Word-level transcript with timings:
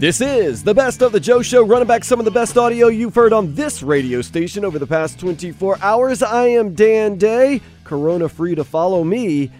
This 0.00 0.22
is 0.22 0.62
the 0.64 0.72
best 0.72 1.02
of 1.02 1.12
the 1.12 1.20
Joe 1.20 1.42
Show, 1.42 1.62
running 1.62 1.86
back 1.86 2.04
some 2.04 2.18
of 2.18 2.24
the 2.24 2.30
best 2.30 2.56
audio 2.56 2.88
you've 2.88 3.14
heard 3.14 3.34
on 3.34 3.54
this 3.54 3.82
radio 3.82 4.22
station 4.22 4.64
over 4.64 4.78
the 4.78 4.86
past 4.86 5.20
24 5.20 5.76
hours. 5.82 6.22
I 6.22 6.46
am 6.46 6.74
Dan 6.74 7.18
Day, 7.18 7.60
Corona 7.84 8.30
free 8.30 8.54
to 8.54 8.64
follow 8.64 9.04
me 9.04 9.50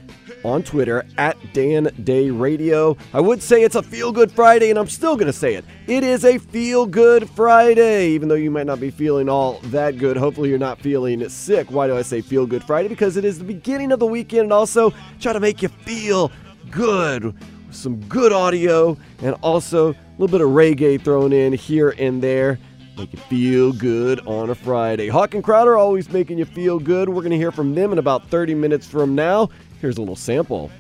on 0.45 0.63
Twitter 0.63 1.05
at 1.19 1.37
Dan 1.53 1.91
Day 2.05 2.31
Radio. 2.31 2.97
I 3.13 3.21
would 3.21 3.43
say 3.43 3.63
it's 3.63 3.75
a 3.75 3.83
feel 3.83 4.13
good 4.13 4.31
Friday, 4.33 4.71
and 4.71 4.79
I'm 4.79 4.89
still 4.89 5.15
going 5.15 5.27
to 5.27 5.33
say 5.33 5.55
it. 5.55 5.65
It 5.87 6.05
is 6.05 6.25
a 6.25 6.39
feel 6.39 6.87
good 6.87 7.29
Friday, 7.31 8.09
even 8.11 8.29
though 8.29 8.35
you 8.35 8.51
might 8.51 8.67
not 8.67 8.81
be 8.81 8.91
feeling 8.91 9.29
all 9.29 9.61
that 9.65 9.99
good. 9.99 10.17
Hopefully, 10.17 10.49
you're 10.49 10.59
not 10.59 10.81
feeling 10.81 11.29
sick. 11.29 11.71
Why 11.71 11.87
do 11.87 11.97
I 11.97 12.03
say 12.03 12.21
feel 12.21 12.47
good 12.47 12.65
Friday? 12.65 12.89
Because 12.89 13.17
it 13.17 13.25
is 13.25 13.39
the 13.39 13.45
beginning 13.45 13.93
of 13.93 13.99
the 13.99 14.07
weekend 14.07 14.45
and 14.45 14.53
also 14.53 14.93
try 15.21 15.33
to 15.33 15.41
make 15.41 15.63
you 15.63 15.69
feel 15.69 16.31
good. 16.71 17.35
Some 17.71 18.01
good 18.07 18.33
audio 18.33 18.97
and 19.23 19.35
also 19.43 19.93
a 19.93 19.97
little 20.19 20.29
bit 20.29 20.41
of 20.41 20.51
reggae 20.51 21.03
thrown 21.03 21.33
in 21.33 21.53
here 21.53 21.95
and 21.99 22.23
there. 22.23 22.59
Make 22.97 23.13
you 23.13 23.19
feel 23.21 23.73
good 23.73 24.21
on 24.27 24.51
a 24.51 24.55
Friday. 24.55 25.09
Hawk 25.09 25.35
and 25.35 25.43
Crowder 25.43 25.77
always 25.77 26.11
making 26.11 26.39
you 26.39 26.45
feel 26.45 26.79
good. 26.79 27.09
We're 27.09 27.23
going 27.23 27.31
to 27.31 27.37
hear 27.37 27.53
from 27.53 27.75
them 27.75 27.93
in 27.93 27.99
about 27.99 28.29
30 28.29 28.55
minutes 28.55 28.87
from 28.87 29.15
now. 29.15 29.49
Here's 29.81 29.97
a 29.97 30.01
little 30.01 30.17
sample. 30.17 30.71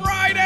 Friday. 0.00 0.38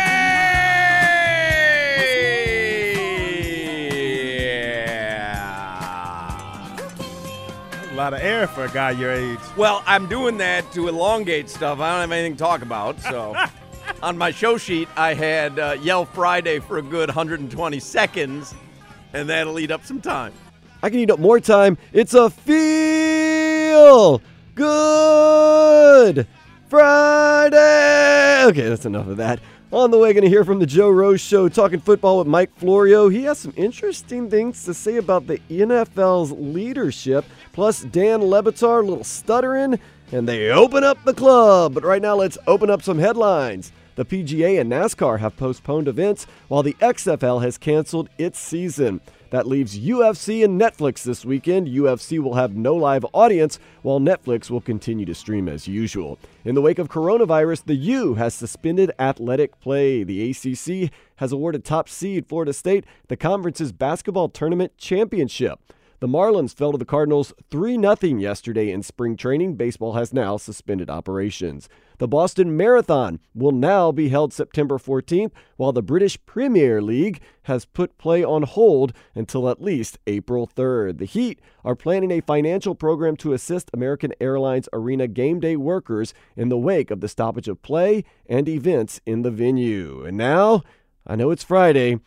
A 7.90 7.94
lot 7.94 8.14
of 8.14 8.20
air 8.20 8.46
for 8.46 8.64
a 8.64 8.70
guy 8.70 8.92
your 8.92 9.12
age. 9.12 9.38
Well, 9.58 9.82
I'm 9.86 10.08
doing 10.08 10.38
that 10.38 10.72
to 10.72 10.88
elongate 10.88 11.50
stuff. 11.50 11.80
I 11.80 11.90
don't 11.90 12.00
have 12.00 12.12
anything 12.12 12.32
to 12.32 12.38
talk 12.38 12.62
about. 12.62 12.98
So, 13.00 13.36
on 14.02 14.16
my 14.16 14.30
show 14.30 14.56
sheet, 14.56 14.88
I 14.96 15.12
had 15.12 15.58
uh, 15.58 15.76
Yell 15.82 16.06
Friday 16.06 16.60
for 16.60 16.78
a 16.78 16.82
good 16.82 17.10
120 17.10 17.78
seconds, 17.78 18.54
and 19.12 19.28
that'll 19.28 19.58
eat 19.58 19.70
up 19.70 19.84
some 19.84 20.00
time. 20.00 20.32
I 20.82 20.88
can 20.88 20.98
eat 20.98 21.10
up 21.10 21.18
more 21.18 21.40
time. 21.40 21.76
It's 21.92 22.14
a 22.14 22.30
feel 22.30 24.22
good 24.54 26.26
Friday. 26.72 28.44
Okay, 28.44 28.66
that's 28.66 28.86
enough 28.86 29.06
of 29.06 29.18
that. 29.18 29.40
On 29.72 29.90
the 29.90 29.98
way, 29.98 30.14
going 30.14 30.22
to 30.22 30.30
hear 30.30 30.42
from 30.42 30.58
the 30.58 30.64
Joe 30.64 30.88
Rose 30.88 31.20
Show, 31.20 31.50
talking 31.50 31.80
football 31.80 32.16
with 32.16 32.26
Mike 32.26 32.50
Florio. 32.56 33.10
He 33.10 33.24
has 33.24 33.38
some 33.38 33.52
interesting 33.58 34.30
things 34.30 34.64
to 34.64 34.72
say 34.72 34.96
about 34.96 35.26
the 35.26 35.36
NFL's 35.50 36.32
leadership. 36.32 37.26
Plus, 37.52 37.82
Dan 37.82 38.22
Le 38.22 38.42
Batard, 38.42 38.84
a 38.84 38.88
little 38.88 39.04
stuttering, 39.04 39.78
and 40.12 40.26
they 40.26 40.48
open 40.48 40.82
up 40.82 40.96
the 41.04 41.12
club. 41.12 41.74
But 41.74 41.84
right 41.84 42.00
now, 42.00 42.16
let's 42.16 42.38
open 42.46 42.70
up 42.70 42.80
some 42.80 42.98
headlines. 42.98 43.70
The 43.96 44.06
PGA 44.06 44.58
and 44.58 44.72
NASCAR 44.72 45.18
have 45.18 45.36
postponed 45.36 45.88
events, 45.88 46.26
while 46.48 46.62
the 46.62 46.76
XFL 46.80 47.42
has 47.42 47.58
canceled 47.58 48.08
its 48.16 48.38
season. 48.38 49.02
That 49.32 49.46
leaves 49.46 49.80
UFC 49.80 50.44
and 50.44 50.60
Netflix 50.60 51.02
this 51.04 51.24
weekend. 51.24 51.66
UFC 51.66 52.18
will 52.18 52.34
have 52.34 52.54
no 52.54 52.74
live 52.74 53.06
audience, 53.14 53.58
while 53.80 53.98
Netflix 53.98 54.50
will 54.50 54.60
continue 54.60 55.06
to 55.06 55.14
stream 55.14 55.48
as 55.48 55.66
usual. 55.66 56.18
In 56.44 56.54
the 56.54 56.60
wake 56.60 56.78
of 56.78 56.90
coronavirus, 56.90 57.64
the 57.64 57.74
U 57.74 58.16
has 58.16 58.34
suspended 58.34 58.92
athletic 58.98 59.58
play. 59.58 60.04
The 60.04 60.30
ACC 60.30 60.92
has 61.16 61.32
awarded 61.32 61.64
top 61.64 61.88
seed 61.88 62.26
Florida 62.26 62.52
State 62.52 62.84
the 63.08 63.16
conference's 63.16 63.72
basketball 63.72 64.28
tournament 64.28 64.76
championship. 64.76 65.58
The 66.02 66.08
Marlins 66.08 66.52
fell 66.52 66.72
to 66.72 66.78
the 66.78 66.84
Cardinals 66.84 67.32
3 67.52 67.80
0 67.80 68.18
yesterday 68.18 68.72
in 68.72 68.82
spring 68.82 69.16
training. 69.16 69.54
Baseball 69.54 69.92
has 69.92 70.12
now 70.12 70.36
suspended 70.36 70.90
operations. 70.90 71.68
The 71.98 72.08
Boston 72.08 72.56
Marathon 72.56 73.20
will 73.36 73.52
now 73.52 73.92
be 73.92 74.08
held 74.08 74.32
September 74.32 74.78
14th, 74.78 75.30
while 75.58 75.70
the 75.70 75.80
British 75.80 76.18
Premier 76.26 76.82
League 76.82 77.20
has 77.42 77.66
put 77.66 77.98
play 77.98 78.24
on 78.24 78.42
hold 78.42 78.92
until 79.14 79.48
at 79.48 79.62
least 79.62 80.00
April 80.08 80.44
3rd. 80.44 80.98
The 80.98 81.04
Heat 81.04 81.38
are 81.64 81.76
planning 81.76 82.10
a 82.10 82.20
financial 82.20 82.74
program 82.74 83.14
to 83.18 83.32
assist 83.32 83.70
American 83.72 84.12
Airlines 84.20 84.68
Arena 84.72 85.06
game 85.06 85.38
day 85.38 85.54
workers 85.54 86.14
in 86.34 86.48
the 86.48 86.58
wake 86.58 86.90
of 86.90 87.00
the 87.00 87.06
stoppage 87.06 87.46
of 87.46 87.62
play 87.62 88.02
and 88.26 88.48
events 88.48 89.00
in 89.06 89.22
the 89.22 89.30
venue. 89.30 90.04
And 90.04 90.16
now, 90.16 90.62
I 91.06 91.14
know 91.14 91.30
it's 91.30 91.44
Friday. 91.44 92.00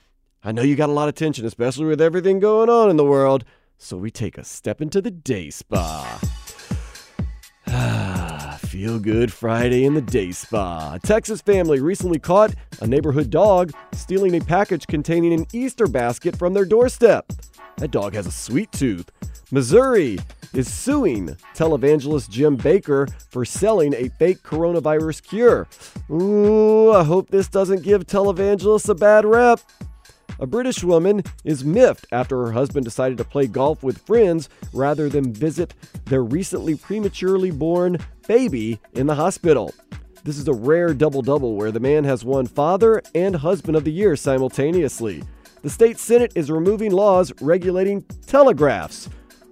I 0.43 0.51
know 0.51 0.63
you 0.63 0.75
got 0.75 0.89
a 0.89 0.91
lot 0.91 1.07
of 1.07 1.15
tension, 1.15 1.45
especially 1.45 1.85
with 1.85 2.01
everything 2.01 2.41
going 2.41 2.69
on 2.69 2.89
in 2.89 2.97
the 2.97 3.05
world. 3.05 3.45
So 3.77 3.97
we 3.97 4.09
take 4.09 4.37
a 4.37 4.43
step 4.43 4.81
into 4.81 5.01
the 5.01 5.11
day 5.11 5.49
spa. 5.49 6.19
Feel 8.59 8.99
good 8.99 9.31
Friday 9.31 9.85
in 9.85 9.93
the 9.93 10.01
day 10.01 10.31
spa. 10.31 10.93
A 10.95 10.99
Texas 10.99 11.41
family 11.41 11.79
recently 11.79 12.19
caught 12.19 12.53
a 12.81 12.87
neighborhood 12.87 13.29
dog 13.29 13.71
stealing 13.93 14.35
a 14.35 14.41
package 14.41 14.87
containing 14.87 15.33
an 15.33 15.45
Easter 15.53 15.87
basket 15.87 16.37
from 16.37 16.53
their 16.53 16.65
doorstep. 16.65 17.31
That 17.77 17.91
dog 17.91 18.13
has 18.13 18.25
a 18.25 18.31
sweet 18.31 18.71
tooth. 18.71 19.11
Missouri 19.51 20.17
is 20.53 20.73
suing 20.73 21.35
televangelist 21.53 22.29
Jim 22.29 22.57
Bakker 22.57 23.11
for 23.29 23.45
selling 23.45 23.93
a 23.93 24.09
fake 24.17 24.41
coronavirus 24.41 25.21
cure. 25.23 25.67
Ooh, 26.09 26.91
I 26.93 27.03
hope 27.03 27.29
this 27.29 27.47
doesn't 27.47 27.83
give 27.83 28.07
televangelists 28.07 28.89
a 28.89 28.95
bad 28.95 29.25
rep. 29.25 29.59
A 30.39 30.45
British 30.45 30.83
woman 30.83 31.23
is 31.45 31.63
miffed 31.63 32.07
after 32.11 32.45
her 32.45 32.51
husband 32.51 32.83
decided 32.83 33.17
to 33.17 33.23
play 33.23 33.47
golf 33.47 33.83
with 33.83 34.05
friends 34.05 34.49
rather 34.73 35.07
than 35.07 35.33
visit 35.33 35.73
their 36.05 36.23
recently 36.23 36.75
prematurely 36.75 37.51
born 37.51 37.97
baby 38.27 38.79
in 38.93 39.07
the 39.07 39.15
hospital. 39.15 39.73
This 40.25 40.37
is 40.37 40.47
a 40.47 40.53
rare 40.53 40.93
double 40.93 41.21
double 41.21 41.55
where 41.55 41.71
the 41.71 41.79
man 41.79 42.03
has 42.03 42.25
won 42.25 42.47
Father 42.47 43.01
and 43.13 43.35
Husband 43.35 43.77
of 43.77 43.85
the 43.85 43.91
Year 43.91 44.15
simultaneously. 44.15 45.23
The 45.61 45.69
state 45.69 45.99
Senate 45.99 46.33
is 46.35 46.51
removing 46.51 46.91
laws 46.91 47.31
regulating 47.41 48.01
telegraphs. 48.27 49.07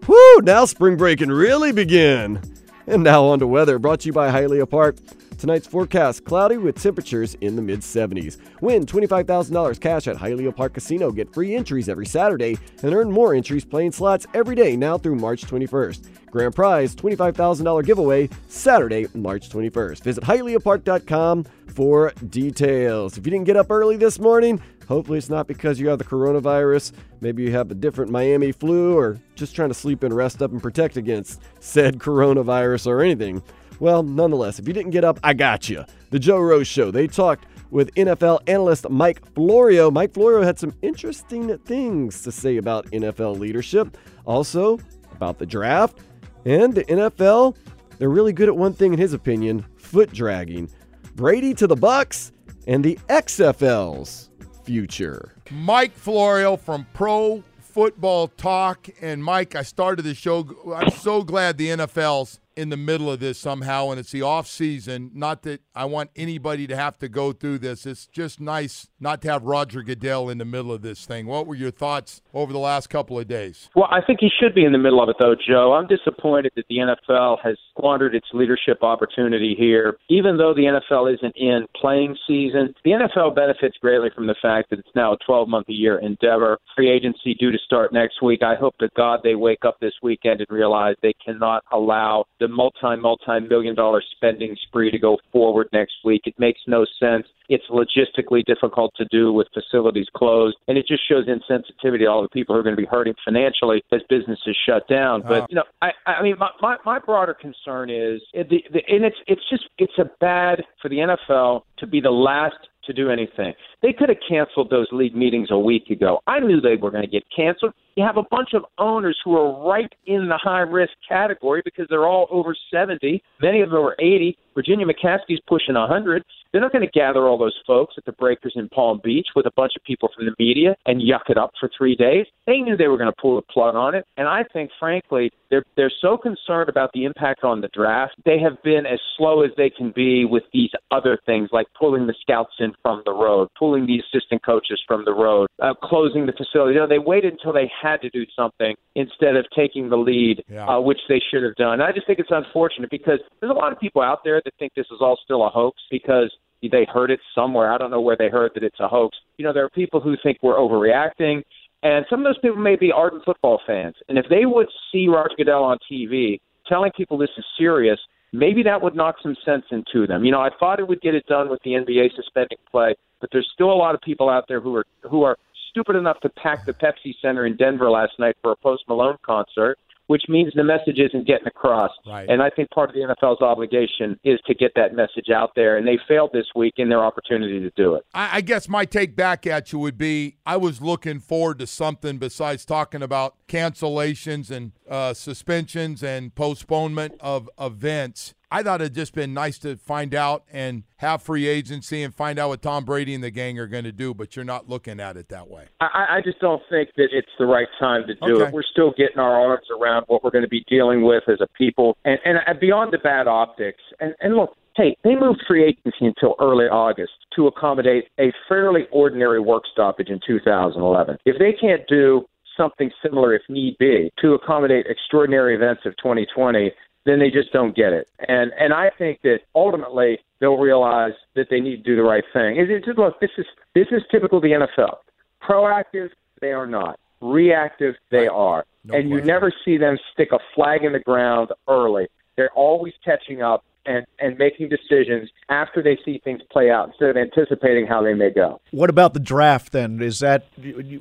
Whew, 0.06 0.42
now 0.44 0.66
spring 0.66 0.98
break 0.98 1.20
can 1.20 1.32
really 1.32 1.72
begin. 1.72 2.42
And 2.88 3.04
now 3.04 3.24
on 3.24 3.40
to 3.40 3.48
weather, 3.48 3.80
brought 3.80 4.02
to 4.02 4.08
you 4.08 4.14
by 4.14 4.30
Hialeah 4.32 4.70
Park. 4.70 4.98
Tonight's 5.44 5.68
forecast 5.68 6.24
cloudy 6.24 6.56
with 6.56 6.82
temperatures 6.82 7.36
in 7.42 7.58
the 7.58 7.62
mid 7.62 7.82
70s. 7.82 8.38
Win 8.62 8.86
$25,000 8.86 9.78
cash 9.78 10.08
at 10.08 10.16
Hialeah 10.16 10.56
Park 10.56 10.76
Casino. 10.76 11.12
Get 11.12 11.34
free 11.34 11.54
entries 11.54 11.90
every 11.90 12.06
Saturday 12.06 12.58
and 12.82 12.94
earn 12.94 13.12
more 13.12 13.36
entries 13.36 13.66
playing 13.66 13.92
slots 13.92 14.26
every 14.34 14.56
day 14.56 14.78
now 14.78 14.98
through 14.98 15.16
March 15.16 15.42
21st. 15.42 16.08
Grand 16.32 16.56
prize 16.56 16.96
$25,000 16.96 17.86
giveaway 17.86 18.30
Saturday, 18.48 19.06
March 19.14 19.50
21st. 19.50 20.02
Visit 20.02 20.24
HialeahPark.com 20.24 21.44
for 21.68 22.14
details. 22.30 23.18
If 23.18 23.26
you 23.26 23.32
didn't 23.32 23.46
get 23.46 23.58
up 23.58 23.70
early 23.70 23.98
this 23.98 24.20
morning, 24.20 24.62
hopefully 24.88 25.18
it's 25.18 25.30
not 25.30 25.48
because 25.48 25.78
you 25.78 25.90
have 25.90 26.00
the 26.00 26.06
coronavirus. 26.06 26.94
Maybe 27.20 27.44
you 27.44 27.52
have 27.52 27.70
a 27.70 27.76
different 27.76 28.12
Miami 28.12 28.54
flu 28.54 28.98
or 28.98 29.20
just 29.36 29.58
trying 29.58 29.70
to 29.72 29.76
sleep 29.76 30.04
and 30.04 30.16
rest 30.16 30.42
up 30.42 30.54
and 30.54 30.64
protect 30.64 30.96
against 30.96 31.42
said 31.60 32.00
coronavirus 32.00 32.88
or 32.88 33.02
anything. 33.02 33.44
Well, 33.80 34.04
nonetheless, 34.04 34.60
if 34.60 34.68
you 34.68 34.74
didn't 34.74 34.92
get 34.92 35.04
up, 35.04 35.20
I 35.24 35.34
got 35.34 35.70
you. 35.70 35.84
The 36.12 36.20
Joe 36.20 36.40
Rose 36.40 36.68
Show. 36.68 36.92
They 36.92 37.08
talked 37.08 37.46
with 37.72 37.94
NFL 37.96 38.42
analyst 38.48 38.90
Mike 38.90 39.22
Florio. 39.34 39.90
Mike 39.90 40.14
Florio 40.14 40.44
had 40.44 40.60
some 40.60 40.74
interesting 40.82 41.58
things 41.60 42.22
to 42.22 42.32
say 42.32 42.58
about 42.58 42.86
NFL 42.92 43.40
leadership, 43.40 43.98
also 44.26 44.80
about 45.12 45.40
the 45.40 45.46
draft, 45.46 46.00
and 46.46 46.74
the 46.74 46.86
NFL. 46.86 47.56
They're 47.98 48.10
really 48.10 48.34
good 48.34 48.48
at 48.48 48.56
one 48.56 48.74
thing, 48.74 48.94
in 48.94 49.00
his 49.00 49.14
opinion 49.14 49.66
foot 49.78 50.12
dragging. 50.12 50.70
Brady 51.16 51.54
to 51.56 51.68
the 51.68 51.76
Bucks, 51.76 52.32
and 52.68 52.84
the 52.84 52.98
XFL's 53.10 54.30
future. 54.64 55.36
Mike 55.52 55.94
Florio 55.94 56.56
from 56.58 56.88
Pro 56.94 57.44
Football 57.60 58.28
Talk. 58.30 58.88
And 59.02 59.24
Mike, 59.24 59.56
I 59.56 59.64
started 59.64 60.04
the 60.04 60.16
show. 60.16 60.48
I'm 60.76 60.90
so 60.92 61.24
glad 61.24 61.58
the 61.58 61.70
NFL's 61.70 62.40
in 62.56 62.70
the 62.70 62.78
middle 62.78 63.12
of 63.12 63.20
this 63.20 63.38
somehow 63.38 63.90
and 63.90 64.00
it's 64.00 64.12
the 64.12 64.22
off 64.22 64.48
season. 64.48 65.12
Not 65.14 65.44
that 65.44 65.62
i 65.76 65.86
want 65.86 66.12
anybody 66.16 66.68
to 66.68 66.76
have 66.76 66.98
to 67.00 67.10
go 67.10 67.32
through 67.32 67.60
this. 67.60 67.86
It's 67.86 68.08
just 68.08 68.40
nice 68.40 68.88
not 69.00 69.22
to 69.24 69.32
have 69.32 69.44
roger 69.44 69.82
goodell 69.82 70.30
in 70.30 70.38
the 70.38 70.46
middle 70.46 70.72
of 70.72 70.82
this 70.82 71.06
thing. 71.06 71.26
What 71.26 71.48
were 71.48 71.56
your 71.56 71.72
thoughts 71.72 72.22
over 72.34 72.54
the 72.54 72.60
last 72.60 72.90
couple 72.90 73.20
of 73.20 73.28
days? 73.28 73.70
Well 73.76 73.88
i 73.92 74.02
think 74.06 74.20
he 74.22 74.30
should 74.42 74.56
be 74.56 74.66
in 74.66 74.72
the 74.72 74.78
middle 74.78 75.02
of 75.02 75.10
it 75.10 75.16
though 75.20 75.36
joe. 75.36 75.74
I'm 75.74 75.88
disappointed 75.88 76.52
that 76.56 76.66
the 76.70 76.78
nfl 76.78 77.38
has 77.44 77.58
squandered 77.76 78.16
its 78.16 78.28
leadership 78.34 78.84
opportunity 78.84 79.56
here. 79.58 79.98
Even 80.10 80.38
though 80.38 80.54
the 80.54 80.80
nfl 80.92 81.14
isn't 81.14 81.36
in 81.36 81.66
playing 81.80 82.16
season 82.28 82.74
the 82.84 82.92
nfl 82.92 83.36
benefits 83.36 83.78
greatly 83.82 84.10
from 84.14 84.28
the 84.28 84.36
fact 84.42 84.70
that 84.70 84.80
it's 84.80 84.96
now 84.96 85.14
a 85.14 85.18
12 85.26 85.48
month 85.48 85.70
a 85.70 85.74
year 85.74 86.00
endeavor. 86.00 86.58
Free 86.76 86.92
agency 86.92 87.34
due 87.34 87.52
to 87.52 87.58
start 87.66 87.94
next 87.94 88.22
week. 88.22 88.42
I 88.44 88.56
hope 88.56 88.78
to 88.78 88.90
god 88.96 89.22
they 89.24 89.36
wake 89.36 89.66
up 89.66 89.80
this 89.80 89.94
weekend 90.02 90.42
and 90.42 90.50
realize 90.50 90.96
they 91.02 91.14
cannot 91.26 91.64
allow 91.72 92.26
the 92.44 92.50
multi 92.50 92.96
multi 93.00 93.40
million 93.48 93.74
dollar 93.74 94.04
spending 94.16 94.56
spree 94.68 94.92
to 94.92 95.00
go 95.00 95.18
forward 95.32 95.70
next 95.72 95.94
week. 96.04 96.24
It 96.26 96.36
makes 96.38 96.60
no 96.68 96.86
sense. 97.00 97.26
It's 97.48 97.64
logistically 97.70 98.44
difficult 98.44 98.92
to 98.98 99.06
do 99.06 99.32
with 99.32 99.48
facilities 99.54 100.08
closed, 100.14 100.58
and 100.68 100.78
it 100.78 100.86
just 100.86 101.08
shows 101.08 101.26
insensitivity 101.28 102.00
to 102.00 102.06
all 102.08 102.22
the 102.22 102.30
people 102.30 102.54
who 102.54 102.60
are 102.60 102.64
going 102.64 102.76
to 102.76 102.82
be 102.82 102.88
hurting 102.88 103.14
financially 103.24 103.82
as 103.94 104.02
businesses 104.10 104.58
shut 104.68 104.86
down. 104.90 105.22
But 105.22 105.44
oh. 105.44 105.46
you 105.50 105.56
know, 105.56 105.64
I, 105.82 105.92
I 106.06 106.22
mean, 106.22 106.36
my, 106.38 106.50
my, 106.62 106.78
my 106.86 107.00
broader 107.00 107.34
concern 107.34 107.90
is 107.90 108.22
the, 108.34 108.62
the 108.72 108.82
and 108.90 109.06
it's 109.06 109.18
it's 109.28 109.44
just 109.50 109.64
it's 109.78 109.98
a 109.98 110.10
bad 110.20 110.64
for 110.82 110.90
the 110.90 110.98
NFL 110.98 111.62
to 111.78 111.88
be 111.88 112.02
the 112.02 112.12
last 112.12 112.56
to 112.86 112.94
do 112.94 113.10
anything. 113.10 113.54
They 113.82 113.94
could 113.94 114.10
have 114.10 114.18
canceled 114.28 114.70
those 114.70 114.88
league 114.92 115.16
meetings 115.16 115.50
a 115.52 115.58
week 115.58 115.90
ago. 115.90 116.20
I 116.28 116.40
knew 116.40 116.62
they 116.62 116.76
were 116.76 116.92
going 116.92 117.04
to 117.04 117.10
get 117.10 117.24
canceled. 117.36 117.74
You 117.96 118.04
have 118.04 118.18
a 118.18 118.24
bunch 118.32 118.50
of 118.54 118.64
owners 118.78 119.18
who 119.24 119.36
are 119.38 119.68
right 119.68 119.92
in 120.08 120.28
the 120.28 120.38
high 120.42 120.62
risk 120.62 120.94
category 121.08 121.62
because 121.64 121.86
they're 121.90 122.08
all 122.08 122.28
over 122.32 122.56
70. 122.72 123.22
Many 123.42 123.62
of 123.62 123.70
them 123.70 123.80
are 123.80 123.96
80. 124.00 124.38
Virginia 124.56 124.86
McCaskey's 124.86 125.42
pushing 125.48 125.76
100. 125.76 126.24
They're 126.52 126.62
not 126.62 126.72
going 126.72 126.86
to 126.86 126.92
gather 126.92 127.28
all 127.28 127.38
those 127.38 127.58
folks 127.66 127.96
at 127.98 128.06
the 128.06 128.12
Breakers 128.12 128.54
in 128.56 128.70
Palm 128.70 129.02
Beach 129.04 129.28
with 129.36 129.48
a 129.48 129.52
bunch 129.56 129.74
of 129.76 129.84
people 129.84 130.10
from 130.16 130.26
the 130.26 130.36
media 130.38 130.76
and 130.86 131.02
yuck 131.02 131.30
it 131.30 131.38
up 131.38 131.52
for 131.60 131.70
three 131.76 131.96
days. 131.96 132.28
They 132.46 132.58
knew 132.58 132.78
they 132.78 132.88
were 132.88 132.98
going 132.98 133.10
to 133.12 133.22
pull 133.22 133.36
the 133.38 133.42
plug 133.42 133.74
on 133.76 133.96
it, 133.96 134.06
and 134.18 134.28
I 134.28 134.44
think, 134.54 134.70
frankly, 134.80 135.32
they're 135.50 135.64
they're 135.76 135.92
so 136.02 136.18
concerned 136.18 136.70
about 136.70 136.92
the 136.94 137.06
impact 137.06 137.44
on 137.44 137.62
the 137.62 137.70
draft. 137.74 138.14
They 138.26 138.38
have 138.40 138.62
been 138.64 138.86
as 138.86 139.00
slow 139.18 139.42
as 139.44 139.52
they 139.58 139.70
can 139.70 139.92
be 139.92 140.26
with 140.26 140.44
these 140.54 140.70
other 140.92 141.18
things, 141.26 141.50
like 141.52 141.68
pulling 141.80 142.06
the 142.08 142.14
scouts 142.22 142.54
in 142.60 142.74
from 142.82 143.02
the 143.06 143.14
road, 143.14 143.48
pulling 143.58 143.86
the 143.88 144.00
assistant 144.00 144.44
coaches 144.46 144.80
from 144.88 145.06
the 145.06 145.14
road, 145.14 145.48
uh, 145.62 145.74
closing 145.84 146.26
the 146.28 146.34
facility. 146.34 146.74
You 146.76 146.82
know, 146.82 146.88
they 146.88 147.00
waited 147.00 147.34
until 147.34 147.54
they 147.54 147.72
had 147.82 148.02
to 148.02 148.10
do 148.10 148.26
something 148.36 148.76
instead 148.96 149.36
of 149.36 149.46
taking 149.56 149.90
the 149.90 149.98
lead, 149.98 150.44
Yeah. 150.50 150.68
uh, 150.68 150.80
which 150.80 151.00
they 151.10 151.20
should 151.32 151.44
have 151.44 151.56
done. 151.56 151.82
I 151.82 151.92
just 151.92 152.06
think 152.06 152.20
it's 152.20 152.30
unfortunate 152.32 152.90
because 152.92 153.20
there's 153.40 153.52
a 153.52 153.54
lot 153.56 153.72
of 153.72 153.80
people 153.80 154.02
out 154.02 154.24
there 154.24 154.42
that 154.46 154.54
think 154.60 154.74
this 154.76 154.88
is 154.92 155.00
all 155.02 155.18
still 155.24 155.46
a 155.46 155.50
hoax 155.50 155.82
because 155.90 156.32
they 156.62 156.88
heard 156.92 157.12
it 157.12 157.20
somewhere. 157.36 157.72
I 157.72 157.78
don't 157.78 157.92
know 157.92 158.02
where 158.02 158.16
they 158.18 158.30
heard 158.30 158.52
that 158.56 158.64
it's 158.64 158.80
a 158.80 158.88
hoax. 158.88 159.18
You 159.38 159.46
know, 159.46 159.54
there 159.54 159.66
are 159.66 159.70
people 159.70 160.00
who 160.00 160.16
think 160.24 160.38
we're 160.42 160.56
overreacting, 160.56 161.44
and 161.82 162.06
some 162.10 162.20
of 162.20 162.26
those 162.26 162.40
people 162.40 162.58
may 162.58 162.76
be 162.76 162.92
ardent 162.92 163.26
football 163.26 163.60
fans. 163.68 163.96
And 164.08 164.18
if 164.18 164.26
they 164.30 164.46
would 164.46 164.68
see 164.92 165.08
Roger 165.08 165.36
Goodell 165.38 165.64
on 165.64 165.78
TV 165.92 166.40
telling 166.68 166.92
people 166.96 167.18
this 167.18 167.30
is 167.38 167.44
serious, 167.58 168.00
maybe 168.32 168.64
that 168.64 168.82
would 168.82 168.96
knock 168.96 169.16
some 169.22 169.36
sense 169.46 169.66
into 169.72 170.08
them. 170.08 170.24
You 170.24 170.32
know, 170.32 170.42
I 170.42 170.50
thought 170.60 170.80
it 170.80 170.88
would 170.88 171.02
get 171.02 171.16
it 171.16 171.26
done 171.26 171.50
with 171.50 171.62
the 171.64 171.72
NBA 171.72 172.16
suspending 172.16 172.58
play, 172.72 172.96
but 173.20 173.30
there's 173.32 173.50
still 173.54 173.72
a 173.72 173.76
lot 173.76 173.96
of 173.96 174.02
people 174.02 174.30
out 174.30 174.46
there 174.48 174.62
who 174.62 174.76
are 174.76 174.86
who 175.10 175.24
are 175.24 175.38
stupid 175.70 175.96
enough 175.96 176.20
to 176.22 176.30
pack 176.30 176.66
the 176.66 176.74
Pepsi 176.74 177.14
Center 177.22 177.46
in 177.46 177.58
Denver 177.58 177.90
last 177.90 178.14
night 178.20 178.38
for 178.42 178.52
a 178.52 178.56
Post 178.56 178.84
Malone 178.88 179.18
concert. 179.26 179.78
Which 180.08 180.24
means 180.28 180.52
the 180.56 180.64
message 180.64 181.00
isn't 181.00 181.26
getting 181.26 181.48
across. 181.48 181.92
Right. 182.06 182.28
And 182.30 182.42
I 182.42 182.50
think 182.50 182.70
part 182.72 182.90
of 182.90 182.96
the 182.96 183.02
NFL's 183.02 183.42
obligation 183.42 184.20
is 184.24 184.40
to 184.48 184.54
get 184.54 184.72
that 184.76 184.94
message 184.94 185.30
out 185.34 185.52
there. 185.56 185.78
And 185.78 185.88
they 185.88 185.98
failed 186.08 186.32
this 186.34 186.46
week 186.56 186.74
in 186.78 186.90
their 186.90 187.04
opportunity 187.04 187.60
to 187.62 187.72
do 187.76 187.96
it. 187.96 188.06
I, 188.14 188.38
I 188.38 188.42
guess 188.42 188.68
my 188.68 188.86
take 188.86 189.16
back 189.16 189.48
at 189.48 189.72
you 189.72 189.80
would 189.80 189.98
be 189.98 190.38
I 190.46 190.58
was 190.58 190.82
looking 190.82 191.20
forward 191.20 191.60
to 191.60 191.68
something 191.68 192.18
besides 192.18 192.66
talking 192.66 193.02
about 193.02 193.36
cancellations 193.48 194.52
and 194.52 194.74
uh, 194.90 195.14
suspensions 195.14 196.04
and 196.04 196.36
postponement 196.36 197.16
of 197.20 197.50
events. 197.60 198.34
I 198.54 198.62
thought 198.62 198.82
it'd 198.82 198.94
just 198.94 199.16
been 199.16 199.34
nice 199.34 199.58
to 199.60 199.78
find 199.78 200.14
out 200.14 200.44
and 200.52 200.84
have 200.98 201.24
free 201.24 201.48
agency 201.48 202.04
and 202.04 202.14
find 202.14 202.38
out 202.38 202.50
what 202.50 202.62
Tom 202.62 202.86
Brady 202.86 203.16
and 203.16 203.24
the 203.24 203.32
gang 203.32 203.58
are 203.58 203.66
going 203.66 203.86
to 203.86 203.92
do, 203.92 204.14
but 204.14 204.36
you're 204.36 204.46
not 204.46 204.70
looking 204.70 205.00
at 205.00 205.18
it 205.18 205.30
that 205.30 205.50
way. 205.50 205.70
I, 205.82 206.18
I 206.18 206.22
just 206.24 206.40
don't 206.40 206.62
think 206.70 206.90
that 206.98 207.08
it's 207.12 207.32
the 207.40 207.48
right 207.48 207.68
time 207.80 208.04
to 208.06 208.14
do 208.14 208.36
Okay. 208.36 208.50
it. 208.50 208.54
We're 208.54 208.62
still 208.72 208.94
getting 208.96 209.18
our 209.18 209.34
arms 209.34 209.66
around 209.76 210.06
what 210.06 210.24
we're 210.24 210.30
going 210.30 210.44
to 210.44 210.50
be 210.50 210.64
dealing 210.70 211.02
with 211.04 211.24
as 211.28 211.42
a 211.42 211.48
people, 211.58 211.98
and, 212.06 212.20
and 212.26 212.38
uh, 212.48 212.54
beyond 212.62 212.94
the 212.94 213.00
bad 213.00 213.28
optics. 213.28 213.82
And, 214.00 214.14
and 214.22 214.36
look, 214.36 214.56
hey, 214.78 214.96
they 215.04 215.16
moved 215.16 215.42
free 215.48 215.64
agency 215.64 216.06
until 216.06 216.36
early 216.40 216.66
August 216.66 217.14
to 217.36 217.48
accommodate 217.48 218.06
a 218.20 218.32
fairly 218.48 218.82
ordinary 218.92 219.40
work 219.40 219.64
stoppage 219.72 220.10
in 220.10 220.20
2011. 220.28 221.18
If 221.26 221.40
they 221.40 221.54
can't 221.60 221.82
do 221.88 222.26
something 222.56 222.92
similar, 223.02 223.34
if 223.34 223.42
need 223.50 223.78
be, 223.80 224.12
to 224.22 224.34
accommodate 224.36 224.86
extraordinary 224.88 225.56
events 225.56 225.82
of 225.86 225.98
2020, 225.98 226.72
then 227.06 227.20
they 227.20 227.30
just 227.30 227.52
don't 227.52 227.76
get 227.76 227.94
it. 227.94 228.08
And 228.28 228.52
and 228.60 228.74
I 228.74 228.90
think 228.98 229.22
that 229.24 229.40
ultimately 229.56 230.20
they'll 230.40 230.58
realize 230.58 231.14
that 231.36 231.48
they 231.50 231.60
need 231.60 231.78
to 231.78 231.84
do 231.84 231.96
the 231.96 232.04
right 232.04 232.24
thing. 232.34 232.58
It, 232.58 232.70
it, 232.70 232.98
look, 232.98 233.20
this 233.20 233.32
is 233.38 233.46
this 233.76 233.88
is 233.92 234.02
typical 234.12 234.38
of 234.38 234.44
the 234.44 234.52
NFL. 234.52 234.98
Proactive, 235.42 236.10
they 236.42 236.52
are 236.52 236.68
not. 236.68 237.00
Reactive, 237.22 237.96
they 238.12 238.28
are. 238.28 238.66
No 238.86 238.96
and 238.96 239.10
you 239.10 239.22
never 239.22 239.52
see 239.64 239.78
them 239.78 239.98
stick 240.14 240.30
a 240.32 240.40
flag 240.56 240.84
in 240.84 240.92
the 240.92 241.00
ground 241.00 241.50
early. 241.70 242.08
They're 242.36 242.52
always 242.52 242.94
catching 243.06 243.42
up 243.42 243.64
and, 243.86 244.06
and 244.20 244.38
making 244.38 244.70
decisions 244.70 245.30
after 245.50 245.82
they 245.82 245.98
see 246.04 246.20
things 246.24 246.42
play 246.52 246.70
out 246.70 246.90
instead 246.90 247.10
of 247.10 247.18
anticipating 247.18 247.86
how 247.86 248.02
they 248.02 248.14
may 248.14 248.30
go. 248.30 248.60
What 248.72 248.90
about 248.90 249.14
the 249.14 249.20
draft 249.20 249.72
then? 249.72 250.02
Is 250.02 250.20
that 250.20 250.48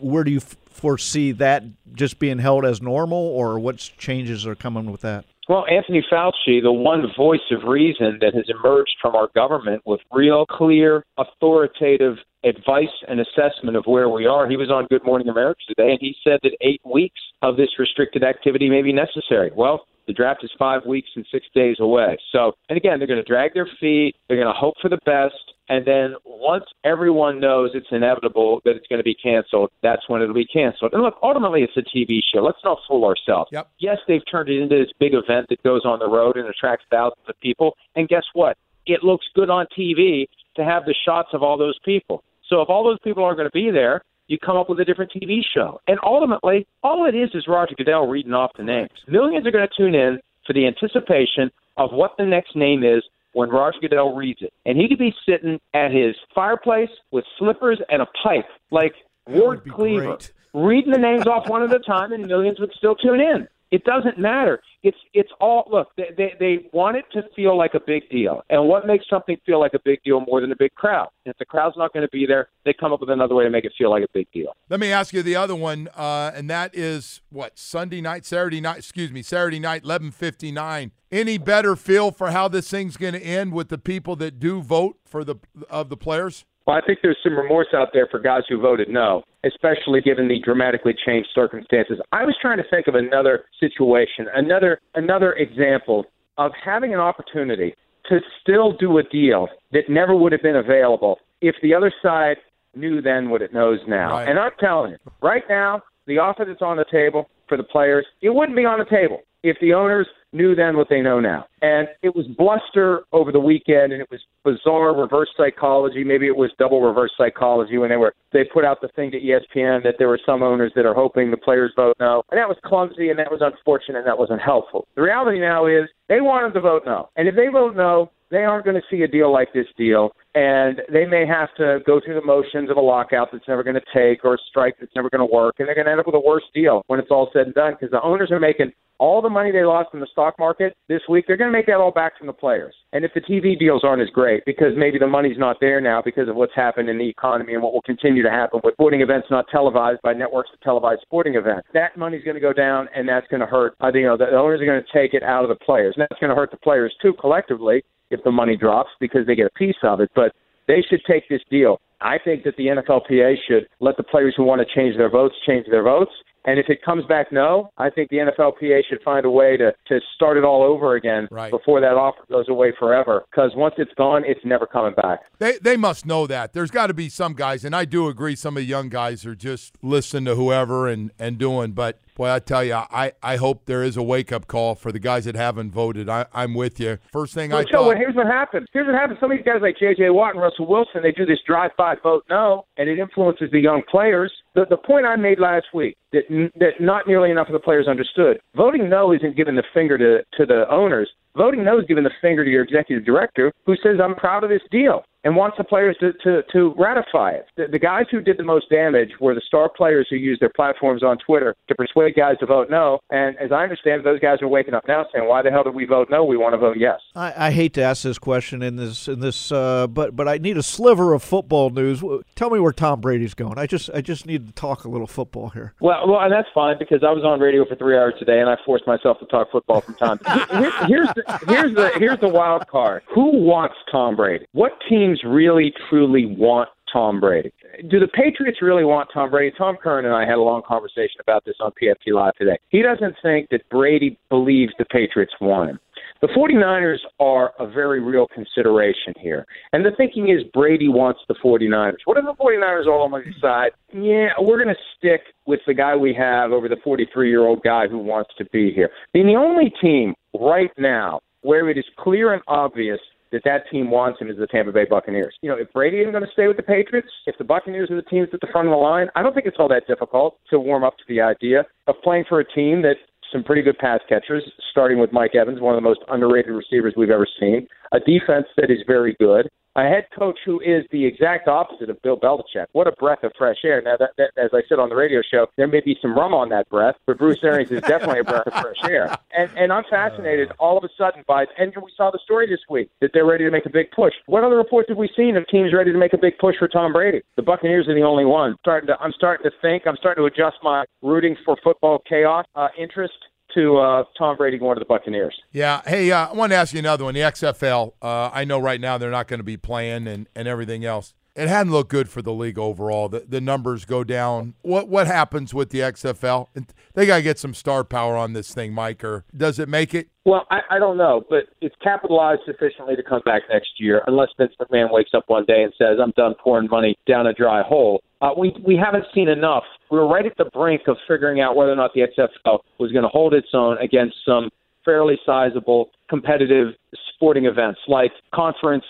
where 0.01 0.25
do 0.25 0.31
you 0.31 0.39
f- 0.39 0.57
foresee 0.71 1.33
that 1.33 1.65
just 1.95 2.19
being 2.19 2.39
held 2.39 2.65
as 2.65 2.81
normal, 2.83 3.19
or 3.19 3.59
what 3.59 3.79
changes 3.79 4.47
are 4.47 4.55
coming 4.55 4.91
with 4.91 5.03
that? 5.03 5.25
Well, 5.53 5.67
Anthony 5.71 6.03
Fauci, 6.11 6.63
the 6.63 6.73
one 6.73 7.05
voice 7.15 7.45
of 7.51 7.69
reason 7.69 8.17
that 8.23 8.33
has 8.35 8.47
emerged 8.49 8.97
from 9.03 9.15
our 9.15 9.29
government 9.35 9.83
with 9.85 10.01
real, 10.11 10.47
clear, 10.47 11.05
authoritative 11.19 12.17
advice 12.43 12.87
and 13.07 13.21
assessment 13.21 13.77
of 13.77 13.85
where 13.85 14.09
we 14.09 14.25
are, 14.25 14.49
he 14.49 14.57
was 14.57 14.71
on 14.71 14.87
Good 14.87 15.05
Morning 15.05 15.29
America 15.29 15.61
today, 15.69 15.91
and 15.91 15.99
he 16.01 16.17
said 16.25 16.39
that 16.43 16.57
eight 16.63 16.81
weeks 16.91 17.21
of 17.43 17.59
this 17.59 17.69
restricted 17.79 18.25
activity 18.25 18.71
may 18.71 18.81
be 18.81 18.95
necessary. 18.95 19.51
Well, 19.55 19.85
the 20.07 20.13
draft 20.13 20.45
is 20.45 20.51
five 20.59 20.83
weeks 20.87 21.09
and 21.17 21.27
six 21.31 21.47
days 21.55 21.77
away. 21.81 22.19
So, 22.33 22.53
and 22.69 22.77
again, 22.77 22.99
they're 22.99 23.09
going 23.09 23.23
to 23.23 23.29
drag 23.29 23.55
their 23.55 23.69
feet. 23.81 24.17
They're 24.29 24.37
going 24.37 24.53
to 24.53 24.59
hope 24.59 24.75
for 24.81 24.89
the 24.89 24.99
best. 25.05 25.35
And 25.69 25.87
then 25.87 26.15
once 26.25 26.65
everyone 26.85 27.41
knows 27.41 27.71
it's 27.75 27.87
inevitable 27.91 28.61
that 28.65 28.73
it's 28.77 28.87
going 28.89 28.99
to 28.99 29.05
be 29.05 29.15
canceled, 29.15 29.71
that's 29.83 30.03
when 30.09 30.21
it'll 30.21 30.35
be 30.35 30.47
canceled. 30.47 30.93
And 30.93 31.03
look, 31.03 31.15
ultimately, 31.23 31.63
it's 31.63 31.77
a 31.77 31.97
TV 31.97 32.19
show. 32.35 32.43
Let's 32.43 32.59
not 32.65 32.79
fool 32.89 33.05
ourselves. 33.05 33.51
Yep. 33.53 33.71
Yes, 33.79 33.99
they've 34.09 34.23
turned 34.31 34.49
it 34.49 34.61
into 34.61 34.77
this 34.77 34.93
big 34.99 35.15
event 35.15 35.47
that 35.49 35.63
goes 35.63 35.83
on 35.85 35.99
the 35.99 36.09
road 36.09 36.37
and 36.37 36.49
attracts 36.49 36.85
thousands 36.91 37.25
of 37.29 37.39
people. 37.41 37.77
And 37.95 38.09
guess 38.09 38.25
what? 38.35 38.59
It 38.87 39.05
looks 39.05 39.27
good 39.35 39.49
on 39.49 39.67
TV 39.79 40.27
to 40.57 40.65
have 40.65 40.85
the 40.85 40.95
shots 41.07 41.29
of 41.33 41.43
all 41.43 41.57
those 41.57 41.79
people. 41.85 42.25
So 42.49 42.61
if 42.61 42.69
all 42.69 42.85
those 42.85 42.99
people 43.03 43.25
are 43.25 43.35
going 43.35 43.49
to 43.49 43.53
be 43.53 43.71
there, 43.71 44.03
you 44.29 44.39
come 44.39 44.57
up 44.57 44.69
with 44.69 44.81
a 44.81 44.85
different 44.85 45.13
TV 45.13 45.41
show. 45.55 45.81
And 45.87 45.99
ultimately, 46.03 46.67
all 46.83 47.07
it 47.07 47.15
is 47.15 47.31
is 47.35 47.47
Roger 47.49 47.75
Goodell 47.77 48.07
reading 48.07 48.33
off 48.33 48.53
the 48.57 48.63
names. 48.63 48.91
Millions 49.07 49.47
are 49.47 49.51
going 49.51 49.67
to 49.67 49.75
tune 49.77 49.95
in 49.95 50.21
for 50.47 50.53
the 50.53 50.67
anticipation 50.67 51.51
of 51.77 51.93
what 51.93 52.13
the 52.19 52.25
next 52.25 52.57
name 52.57 52.85
is 52.85 53.03
when 53.33 53.49
Roger 53.49 53.79
Goodell 53.81 54.15
reads 54.15 54.43
it. 54.43 54.53
And 54.67 54.79
he 54.79 54.89
could 54.89 54.99
be 54.99 55.15
sitting 55.27 55.61
at 55.75 55.91
his 55.91 56.15
fireplace 56.35 56.91
with 57.11 57.25
slippers 57.39 57.81
and 57.89 58.03
a 58.03 58.07
pipe, 58.23 58.47
like 58.71 58.95
Ward 59.27 59.63
Cleaver, 59.71 60.19
reading 60.55 60.93
the 60.93 60.99
names 60.99 61.27
off 61.27 61.49
one 61.49 61.63
at 61.63 61.73
a 61.75 61.79
time, 61.79 62.13
and 62.13 62.27
millions 62.27 62.61
would 62.61 62.73
still 62.77 62.95
tune 62.95 63.21
in. 63.21 63.49
It 63.73 63.85
doesn't 63.85 64.19
matter. 64.19 64.61
It's 64.83 64.99
it's 65.15 65.31
all 65.41 65.65
look. 65.71 65.89
They, 65.97 66.11
they 66.17 66.35
they 66.39 66.69
want 66.73 66.99
it 66.99 67.07
to 67.15 67.23
feel 67.35 67.57
like 67.57 67.73
a 67.73 67.81
big 67.85 68.09
deal, 68.11 68.43
and 68.51 68.69
what 68.69 68.87
makes 68.87 69.07
something 69.09 69.39
feel 69.47 69.59
like 69.59 69.73
a 69.73 69.79
big 69.83 70.03
deal 70.05 70.21
more 70.21 70.43
than 70.43 70.53
a 70.53 70.57
big 70.57 70.75
crowd? 70.75 71.09
If 71.25 71.39
the 71.39 71.47
crowd's 71.47 71.77
not 71.79 71.93
going 71.95 72.07
to 72.07 72.11
be 72.11 72.27
there, 72.27 72.49
they 72.67 72.75
come 72.79 72.93
up 72.93 73.01
with 73.01 73.09
another 73.09 73.35
way 73.35 73.45
to 73.45 73.51
make 73.51 73.65
it 73.65 73.73
feel 73.79 73.91
like 73.91 74.05
a 74.05 74.13
big 74.13 74.31
deal. 74.31 74.55
Let 74.69 74.79
me 74.79 74.93
ask 74.93 75.15
you 75.15 75.23
the 75.23 75.37
other 75.37 75.57
one, 75.57 75.89
uh, 75.97 76.33
and 76.35 76.51
that 76.51 76.75
is 76.75 77.23
what 77.31 77.59
Sunday 77.59 78.03
night, 78.03 78.27
Saturday 78.27 78.61
night. 78.61 78.79
Excuse 78.79 79.11
me, 79.11 79.23
Saturday 79.23 79.59
night, 79.59 79.85
eleven 79.85 80.11
fifty 80.11 80.53
nine. 80.53 80.93
Any 81.11 81.39
better 81.39 81.75
feel 81.75 82.11
for 82.11 82.31
how 82.31 82.49
this 82.49 82.71
thing's 82.71 82.99
going 82.99 83.15
to 83.15 83.23
end 83.23 83.55
with 83.55 83.71
the 83.71 83.79
people 83.79 84.17
that 84.17 84.39
do 84.39 84.61
vote 84.61 84.99
for 85.07 85.25
the 85.25 85.37
of 85.71 85.89
the 85.89 85.97
players? 85.97 86.45
Well, 86.67 86.77
I 86.77 86.81
think 86.87 87.01
there's 87.03 87.19
some 87.25 87.37
remorse 87.37 87.69
out 87.75 87.89
there 87.93 88.07
for 88.11 88.21
guys 88.21 88.43
who 88.49 88.61
voted 88.61 88.89
no, 88.89 89.23
especially 89.45 90.01
given 90.01 90.29
the 90.29 90.41
dramatically 90.41 90.95
changed 91.07 91.29
circumstances. 91.35 91.99
I 92.13 92.25
was 92.25 92.37
trying 92.41 92.59
to 92.59 92.65
think 92.71 92.87
of 92.87 92.95
another 92.95 93.45
situation, 93.59 94.27
another 94.35 94.81
another 94.95 95.33
example 95.35 96.05
of 96.39 96.53
having 96.65 96.95
an 96.95 97.01
opportunity 97.01 97.75
to 98.09 98.21
still 98.41 98.73
do 98.77 98.99
a 98.99 99.03
deal 99.03 99.49
that 99.73 99.89
never 99.89 100.17
would 100.17 100.33
have 100.33 100.43
been 100.43 100.57
available 100.57 101.19
if 101.41 101.55
the 101.63 101.75
other 101.75 101.93
side 102.03 102.37
knew 102.75 103.03
then 103.03 103.29
what 103.31 103.43
it 103.43 103.53
knows 103.53 103.79
now. 103.87 104.13
Right. 104.13 104.29
And 104.29 104.39
I'm 104.39 104.53
telling 104.59 104.93
you, 104.93 104.99
right 105.21 105.43
now, 105.49 105.83
the 106.07 106.19
offer 106.19 106.45
that's 106.47 106.63
on 106.63 106.77
the 106.77 106.87
table 106.91 107.29
for 107.49 107.57
the 107.57 107.63
players, 107.63 108.07
it 108.23 108.31
wouldn't 108.31 108.57
be 108.57 108.65
on 108.65 108.79
the 108.79 108.85
table 108.85 109.21
if 109.43 109.57
the 109.61 109.75
owners 109.75 110.07
knew 110.33 110.55
then 110.55 110.77
what 110.77 110.89
they 110.89 111.01
know 111.01 111.21
now. 111.21 111.47
And 111.61 111.89
it 112.03 112.15
was 112.15 112.27
bluster 112.27 113.03
over 113.13 113.33
the 113.33 113.41
weekend, 113.41 113.93
and 113.93 114.01
it 114.01 114.09
was 114.11 114.21
bizarre 114.45 114.99
reverse 114.99 115.29
psychology. 115.37 116.05
Maybe 116.05 116.27
it 116.27 116.37
was 116.37 116.51
double 116.59 116.81
reverse 116.81 117.13
psychology 117.17 117.79
when 117.79 117.91
they 117.91 117.97
were 117.97 118.15
they 118.33 118.45
put 118.45 118.65
out 118.65 118.81
the 118.81 118.89
thing 118.89 119.11
to 119.11 119.21
ESPN 119.21 119.83
that 119.83 119.97
there 119.99 120.09
were 120.09 120.21
some 120.25 120.43
owners 120.43 120.73
that 120.75 120.87
are 120.87 120.95
hoping 120.95 121.31
the 121.31 121.37
players 121.37 121.73
vote 121.77 121.97
no, 122.01 122.23
and 122.31 122.39
that 122.39 122.49
was 122.49 122.57
clumsy, 122.65 123.11
and 123.11 123.19
that 123.19 123.31
was 123.31 123.41
unfortunate, 123.43 123.99
and 123.99 124.07
that 124.07 124.19
wasn't 124.19 124.41
helpful. 124.41 124.87
The 124.97 125.03
reality 125.03 125.39
now 125.39 125.67
is 125.67 125.89
they 126.09 126.21
want 126.21 126.47
them 126.47 126.55
to 126.55 126.67
vote 126.67 126.83
no, 126.87 127.11
and 127.17 127.29
if 127.29 127.37
they 127.37 127.49
vote 127.49 127.77
no, 127.77 128.11
they 128.33 128.45
aren't 128.45 128.65
going 128.65 128.77
to 128.77 128.83
see 128.91 129.03
a 129.03 129.09
deal 129.09 129.31
like 129.31 129.53
this 129.53 129.67
deal, 129.77 130.11
and 130.35 130.81
they 130.91 131.05
may 131.05 131.27
have 131.27 131.51
to 131.59 131.79
go 131.87 132.01
through 132.05 132.15
the 132.15 132.25
motions 132.25 132.71
of 132.71 132.79
a 132.79 132.81
lockout 132.81 133.29
that's 133.31 133.47
never 133.47 133.63
going 133.63 133.77
to 133.77 133.93
take 133.95 134.25
or 134.25 134.35
a 134.35 134.39
strike 134.49 134.75
that's 134.81 134.93
never 134.97 135.11
going 135.11 135.21
to 135.27 135.33
work, 135.33 135.57
and 135.59 135.69
they're 135.69 135.75
going 135.75 135.85
to 135.85 135.93
end 135.93 136.01
up 136.01 136.07
with 136.07 136.17
a 136.17 136.27
worse 136.27 136.45
deal 136.55 136.83
when 136.87 136.99
it's 136.99 137.11
all 137.11 137.29
said 137.33 137.47
and 137.47 137.55
done 137.55 137.75
because 137.79 137.91
the 137.91 138.03
owners 138.03 138.31
are 138.31 138.41
making 138.41 138.73
all 139.03 139.21
the 139.21 139.29
money 139.29 139.51
they 139.51 139.65
lost 139.65 139.89
in 139.95 139.99
the 139.99 140.07
stock 140.13 140.39
market 140.39 140.77
this 140.89 141.01
week, 141.09 141.25
they're 141.27 141.37
going 141.37 141.51
to 141.51 141.59
make 141.59 141.67
that 141.67 141.79
all 141.79 141.91
back 141.91 142.17
from 142.17 142.29
the 142.29 142.33
players. 142.33 142.73
And 142.93 143.05
if 143.05 143.13
the 143.15 143.21
TV 143.21 143.59
deals 143.59 143.83
aren't 143.83 144.01
as 144.01 144.09
great 144.11 144.45
because 144.47 144.75
maybe 144.77 144.97
the 144.97 145.09
money's 145.09 145.37
not 145.37 145.57
there 145.61 145.81
now 145.81 146.01
because 146.01 146.29
of 146.29 146.37
what's 146.37 146.55
happened 146.55 146.89
in 146.89 146.99
the 146.99 147.09
economy 147.09 147.55
and 147.55 147.63
what 147.65 147.73
will 147.73 147.83
continue 147.83 148.23
to 148.23 148.31
happen 148.31 148.61
with 148.63 148.75
sporting 148.75 149.01
events 149.01 149.27
not 149.29 149.47
televised 149.51 150.01
by 150.03 150.13
networks 150.13 150.51
that 150.53 150.65
televise 150.65 151.01
sporting 151.03 151.35
events, 151.35 151.67
that 151.75 151.97
money's 151.97 152.23
going 152.23 152.37
to 152.37 152.41
go 152.41 152.53
down 152.53 152.89
and 152.95 153.09
that's 153.09 153.27
going 153.27 153.41
to 153.41 153.47
hurt. 153.47 153.75
Think 153.81 153.97
you 153.97 154.03
know 154.07 154.17
the 154.17 154.31
owners 154.31 154.61
are 154.61 154.67
going 154.67 154.81
to 154.81 154.99
take 154.99 155.15
it 155.15 155.25
out 155.25 155.43
of 155.43 155.49
the 155.49 155.65
players, 155.65 155.95
and 155.97 156.07
that's 156.09 156.21
going 156.21 156.31
to 156.31 156.37
hurt 156.37 156.53
the 156.53 156.57
players 156.59 156.95
too 157.03 157.13
collectively 157.21 157.83
if 158.13 158.23
the 158.25 158.31
money 158.33 158.57
drops 158.57 158.91
because 159.01 159.27
they 159.27 159.35
get 159.35 159.47
a 159.47 159.59
piece 159.59 159.77
of 159.83 160.01
it. 160.01 160.11
But 160.15 160.33
they 160.69 160.83
should 160.89 161.01
take 161.11 161.29
this 161.29 161.41
deal. 161.51 161.81
I 162.01 162.19
think 162.25 162.45
that 162.45 162.57
the 162.57 162.67
NFLPA 162.67 163.35
should 163.49 163.69
let 163.81 163.97
the 163.97 164.03
players 164.03 164.35
who 164.37 164.45
want 164.45 164.61
to 164.61 164.75
change 164.75 164.97
their 164.97 165.11
votes 165.11 165.35
change 165.47 165.67
their 165.71 165.83
votes. 165.85 166.11
And 166.45 166.59
if 166.59 166.67
it 166.69 166.83
comes 166.85 167.05
back 167.07 167.31
no, 167.31 167.71
I 167.79 167.89
think 167.89 168.11
the 168.11 168.17
NFLPA 168.17 168.81
should 168.91 169.01
find 169.05 169.25
a 169.25 169.31
way 169.31 169.57
to, 169.57 169.73
to 169.87 170.01
start 170.17 170.37
it 170.37 170.43
all 170.43 170.65
over 170.65 170.97
again 170.97 171.29
Right. 171.31 171.53
before 171.53 171.81
that 171.81 171.95
offer 171.95 172.19
goes 172.29 172.49
away 172.49 172.73
forever. 172.77 173.25
Because 173.31 173.53
once 173.55 173.77
it's 173.79 173.93
gone, 173.97 174.25
it's 174.27 174.41
never 174.45 174.67
coming 174.67 174.95
back. 174.95 175.21
They 175.39 175.59
they 175.63 175.77
must 175.77 176.05
know 176.05 176.27
that. 176.27 176.53
There's 176.53 176.73
got 176.73 176.89
to 176.89 176.95
be 176.95 177.09
some 177.09 177.35
guys, 177.35 177.65
and 177.65 177.77
I 177.77 177.85
do 177.85 178.09
agree. 178.09 178.35
Some 178.35 178.57
of 178.57 178.63
the 178.63 178.67
young 178.67 178.89
guys 178.89 179.25
are 179.25 179.37
just 179.37 179.77
listening 179.83 180.25
to 180.25 180.35
whoever 180.35 180.89
and 180.89 181.13
and 181.17 181.39
doing. 181.39 181.73
But 181.73 182.01
boy, 182.15 182.31
I 182.31 182.39
tell 182.39 182.63
you, 182.65 182.75
I 182.75 183.13
I 183.23 183.37
hope 183.37 183.67
there 183.67 183.83
is 183.83 183.97
a 183.97 184.03
wake 184.03 184.33
up 184.33 184.47
call 184.47 184.75
for 184.75 184.93
the 184.93 184.99
guys 184.99 185.25
that 185.25 185.35
haven't 185.37 185.71
voted. 185.73 186.09
I 186.09 186.27
I'm 186.33 186.55
with 186.55 186.79
you. 186.81 186.99
First 187.13 187.35
thing 187.35 187.53
I 187.53 187.57
Well, 187.57 187.65
Joe, 187.65 187.85
thought. 187.85 187.97
here's 187.97 188.15
what 188.15 188.27
happens. 188.27 188.67
Here's 188.73 188.87
what 188.87 188.95
happens. 188.95 189.19
Some 189.21 189.31
of 189.31 189.37
these 189.39 189.45
guys 189.45 189.61
like 189.63 189.79
J.J. 189.79 190.11
Watt 190.11 190.35
and 190.35 190.43
Russell 190.43 190.67
Wilson, 190.67 191.03
they 191.03 191.13
do 191.13 191.25
this 191.27 191.39
drive-by 191.47 191.97
vote 192.03 192.25
no, 192.31 192.67
and 192.77 192.89
it 192.89 192.99
influences 192.99 193.51
the 193.51 193.61
young 193.61 193.83
players. 193.91 194.33
The, 194.55 194.67
the 194.69 194.77
point 194.77 195.07
I 195.07 195.17
made 195.17 195.39
last 195.41 195.67
week 195.73 195.97
that 196.13 196.25
n- 196.31 196.51
that 196.57 196.81
not 196.81 197.07
nearly 197.07 197.31
enough 197.31 197.47
of 197.49 197.55
the 197.55 197.59
players 197.61 197.89
understood. 197.89 198.39
Voting 198.55 198.89
no 198.89 199.13
isn't 199.13 199.37
giving 199.37 199.55
the 199.57 199.65
finger 199.75 199.97
to 199.99 200.23
to 200.39 200.47
the 200.47 200.65
owners. 200.71 201.09
Voting 201.37 201.65
no 201.65 201.79
is 201.79 201.87
giving 201.89 202.05
the 202.05 202.11
finger 202.21 202.45
to 202.45 202.51
your 202.51 202.63
executive 202.63 203.07
director, 203.07 203.51
who 203.65 203.75
says 203.77 203.97
I'm 204.03 204.15
proud 204.15 204.45
of 204.45 204.51
this 204.51 204.61
deal 204.71 205.05
and 205.25 205.37
wants 205.37 205.57
the 205.57 205.65
players 205.65 205.97
to 206.01 206.13
to, 206.25 206.43
to 206.53 206.75
ratify 206.79 207.33
it. 207.33 207.47
The, 207.57 207.67
the 207.71 207.79
guys 207.79 208.07
who 208.11 208.21
did 208.21 208.39
the 208.39 208.45
most 208.45 208.69
damage 208.71 209.11
were 209.21 209.35
the 209.35 209.43
star 209.47 209.69
players 209.69 210.07
who 210.11 210.17
used 210.17 210.41
their 210.41 210.51
platforms 210.55 211.03
on 211.03 211.19
Twitter 211.19 211.55
to 211.69 211.75
persuade 211.75 212.15
guys 212.17 212.39
to 212.41 212.47
vote 212.47 212.71
no. 212.71 213.01
And 213.11 213.37
as 213.39 213.53
I 213.53 213.63
understand, 213.63 214.01
it, 214.01 214.05
those 214.05 214.21
guys 214.21 214.43
are 214.43 214.49
waking 214.49 214.75
up 214.75 214.87
now 214.89 215.07
saying, 215.13 215.29
"Why 215.29 215.43
the 215.43 215.51
hell 215.51 215.65
did 215.65 215.75
we 215.75 215.85
vote 215.85 216.09
no? 216.11 216.25
We 216.25 216.37
want 216.37 216.55
to 216.55 216.59
vote 216.59 216.77
yes." 216.79 217.01
I, 217.15 217.49
I 217.49 217.51
hate 217.51 217.75
to 217.75 217.83
ask 217.83 218.03
this 218.03 218.19
question 218.19 218.63
in 218.63 218.77
this 218.77 219.09
in 219.09 219.21
this, 219.21 219.53
uh, 219.53 219.87
but 219.87 220.17
but 220.17 220.29
I 220.29 220.39
need 220.39 220.57
a 220.57 220.63
sliver 220.63 221.13
of 221.13 221.23
football 221.23 221.71
news. 221.71 222.03
Tell 222.35 222.51
me 222.51 222.61
where 222.61 222.73
Tom 222.73 223.01
Brady's 223.01 223.35
going. 223.35 223.59
I 223.59 223.67
just 223.67 223.91
I 223.95 224.01
just 224.01 224.27
need 224.27 224.47
to 224.47 224.53
talk 224.53 224.85
a 224.85 224.89
little 224.89 225.07
football 225.07 225.51
here. 225.51 225.75
Well, 225.81 226.09
well, 226.09 226.21
and 226.21 226.33
that's 226.33 226.49
fine 226.55 226.77
because 226.79 227.03
I 227.03 227.11
was 227.11 227.25
on 227.25 227.41
radio 227.41 227.65
for 227.65 227.77
three 227.77 227.97
hours 227.97 228.15
today, 228.19 228.41
and 228.41 228.49
I 228.49 228.57
forced 228.65 228.87
myself 228.87 229.19
to 229.21 229.27
talk 229.27 229.51
football 229.51 229.81
from 229.81 229.95
time 229.95 230.19
to 230.19 230.25
time. 230.25 230.89
Here's 230.89 231.09
the 231.09 231.41
here's 231.49 231.75
the 231.75 231.91
here's 231.97 232.21
the 232.21 232.29
wild 232.29 232.67
card. 232.69 233.03
Who 233.15 233.39
wants 233.39 233.75
Tom 233.91 234.17
Brady? 234.17 234.47
What 234.53 234.73
teams 235.13 235.21
really 235.25 235.73
truly 235.89 236.27
want 236.27 236.69
Tom 236.93 237.21
Brady? 237.21 237.53
Do 237.89 237.99
the 237.99 238.09
Patriots 238.09 238.59
really 238.61 238.85
want 238.85 239.09
Tom 239.13 239.31
Brady? 239.31 239.55
Tom 239.57 239.77
Curran 239.83 240.05
and 240.05 240.15
I 240.15 240.27
had 240.27 240.37
a 240.37 240.43
long 240.43 240.63
conversation 240.67 241.21
about 241.21 241.45
this 241.45 241.55
on 241.61 241.73
PFT 241.83 242.15
Live 242.15 242.35
today. 242.35 242.59
He 242.69 242.83
doesn't 242.83 243.15
think 243.23 243.49
that 243.51 243.69
Brady 243.71 244.19
believes 244.29 244.73
the 244.79 244.85
Patriots 244.87 245.33
want 245.41 245.71
him. 245.71 245.81
The 246.21 246.29
49ers 246.29 246.99
are 247.19 247.53
a 247.59 247.69
very 247.69 248.01
real 248.01 248.29
consideration 248.33 249.13
here. 249.19 249.45
And 249.73 249.85
the 249.85 249.91
thinking 249.97 250.29
is 250.29 250.45
Brady 250.55 250.89
wants 250.89 251.21
the 251.27 251.35
49ers. 251.35 251.97
What 252.05 252.17
if 252.17 252.25
the 252.25 252.35
49ers 252.41 252.87
all 252.87 253.13
on 253.13 253.25
decide, 253.25 253.71
yeah, 253.93 254.29
we're 254.39 254.63
going 254.63 254.75
to 254.75 254.83
stick 254.97 255.23
with 255.47 255.59
the 255.67 255.75
guy 255.75 255.97
we 255.97 256.15
have 256.15 256.53
over 256.53 256.69
the 256.69 256.77
43 256.85 257.29
year 257.29 257.41
old 257.41 257.63
guy 257.65 257.89
who 257.89 257.99
wants 257.99 258.31
to 258.39 258.45
be 258.47 258.73
here? 258.73 258.91
Mean, 259.15 259.27
the 259.27 259.35
only 259.35 259.73
team 259.81 260.15
right 260.33 260.71
now 260.79 261.21
where 261.41 261.69
it 261.69 261.77
is 261.77 261.85
clear 261.99 262.33
and 262.33 262.43
obvious 262.47 263.01
that 263.33 263.43
that 263.45 263.69
team 263.71 263.91
wants 263.91 264.21
him 264.21 264.31
is 264.31 264.37
the 264.37 264.47
Tampa 264.47 264.73
Bay 264.73 264.85
Buccaneers. 264.89 265.35
You 265.43 265.51
know, 265.51 265.57
if 265.57 265.73
Brady 265.73 266.01
isn't 266.01 266.13
going 266.13 266.25
to 266.25 266.33
stay 266.33 266.47
with 266.47 266.57
the 266.57 266.63
Patriots, 266.63 267.09
if 267.27 267.37
the 267.39 267.45
Buccaneers 267.45 267.91
are 267.91 267.97
the 267.97 268.03
teams 268.03 268.29
at 268.33 268.41
the 268.41 268.47
front 268.53 268.69
of 268.69 268.73
the 268.73 268.77
line, 268.79 269.09
I 269.17 269.23
don't 269.23 269.35
think 269.35 269.47
it's 269.47 269.57
all 269.59 269.69
that 269.69 269.87
difficult 269.87 270.39
to 270.51 270.61
warm 270.61 270.85
up 270.85 270.97
to 270.99 271.05
the 271.09 271.21
idea 271.21 271.65
of 271.87 271.97
playing 272.05 272.25
for 272.29 272.41
a 272.41 272.45
team 272.45 272.83
that 272.83 272.97
some 273.33 273.43
pretty 273.43 273.63
good 273.63 273.79
pass 273.79 274.01
catchers, 274.09 274.43
starting 274.71 274.99
with 274.99 275.13
Mike 275.13 275.35
Evans, 275.35 275.61
one 275.61 275.75
of 275.75 275.83
the 275.83 275.89
most 275.89 276.01
underrated 276.09 276.53
receivers 276.53 276.93
we've 276.97 277.11
ever 277.11 277.27
seen, 277.41 277.67
a 277.93 277.99
defense 278.01 278.47
that 278.57 278.71
is 278.71 278.79
very 278.87 279.17
good, 279.19 279.49
a 279.77 279.83
head 279.83 280.07
coach 280.17 280.39
who 280.45 280.61
is 280.61 280.85
the 280.91 281.05
exact 281.05 281.49
opposite 281.49 281.89
of 281.89 282.01
Bill 282.03 282.17
Belichick. 282.17 282.67
What 282.73 282.87
a 282.87 282.93
breath 282.93 283.23
of 283.23 283.33
fresh 283.37 283.59
air. 283.65 283.81
Now, 283.83 283.97
that, 283.97 284.11
that, 284.19 284.31
as 284.37 284.51
I 284.53 284.63
said 284.69 284.79
on 284.79 284.89
the 284.89 284.95
radio 284.95 285.23
show, 285.23 285.47
there 285.57 285.67
may 285.67 285.81
be 285.81 285.97
some 286.01 286.15
rum 286.15 286.35
on 286.35 286.49
that 286.51 286.69
breath, 286.69 286.97
but 287.07 287.19
Bruce 287.19 287.39
Arians 287.43 287.71
is 287.71 287.81
definitely 287.83 288.21
a 288.21 288.25
breath 288.25 288.47
of 288.47 288.53
fresh 288.61 288.77
air. 288.85 289.17
And, 289.37 289.51
and 289.57 289.73
I'm 289.73 289.85
fascinated 289.89 290.53
all 290.59 290.77
of 290.77 290.85
a 290.85 290.89
sudden 290.99 291.25
by, 291.27 291.47
and 291.59 291.75
we 291.77 291.91
saw 291.97 292.11
the 292.11 292.19
story 292.25 292.47
this 292.47 292.61
week 292.69 292.91
that 293.01 293.11
they're 293.15 293.27
ready 293.27 293.45
to 293.45 293.51
make 293.51 293.67
a 293.67 293.71
big 293.71 293.91
push. 293.93 294.13
What 294.27 294.45
other 294.45 294.57
reports 294.57 294.89
have 294.91 294.99
we 294.99 295.09
seen 295.17 295.37
of 295.37 295.47
teams 295.49 295.73
ready 295.73 295.93
to 295.93 295.99
make 295.99 296.13
a 296.13 296.19
big 296.19 296.39
push 296.39 296.57
for 296.59 296.69
Tom 296.69 296.93
Brady? 296.93 297.23
The 297.37 297.43
Buccaneers 297.43 297.89
are 297.89 297.95
the 297.95 298.03
only 298.03 298.25
one. 298.25 298.57
Starting 298.61 298.89
to, 298.89 298.99
I'm 299.01 299.13
starting 299.13 299.51
to 299.51 299.57
think, 299.63 299.85
I'm 299.87 299.97
starting 299.97 300.23
to 300.23 300.27
adjust 300.27 300.57
my 300.63 300.85
rooting 301.01 301.37
for 301.45 301.57
football 301.65 302.03
chaos 302.09 302.45
uh, 302.55 302.69
interest 302.79 303.15
to 303.55 303.79
uh, 303.79 304.05
Tom 304.19 304.37
Brady 304.37 304.59
going 304.59 304.77
to 304.77 304.81
the 304.81 304.85
Buccaneers. 304.87 305.35
Yeah. 305.53 305.83
Hey, 305.87 306.11
uh, 306.11 306.29
I 306.29 306.33
want 306.33 306.53
to 306.53 306.57
ask 306.57 306.73
you 306.73 306.79
another 306.79 307.05
one. 307.05 307.15
The 307.15 307.21
XFL. 307.21 307.93
Uh, 308.01 308.31
I 308.33 308.45
know 308.45 308.59
right 308.59 308.81
now 308.81 308.99
they're 308.99 309.11
not 309.11 309.29
going 309.29 309.41
to 309.41 309.45
be 309.45 309.57
playing 309.57 310.07
and, 310.07 310.29
and 310.35 310.49
everything 310.49 310.85
else. 310.85 311.15
It 311.35 311.49
hadn't 311.49 311.73
looked 311.73 311.91
good 311.91 312.11
for 312.11 312.21
the 312.21 312.33
league 312.33 312.59
overall. 312.59 313.09
The, 313.09 313.21
the 313.21 313.41
numbers 313.41 313.87
go 313.87 314.05
down. 314.05 314.53
What 314.61 314.89
what 314.89 315.07
happens 315.07 315.55
with 315.55 315.71
the 315.71 315.79
XFL? 315.79 316.49
They 316.93 317.07
got 317.07 317.17
to 317.17 317.23
get 317.23 317.39
some 317.39 317.55
star 317.55 317.85
power 317.85 318.19
on 318.19 318.35
this 318.35 318.53
thing, 318.53 318.75
Mike. 318.75 319.03
Or 319.03 319.25
does 319.35 319.59
it 319.59 319.67
make 319.67 319.95
it? 319.95 320.11
Well, 320.27 320.47
I, 320.51 320.61
I 320.73 320.79
don't 320.79 320.99
know, 320.99 321.25
but 321.31 321.45
it's 321.63 321.75
capitalized 321.83 322.43
sufficiently 322.45 322.97
to 322.97 323.03
come 323.03 323.23
back 323.25 323.45
next 323.51 323.81
year, 323.81 324.03
unless 324.07 324.29
Vince 324.37 324.53
McMahon 324.61 324.93
wakes 324.93 325.13
up 325.15 325.25
one 325.29 325.47
day 325.47 325.63
and 325.63 325.73
says, 325.79 325.99
"I'm 326.03 326.13
done 326.19 326.35
pouring 326.39 326.69
money 326.71 326.97
down 327.07 327.27
a 327.27 327.33
dry 327.33 327.63
hole." 327.63 328.03
Uh, 328.21 328.31
we 328.37 328.55
we 328.63 328.77
haven't 328.77 329.07
seen 329.15 329.29
enough. 329.29 329.65
We 329.93 329.99
were 329.99 330.09
right 330.09 330.25
at 330.25 330.33
the 330.39 330.47
brink 330.47 330.89
of 330.89 330.97
figuring 331.07 331.43
out 331.43 331.55
whether 331.55 331.71
or 331.71 331.77
not 331.77 331.91
the 331.95 332.01
XFL 332.01 332.61
was 332.79 332.91
going 332.93 333.03
to 333.03 333.11
hold 333.11 333.35
its 333.35 333.49
own 333.53 333.77
against 333.77 334.17
some 334.25 334.49
fairly 334.87 335.19
sizable 335.27 335.91
competitive 336.09 336.69
sporting 337.15 337.45
events 337.45 337.79
like 337.87 338.11
conference 338.35 338.85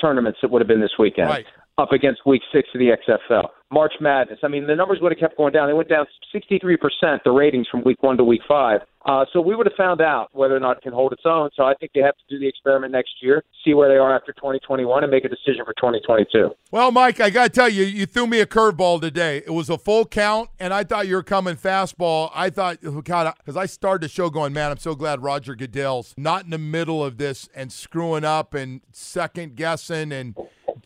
tournaments 0.00 0.38
that 0.40 0.50
would 0.50 0.62
have 0.62 0.66
been 0.66 0.80
this 0.80 0.94
weekend. 0.98 1.28
Right. 1.28 1.44
Up 1.76 1.92
against 1.92 2.24
week 2.24 2.40
six 2.54 2.70
of 2.74 2.78
the 2.78 2.96
XFL. 3.06 3.50
March 3.72 3.94
Madness. 4.00 4.38
I 4.42 4.48
mean, 4.48 4.66
the 4.66 4.76
numbers 4.76 4.98
would 5.00 5.12
have 5.12 5.18
kept 5.18 5.36
going 5.36 5.52
down. 5.52 5.68
They 5.68 5.74
went 5.74 5.88
down 5.88 6.06
63%, 6.34 6.78
the 7.24 7.30
ratings 7.30 7.66
from 7.68 7.82
week 7.84 8.02
one 8.02 8.16
to 8.16 8.24
week 8.24 8.42
five. 8.46 8.80
Uh, 9.04 9.24
so 9.32 9.40
we 9.40 9.54
would 9.54 9.66
have 9.66 9.76
found 9.76 10.00
out 10.00 10.28
whether 10.32 10.56
or 10.56 10.60
not 10.60 10.76
it 10.76 10.82
can 10.82 10.92
hold 10.92 11.12
its 11.12 11.22
own. 11.24 11.48
So 11.54 11.62
I 11.62 11.74
think 11.74 11.92
they 11.94 12.00
have 12.00 12.16
to 12.16 12.24
do 12.28 12.40
the 12.40 12.48
experiment 12.48 12.92
next 12.92 13.12
year, 13.22 13.44
see 13.64 13.72
where 13.72 13.88
they 13.88 13.96
are 13.96 14.14
after 14.14 14.32
2021, 14.32 15.04
and 15.04 15.10
make 15.10 15.24
a 15.24 15.28
decision 15.28 15.64
for 15.64 15.72
2022. 15.74 16.50
Well, 16.72 16.90
Mike, 16.90 17.20
I 17.20 17.30
got 17.30 17.44
to 17.44 17.50
tell 17.50 17.68
you, 17.68 17.84
you 17.84 18.04
threw 18.04 18.26
me 18.26 18.40
a 18.40 18.46
curveball 18.46 19.00
today. 19.00 19.38
It 19.38 19.52
was 19.52 19.70
a 19.70 19.78
full 19.78 20.06
count, 20.06 20.50
and 20.58 20.74
I 20.74 20.82
thought 20.82 21.06
you 21.06 21.14
were 21.14 21.22
coming 21.22 21.54
fastball. 21.54 22.32
I 22.34 22.50
thought, 22.50 22.78
oh, 22.84 23.00
God, 23.00 23.32
because 23.38 23.56
I 23.56 23.66
started 23.66 24.02
the 24.02 24.08
show 24.08 24.28
going, 24.28 24.52
man, 24.52 24.72
I'm 24.72 24.78
so 24.78 24.96
glad 24.96 25.22
Roger 25.22 25.54
Goodell's 25.54 26.12
not 26.16 26.44
in 26.44 26.50
the 26.50 26.58
middle 26.58 27.04
of 27.04 27.16
this 27.16 27.48
and 27.54 27.72
screwing 27.72 28.24
up 28.24 28.54
and 28.54 28.80
second 28.90 29.54
guessing 29.54 30.10
and 30.10 30.34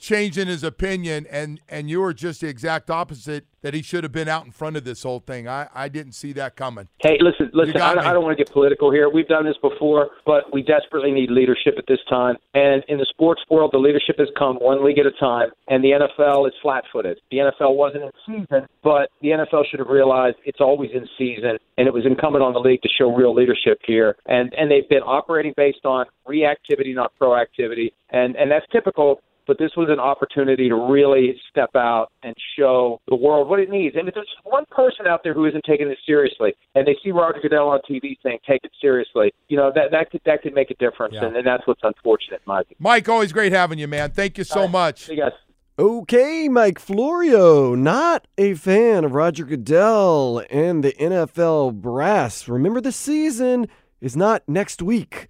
changing 0.01 0.49
his 0.49 0.65
opinion, 0.65 1.27
and 1.31 1.61
and 1.69 1.89
you 1.89 2.01
were 2.01 2.15
just 2.15 2.41
the 2.41 2.49
exact 2.49 2.91
opposite. 2.91 3.47
That 3.63 3.75
he 3.75 3.83
should 3.83 4.05
have 4.05 4.13
been 4.13 4.27
out 4.27 4.47
in 4.47 4.53
front 4.53 4.79
of 4.79 4.85
this 4.85 5.03
whole 5.03 5.21
thing. 5.21 5.47
I, 5.47 5.69
I 5.75 5.91
didn't 5.91 6.13
see 6.13 6.33
that 6.33 6.57
coming. 6.57 6.89
Hey, 7.03 7.19
listen, 7.21 7.51
listen. 7.53 7.79
I. 7.79 7.91
I 7.93 8.15
don't 8.15 8.25
want 8.25 8.37
to 8.37 8.43
get 8.43 8.51
political 8.51 8.91
here. 8.91 9.11
We've 9.11 9.29
done 9.29 9.45
this 9.45 9.59
before, 9.61 10.09
but 10.25 10.51
we 10.51 10.63
desperately 10.63 11.13
need 11.13 11.31
leadership 11.31 11.75
at 11.77 11.85
this 11.87 11.99
time. 12.09 12.37
And 12.55 12.83
in 12.89 12.97
the 12.97 13.07
sports 13.11 13.43
world, 13.51 13.73
the 13.75 13.79
leadership 13.79 14.17
has 14.19 14.29
come 14.37 14.57
one 14.57 14.83
league 14.83 14.99
at 14.99 15.05
a 15.05 15.13
time, 15.13 15.51
and 15.69 15.85
the 15.85 15.91
NFL 15.91 16.49
is 16.49 16.55
flat-footed. 16.63 17.21
The 17.31 17.37
NFL 17.37 17.77
wasn't 17.77 18.05
in 18.05 18.11
season, 18.27 18.67
but 18.83 19.11
the 19.21 19.29
NFL 19.29 19.65
should 19.71 19.81
have 19.81 19.89
realized 19.89 20.37
it's 20.47 20.61
always 20.61 20.91
in 20.95 21.07
season, 21.19 21.59
and 21.77 21.87
it 21.87 21.93
was 21.93 22.07
incumbent 22.07 22.43
on 22.43 22.55
the 22.55 22.61
league 22.61 22.81
to 22.81 22.89
show 22.89 23.15
real 23.15 23.35
leadership 23.35 23.79
here. 23.87 24.17
And 24.25 24.55
and 24.55 24.71
they've 24.71 24.89
been 24.89 25.03
operating 25.03 25.53
based 25.55 25.85
on 25.85 26.07
reactivity, 26.27 26.95
not 26.95 27.13
proactivity, 27.21 27.93
and 28.09 28.37
and 28.37 28.51
that's 28.51 28.65
typical 28.73 29.21
but 29.51 29.59
this 29.59 29.73
was 29.77 29.89
an 29.91 29.99
opportunity 29.99 30.69
to 30.69 30.77
really 30.77 31.35
step 31.51 31.71
out 31.75 32.13
and 32.23 32.37
show 32.57 33.01
the 33.09 33.17
world 33.17 33.49
what 33.49 33.59
it 33.59 33.69
needs. 33.69 33.97
And 33.99 34.07
if 34.07 34.15
there's 34.15 34.33
one 34.45 34.63
person 34.71 35.09
out 35.09 35.23
there 35.25 35.35
who 35.35 35.45
isn't 35.47 35.65
taking 35.65 35.89
this 35.89 35.99
seriously, 36.07 36.53
and 36.77 36.87
they 36.87 36.97
see 37.03 37.11
Roger 37.11 37.41
Goodell 37.43 37.69
on 37.71 37.81
TV 37.91 38.17
saying 38.23 38.39
"take 38.49 38.61
it 38.63 38.71
seriously," 38.81 39.33
you 39.49 39.57
know 39.57 39.73
that 39.75 39.91
that 39.91 40.13
could 40.13 40.21
that 40.25 40.41
could 40.43 40.55
make 40.55 40.71
a 40.71 40.75
difference, 40.77 41.15
Yeah. 41.17 41.25
and, 41.25 41.37
and 41.37 41.45
that's 41.45 41.67
what's 41.67 41.81
unfortunate, 41.83 42.41
Mike. 42.47 42.69
Mike, 42.79 43.09
always 43.09 43.33
great 43.33 43.51
having 43.51 43.81
you, 43.81 43.89
man. 43.89 44.13
Thank 44.13 44.39
you 44.39 44.45
so 44.45 44.69
much. 44.69 45.07
See 45.07 45.15
you 45.15 45.23
guys. 45.23 45.33
Okay, 45.77 46.49
Mike 46.49 46.79
Florio, 46.79 47.75
not 47.75 48.29
a 48.39 48.55
fan 48.55 49.03
of 49.03 49.15
Roger 49.15 49.45
Goodell 49.45 50.45
and 50.49 50.85
the 50.85 50.93
NFL 50.93 51.81
brass. 51.81 52.47
Remember, 52.47 52.81
the 52.81 52.93
season 52.93 53.67
is 54.01 54.17
not 54.17 54.45
next 54.47 54.81
week. 54.81 55.27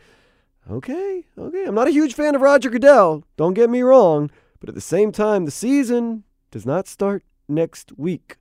Okay, 0.70 1.24
okay. 1.36 1.64
I'm 1.64 1.74
not 1.74 1.88
a 1.88 1.92
huge 1.92 2.14
fan 2.14 2.36
of 2.36 2.42
Roger 2.42 2.70
Goodell, 2.70 3.24
don't 3.36 3.54
get 3.54 3.68
me 3.68 3.82
wrong, 3.82 4.30
but 4.60 4.68
at 4.68 4.76
the 4.76 4.80
same 4.80 5.10
time, 5.10 5.44
the 5.44 5.50
season 5.50 6.22
does 6.52 6.64
not 6.64 6.86
start 6.86 7.24
next 7.48 7.92
week. 7.98 8.36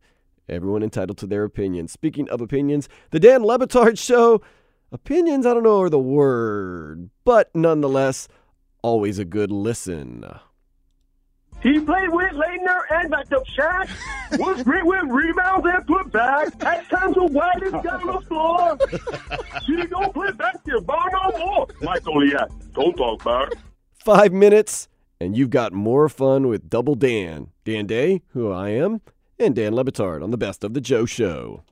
Everyone 0.47 0.83
entitled 0.83 1.17
to 1.19 1.27
their 1.27 1.43
opinion. 1.43 1.87
Speaking 1.87 2.29
of 2.29 2.39
opinions, 2.39 2.87
the 3.09 3.19
Dan 3.19 3.43
Le 3.43 3.57
Batard 3.57 3.97
Show. 3.97 4.41
Opinions, 4.91 5.45
I 5.45 5.53
don't 5.53 5.63
know 5.63 5.81
are 5.81 5.89
the 5.89 5.99
word, 5.99 7.09
but 7.23 7.49
nonetheless, 7.55 8.27
always 8.81 9.19
a 9.19 9.25
good 9.25 9.51
listen. 9.51 10.25
He 11.61 11.79
played 11.79 12.09
with 12.09 12.31
Laettner 12.33 12.81
and 12.89 13.09
backed 13.11 13.33
up 13.33 13.43
Shaq. 13.47 13.89
Was 14.39 14.63
great 14.63 14.85
with 14.85 15.03
rebounds 15.09 15.65
and 15.67 15.85
put 15.87 16.11
back. 16.11 16.61
Had 16.61 16.87
times 16.89 17.15
to 17.15 17.23
wide 17.25 17.61
his 17.61 17.71
down 17.71 18.05
the 18.05 18.21
floor. 18.27 18.77
She 19.65 19.85
don't 19.87 20.13
play 20.13 20.31
basketball 20.31 21.05
no 21.11 21.37
more. 21.37 21.67
Mike 21.81 22.03
Oliak, 22.03 22.49
don't 22.73 22.95
talk 22.95 23.21
about 23.21 23.51
it. 23.51 23.57
five 24.05 24.31
minutes, 24.31 24.87
and 25.19 25.35
you've 25.35 25.49
got 25.49 25.73
more 25.73 26.07
fun 26.09 26.47
with 26.47 26.69
Double 26.69 26.95
Dan. 26.95 27.49
Dan 27.65 27.85
Day, 27.87 28.21
who 28.29 28.51
I 28.51 28.69
am, 28.69 29.01
and 29.37 29.55
Dan 29.55 29.73
Le 29.75 29.83
Batard 29.83 30.23
on 30.23 30.31
the 30.31 30.37
Best 30.37 30.63
of 30.63 30.73
the 30.73 30.81
Joe 30.81 31.05
Show. 31.05 31.63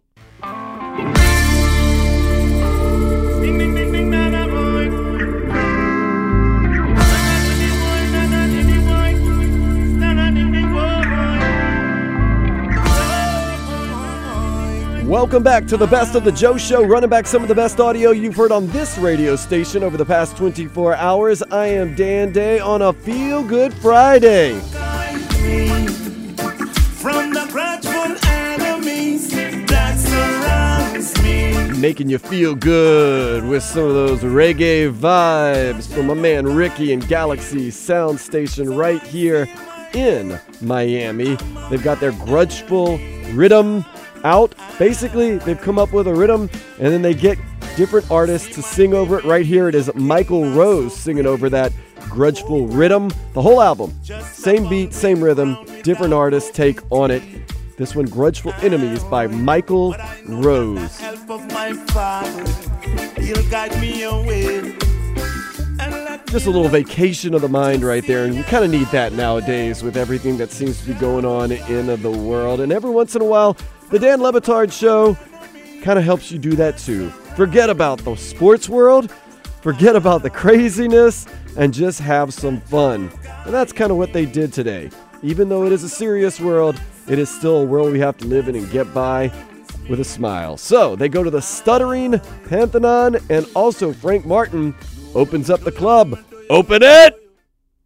Welcome 15.07 15.41
back 15.41 15.65
to 15.67 15.77
the 15.77 15.87
Best 15.87 16.15
of 16.15 16.25
the 16.25 16.33
Joe 16.33 16.57
Show, 16.57 16.83
running 16.83 17.09
back 17.09 17.27
some 17.27 17.41
of 17.41 17.47
the 17.47 17.55
best 17.55 17.79
audio 17.79 18.11
you've 18.11 18.35
heard 18.35 18.51
on 18.51 18.67
this 18.71 18.97
radio 18.97 19.37
station 19.37 19.81
over 19.81 19.95
the 19.95 20.03
past 20.03 20.35
24 20.35 20.95
hours. 20.95 21.41
I 21.43 21.67
am 21.67 21.95
Dan 21.95 22.33
Day 22.33 22.59
on 22.59 22.81
a 22.81 22.91
Feel 22.91 23.41
Good 23.41 23.73
Friday. 23.75 24.59
From 26.99 27.31
the 27.31 27.47
grudgeful 27.49 28.17
enemies 28.27 29.29
that 29.29 29.97
surrounds 29.97 31.23
me. 31.23 31.79
making 31.79 32.09
you 32.09 32.17
feel 32.17 32.53
good 32.53 33.45
with 33.45 33.63
some 33.63 33.85
of 33.85 33.93
those 33.93 34.23
reggae 34.23 34.93
vibes 34.93 35.87
from 35.87 36.07
my 36.07 36.15
man 36.15 36.53
Ricky 36.53 36.91
and 36.91 37.07
Galaxy 37.07 37.71
Sound 37.71 38.19
Station 38.19 38.75
right 38.75 39.01
here 39.03 39.47
in 39.93 40.37
Miami. 40.59 41.37
They've 41.69 41.81
got 41.81 42.01
their 42.01 42.11
grudgeful 42.11 42.99
rhythm 43.33 43.85
out. 44.23 44.53
Basically, 44.79 45.37
they've 45.37 45.59
come 45.59 45.79
up 45.79 45.93
with 45.93 46.07
a 46.07 46.13
rhythm 46.13 46.49
and 46.79 46.93
then 46.93 47.01
they 47.01 47.13
get 47.13 47.37
different 47.75 48.09
artists 48.09 48.53
to 48.55 48.61
sing 48.61 48.93
over 48.93 49.19
it. 49.19 49.25
Right 49.25 49.45
here 49.45 49.67
it 49.69 49.75
is 49.75 49.93
Michael 49.93 50.49
Rose 50.51 50.95
singing 50.95 51.25
over 51.25 51.49
that 51.49 51.71
grudgeful 52.09 52.67
rhythm. 52.67 53.09
The 53.33 53.41
whole 53.41 53.61
album, 53.61 53.93
same 54.31 54.67
beat, 54.67 54.93
same 54.93 55.23
rhythm, 55.23 55.57
different 55.83 56.13
artists 56.13 56.49
take 56.51 56.79
on 56.91 57.11
it. 57.11 57.21
This 57.77 57.95
one, 57.95 58.07
Grudgeful 58.07 58.53
Enemies 58.63 59.03
by 59.03 59.27
Michael 59.27 59.95
Rose. 60.25 60.99
Just 66.27 66.47
a 66.47 66.49
little 66.49 66.67
vacation 66.67 67.35
of 67.35 67.41
the 67.41 67.47
mind 67.47 67.83
right 67.83 68.05
there, 68.07 68.25
and 68.25 68.33
you 68.33 68.43
kind 68.43 68.65
of 68.65 68.71
need 68.71 68.87
that 68.87 69.13
nowadays 69.13 69.83
with 69.83 69.95
everything 69.95 70.37
that 70.37 70.51
seems 70.51 70.81
to 70.81 70.87
be 70.87 70.93
going 70.95 71.23
on 71.23 71.51
in 71.51 71.85
the 72.01 72.11
world. 72.11 72.61
And 72.61 72.71
every 72.71 72.89
once 72.89 73.15
in 73.15 73.21
a 73.21 73.25
while, 73.25 73.55
the 73.89 73.99
Dan 73.99 74.21
Le 74.21 74.31
Batard 74.33 74.71
Show 74.71 75.17
kind 75.81 75.97
of 75.97 76.05
helps 76.05 76.31
you 76.31 76.39
do 76.39 76.51
that 76.55 76.77
too. 76.77 77.09
Forget 77.35 77.69
about 77.69 77.99
the 77.99 78.15
sports 78.15 78.67
world, 78.67 79.11
forget 79.61 79.95
about 79.95 80.23
the 80.23 80.29
craziness, 80.29 81.27
and 81.55 81.73
just 81.73 81.99
have 81.99 82.33
some 82.33 82.61
fun. 82.61 83.11
And 83.45 83.53
that's 83.53 83.71
kind 83.71 83.91
of 83.91 83.97
what 83.97 84.13
they 84.13 84.25
did 84.25 84.51
today. 84.51 84.89
Even 85.23 85.49
though 85.49 85.63
it 85.63 85.71
is 85.71 85.83
a 85.83 85.89
serious 85.89 86.39
world, 86.39 86.79
it 87.07 87.19
is 87.19 87.29
still 87.29 87.61
a 87.61 87.65
world 87.65 87.91
we 87.91 87.99
have 87.99 88.17
to 88.17 88.25
live 88.25 88.49
in 88.49 88.55
and 88.55 88.69
get 88.71 88.93
by 88.93 89.31
with 89.89 89.99
a 89.99 90.03
smile. 90.03 90.57
So 90.57 90.95
they 90.95 91.09
go 91.09 91.23
to 91.23 91.29
the 91.29 91.41
Stuttering 91.41 92.19
Pantheon, 92.49 93.17
and 93.29 93.47
also 93.55 93.93
Frank 93.93 94.25
Martin 94.25 94.75
opens 95.15 95.49
up 95.49 95.61
the 95.61 95.71
club. 95.71 96.19
Open 96.49 96.83
it! 96.83 97.26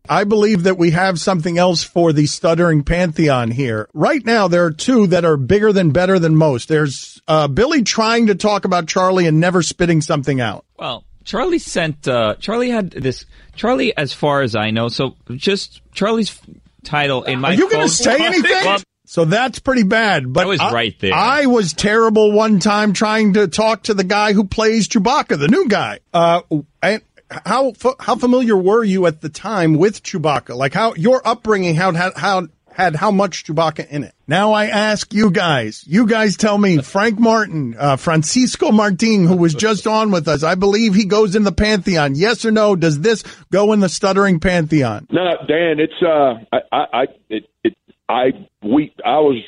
I 0.10 0.24
believe 0.24 0.64
that 0.64 0.78
we 0.78 0.92
have 0.92 1.20
something 1.20 1.58
else 1.58 1.84
for 1.84 2.12
the 2.12 2.26
stuttering 2.26 2.84
pantheon 2.84 3.52
here. 3.52 3.88
Right 3.94 4.26
now, 4.26 4.48
there 4.48 4.66
are 4.66 4.72
two 4.72 5.08
that 5.08 5.26
are 5.26 5.38
bigger 5.38 5.72
than 5.72 5.92
better 5.92 6.20
than 6.20 6.36
most. 6.36 6.68
There's 6.68 7.22
uh, 7.28 7.48
Billy 7.48 7.84
trying 7.84 8.28
to 8.28 8.36
talk 8.36 8.66
about 8.66 8.88
Charlie 8.88 9.28
and 9.28 9.40
never 9.40 9.62
spitting 9.62 10.02
something 10.02 10.42
out. 10.42 10.66
Well, 10.78 11.04
Charlie 11.24 11.60
sent. 11.60 12.08
Uh, 12.08 12.36
Charlie 12.36 12.70
had 12.70 12.92
this. 12.92 13.26
Charlie, 13.56 13.96
as 13.96 14.14
far 14.14 14.42
as 14.42 14.56
I 14.56 14.72
know, 14.72 14.88
so 14.88 15.16
just 15.32 15.82
Charlie's 15.94 16.40
title 16.84 17.24
in 17.24 17.40
my. 17.40 17.50
Are 17.50 17.54
you 17.54 17.70
going 17.70 17.88
to 17.88 17.94
say 17.94 18.26
anything? 18.26 18.66
Well, 18.66 18.80
so 19.06 19.26
that's 19.26 19.60
pretty 19.60 19.84
bad. 19.84 20.32
But 20.32 20.44
I 20.44 20.46
was 20.46 20.60
right 20.60 20.98
there. 21.00 21.14
I 21.14 21.46
was 21.46 21.74
terrible 21.74 22.32
one 22.32 22.60
time 22.60 22.94
trying 22.94 23.34
to 23.34 23.48
talk 23.48 23.84
to 23.84 23.94
the 23.94 24.06
guy 24.06 24.32
who 24.34 24.46
plays 24.46 24.88
Chewbacca, 24.88 25.38
the 25.38 25.50
new 25.50 25.68
guy. 25.68 26.00
Uh, 26.14 26.42
and 26.82 27.02
how 27.46 27.74
how 28.00 28.16
familiar 28.16 28.58
were 28.58 28.84
you 28.84 29.06
at 29.06 29.22
the 29.22 29.30
time 29.30 29.76
with 29.76 30.04
Chewbacca? 30.04 30.56
Like 30.56 30.74
how 30.74 30.94
your 30.96 31.22
upbringing 31.26 31.76
how 31.76 31.94
how, 31.94 32.12
how 32.16 32.48
had 32.74 32.96
how 32.96 33.12
much 33.12 33.46
Chewbacca 33.46 33.88
in 33.90 34.04
it? 34.04 34.14
Now 34.28 34.54
I 34.54 34.68
ask 34.68 35.14
you 35.14 35.32
guys. 35.32 35.84
You 35.86 36.08
guys 36.08 36.38
tell 36.38 36.58
me. 36.58 36.82
Frank 36.82 37.20
Martin, 37.20 37.76
uh, 37.78 37.98
Francisco 37.98 38.72
Martin, 38.72 39.28
who 39.28 39.36
was 39.36 39.54
just 39.54 39.88
on 39.88 40.12
with 40.12 40.28
us. 40.28 40.44
I 40.44 40.56
believe 40.56 40.96
he 40.96 41.06
goes 41.06 41.36
in 41.36 41.44
the 41.44 41.52
pantheon. 41.52 42.16
Yes 42.16 42.46
or 42.46 42.52
no? 42.52 42.76
Does 42.76 43.02
this 43.02 43.24
go 43.52 43.74
in 43.74 43.80
the 43.80 43.90
stuttering 43.90 44.40
pantheon? 44.40 45.08
No, 45.12 45.34
Dan, 45.48 45.80
it's 45.80 45.94
uh, 46.02 46.36
I, 46.52 46.60
I, 46.72 46.86
I 46.94 47.06
it, 47.30 47.50
it, 47.64 47.76
I, 48.08 48.48
we, 48.64 48.94
I 49.06 49.20
was. 49.20 49.44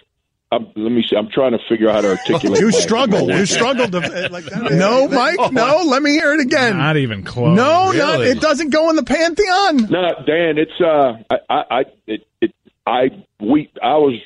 I'm, 0.54 0.68
let 0.76 0.92
me 0.92 1.04
see. 1.10 1.16
I'm 1.16 1.30
trying 1.30 1.52
to 1.52 1.60
figure 1.70 1.90
out 1.90 1.96
how 1.96 2.02
to 2.02 2.10
articulate. 2.12 2.60
You 2.60 2.68
my- 2.68 2.72
struggle. 2.78 3.30
You 3.32 3.46
struggled 3.46 3.92
to 3.94 4.00
like 4.32 4.46
that. 4.46 4.72
No, 4.72 5.08
Mike. 5.08 5.52
No. 5.52 5.84
Let 5.86 6.02
me 6.02 6.12
hear 6.12 6.34
it 6.34 6.40
again. 6.42 6.78
Not 6.78 6.98
even 6.98 7.24
close. 7.24 7.56
No, 7.56 7.92
no, 7.92 8.14
Really? 8.14 8.30
it 8.30 8.40
doesn't 8.42 8.70
go 8.70 8.90
in 8.90 8.96
the 8.96 9.04
pantheon. 9.04 9.90
No, 9.90 10.12
Dan, 10.26 10.58
it's 10.58 10.80
uh, 10.80 11.14
I, 11.30 11.36
I, 11.50 11.64
I 11.80 11.84
it, 12.08 12.22
it, 12.42 12.52
I, 12.86 13.10
we, 13.40 13.72
I 13.82 13.96
was. 13.96 14.20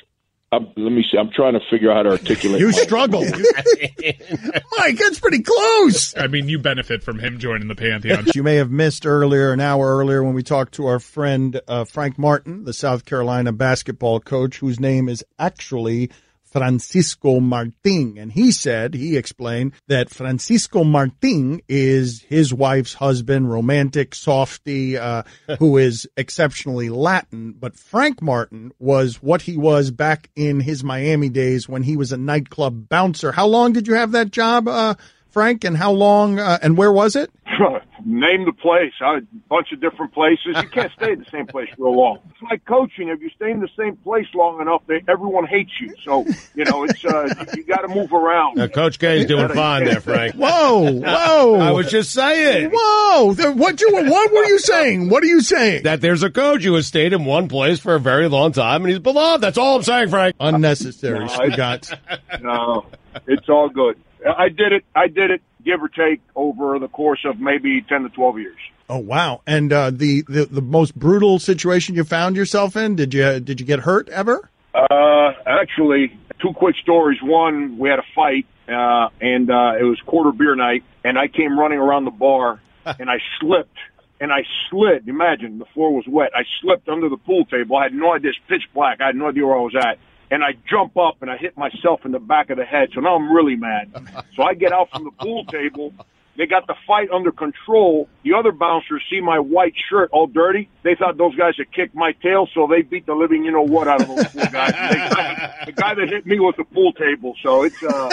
I'm, 0.50 0.66
let 0.76 0.92
me 0.92 1.04
see. 1.10 1.18
I'm 1.18 1.30
trying 1.30 1.52
to 1.54 1.60
figure 1.70 1.90
out 1.90 1.96
how 1.96 2.02
to 2.04 2.10
articulate. 2.10 2.60
You 2.68 2.72
struggle. 2.72 3.20
Mike, 4.78 4.96
that's 4.98 5.20
pretty 5.20 5.42
close. 5.42 6.16
I 6.16 6.26
mean, 6.26 6.48
you 6.48 6.58
benefit 6.58 7.02
from 7.02 7.18
him 7.18 7.38
joining 7.38 7.68
the 7.68 7.74
pantheon. 7.74 8.26
You 8.34 8.42
may 8.42 8.56
have 8.56 8.70
missed 8.70 9.06
earlier, 9.06 9.52
an 9.52 9.60
hour 9.60 9.98
earlier, 9.98 10.24
when 10.24 10.34
we 10.34 10.42
talked 10.42 10.74
to 10.74 10.86
our 10.86 10.98
friend 10.98 11.60
uh, 11.68 11.84
Frank 11.84 12.18
Martin, 12.18 12.64
the 12.64 12.72
South 12.72 13.04
Carolina 13.04 13.52
basketball 13.52 14.20
coach, 14.20 14.58
whose 14.58 14.80
name 14.80 15.08
is 15.08 15.22
actually 15.38 16.10
Francisco 16.50 17.40
Martin. 17.40 18.16
And 18.18 18.32
he 18.32 18.50
said, 18.50 18.94
he 18.94 19.16
explained 19.16 19.72
that 19.86 20.10
Francisco 20.10 20.84
Martin 20.84 21.60
is 21.68 22.22
his 22.28 22.52
wife's 22.52 22.94
husband, 22.94 23.50
romantic 23.50 24.14
softy, 24.14 24.96
uh, 24.96 25.22
who 25.58 25.78
is 25.78 26.08
exceptionally 26.16 26.88
Latin. 26.90 27.54
But 27.58 27.76
Frank 27.76 28.22
Martin 28.22 28.72
was 28.78 29.22
what 29.22 29.42
he 29.42 29.56
was 29.56 29.90
back 29.90 30.30
in 30.36 30.60
his 30.60 30.84
Miami 30.84 31.28
days 31.28 31.68
when 31.68 31.82
he 31.82 31.96
was 31.96 32.12
a 32.12 32.16
nightclub 32.16 32.88
bouncer. 32.88 33.32
How 33.32 33.46
long 33.46 33.72
did 33.72 33.86
you 33.86 33.94
have 33.94 34.12
that 34.12 34.30
job, 34.30 34.68
uh, 34.68 34.94
Frank, 35.30 35.64
and 35.64 35.76
how 35.76 35.92
long 35.92 36.38
uh, 36.38 36.58
and 36.62 36.76
where 36.76 36.92
was 36.92 37.16
it? 37.16 37.30
Name 38.04 38.44
the 38.46 38.52
place. 38.52 38.92
A 39.02 39.20
bunch 39.48 39.72
of 39.72 39.80
different 39.80 40.14
places. 40.14 40.46
You 40.62 40.68
can't 40.68 40.90
stay 40.92 41.12
at 41.12 41.18
the 41.18 41.26
same 41.30 41.46
place 41.46 41.68
real 41.76 41.96
long. 41.96 42.18
It's 42.30 42.40
like 42.42 42.64
coaching. 42.64 43.08
If 43.08 43.20
you 43.20 43.28
stay 43.36 43.50
in 43.50 43.60
the 43.60 43.68
same 43.78 43.96
place 43.96 44.26
long 44.34 44.60
enough, 44.60 44.82
they, 44.86 45.02
everyone 45.08 45.46
hates 45.46 45.72
you. 45.80 45.94
So 46.04 46.24
you 46.54 46.64
know, 46.64 46.84
it's 46.84 47.04
uh, 47.04 47.28
you, 47.54 47.58
you 47.58 47.64
got 47.64 47.82
to 47.82 47.88
move 47.88 48.12
around. 48.12 48.56
Now, 48.56 48.68
Coach 48.68 48.98
K 48.98 49.20
is 49.20 49.26
doing 49.26 49.48
fine 49.48 49.84
there, 49.84 50.00
Frank. 50.00 50.34
Whoa, 50.36 50.92
whoa! 50.92 51.56
I 51.60 51.72
was 51.72 51.90
just 51.90 52.12
saying. 52.12 52.70
Whoa! 52.72 53.34
What 53.34 53.80
you? 53.80 53.92
What 53.92 54.32
were 54.32 54.44
you 54.44 54.58
saying? 54.58 55.10
What 55.10 55.22
are 55.22 55.26
you 55.26 55.40
saying? 55.40 55.82
That 55.82 56.00
there's 56.00 56.22
a 56.22 56.30
coach 56.30 56.62
who 56.64 56.74
has 56.74 56.86
stayed 56.86 57.12
in 57.12 57.24
one 57.24 57.48
place 57.48 57.78
for 57.80 57.94
a 57.94 58.00
very 58.00 58.28
long 58.28 58.52
time, 58.52 58.82
and 58.82 58.90
he's 58.90 59.00
beloved. 59.00 59.42
That's 59.42 59.58
all 59.58 59.76
I'm 59.76 59.82
saying, 59.82 60.08
Frank. 60.10 60.36
Unnecessary, 60.40 61.18
No, 61.24 61.32
I- 61.32 61.50
Scott. 61.50 61.90
No, 62.40 62.86
it's 63.26 63.48
all 63.48 63.68
good. 63.68 63.98
I 64.26 64.48
did 64.48 64.72
it. 64.72 64.84
I 64.94 65.08
did 65.08 65.30
it. 65.30 65.42
Give 65.64 65.82
or 65.82 65.88
take 65.88 66.20
over 66.34 66.78
the 66.78 66.88
course 66.88 67.20
of 67.24 67.40
maybe 67.40 67.82
ten 67.82 68.02
to 68.02 68.08
twelve 68.08 68.38
years. 68.38 68.58
Oh 68.88 68.98
wow! 68.98 69.42
And 69.46 69.72
uh, 69.72 69.90
the, 69.90 70.22
the 70.28 70.46
the 70.46 70.62
most 70.62 70.98
brutal 70.98 71.38
situation 71.38 71.94
you 71.94 72.04
found 72.04 72.36
yourself 72.36 72.76
in? 72.76 72.96
Did 72.96 73.12
you 73.12 73.40
did 73.40 73.60
you 73.60 73.66
get 73.66 73.80
hurt 73.80 74.08
ever? 74.08 74.48
Uh, 74.74 75.32
actually, 75.46 76.18
two 76.40 76.52
quick 76.54 76.76
stories. 76.76 77.18
One, 77.22 77.78
we 77.78 77.90
had 77.90 77.98
a 77.98 78.06
fight, 78.14 78.46
uh, 78.68 79.10
and 79.20 79.50
uh, 79.50 79.78
it 79.78 79.84
was 79.84 80.00
quarter 80.06 80.32
beer 80.32 80.54
night, 80.54 80.84
and 81.04 81.18
I 81.18 81.28
came 81.28 81.58
running 81.58 81.78
around 81.78 82.04
the 82.04 82.10
bar, 82.12 82.60
and 82.86 83.10
I 83.10 83.18
slipped, 83.40 83.76
and 84.20 84.32
I 84.32 84.44
slid. 84.70 85.08
Imagine 85.08 85.58
the 85.58 85.66
floor 85.74 85.94
was 85.94 86.04
wet. 86.06 86.30
I 86.34 86.44
slipped 86.62 86.88
under 86.88 87.08
the 87.08 87.18
pool 87.18 87.44
table. 87.44 87.76
I 87.76 87.84
had 87.84 87.92
no 87.94 88.14
idea. 88.14 88.30
It's 88.30 88.38
pitch 88.48 88.62
black. 88.72 89.00
I 89.00 89.06
had 89.06 89.16
no 89.16 89.28
idea 89.28 89.46
where 89.46 89.56
I 89.56 89.60
was 89.60 89.76
at. 89.76 89.98
And 90.30 90.44
I 90.44 90.52
jump 90.68 90.96
up 90.96 91.22
and 91.22 91.30
I 91.30 91.36
hit 91.36 91.56
myself 91.56 92.04
in 92.04 92.12
the 92.12 92.18
back 92.18 92.50
of 92.50 92.58
the 92.58 92.64
head. 92.64 92.90
So 92.94 93.00
now 93.00 93.16
I'm 93.16 93.32
really 93.32 93.56
mad. 93.56 93.92
So 94.36 94.44
I 94.44 94.54
get 94.54 94.70
out 94.72 94.88
from 94.92 95.02
the 95.04 95.10
pool 95.10 95.44
table. 95.46 95.92
They 96.36 96.46
got 96.46 96.68
the 96.68 96.76
fight 96.86 97.10
under 97.10 97.32
control. 97.32 98.08
The 98.22 98.34
other 98.34 98.52
bouncers 98.52 99.02
see 99.10 99.20
my 99.20 99.40
white 99.40 99.74
shirt 99.90 100.10
all 100.12 100.28
dirty. 100.28 100.68
They 100.84 100.94
thought 100.94 101.16
those 101.18 101.34
guys 101.34 101.54
had 101.58 101.72
kicked 101.72 101.96
my 101.96 102.12
tail, 102.12 102.46
so 102.54 102.68
they 102.68 102.82
beat 102.82 103.06
the 103.06 103.14
living 103.14 103.44
you 103.44 103.50
know 103.50 103.62
what 103.62 103.88
out 103.88 104.02
of 104.02 104.06
those 104.06 104.24
poor 104.28 104.46
guys. 104.46 104.72
They, 104.72 105.66
the 105.66 105.72
guy 105.72 105.94
that 105.94 106.08
hit 106.08 106.24
me 106.24 106.38
was 106.38 106.54
the 106.56 106.62
pool 106.62 106.92
table, 106.92 107.34
so 107.42 107.64
it's 107.64 107.82
uh, 107.82 108.08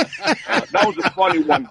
that 0.71 0.83
was 0.87 0.97
a 0.97 1.11
funny 1.11 1.43
one. 1.43 1.69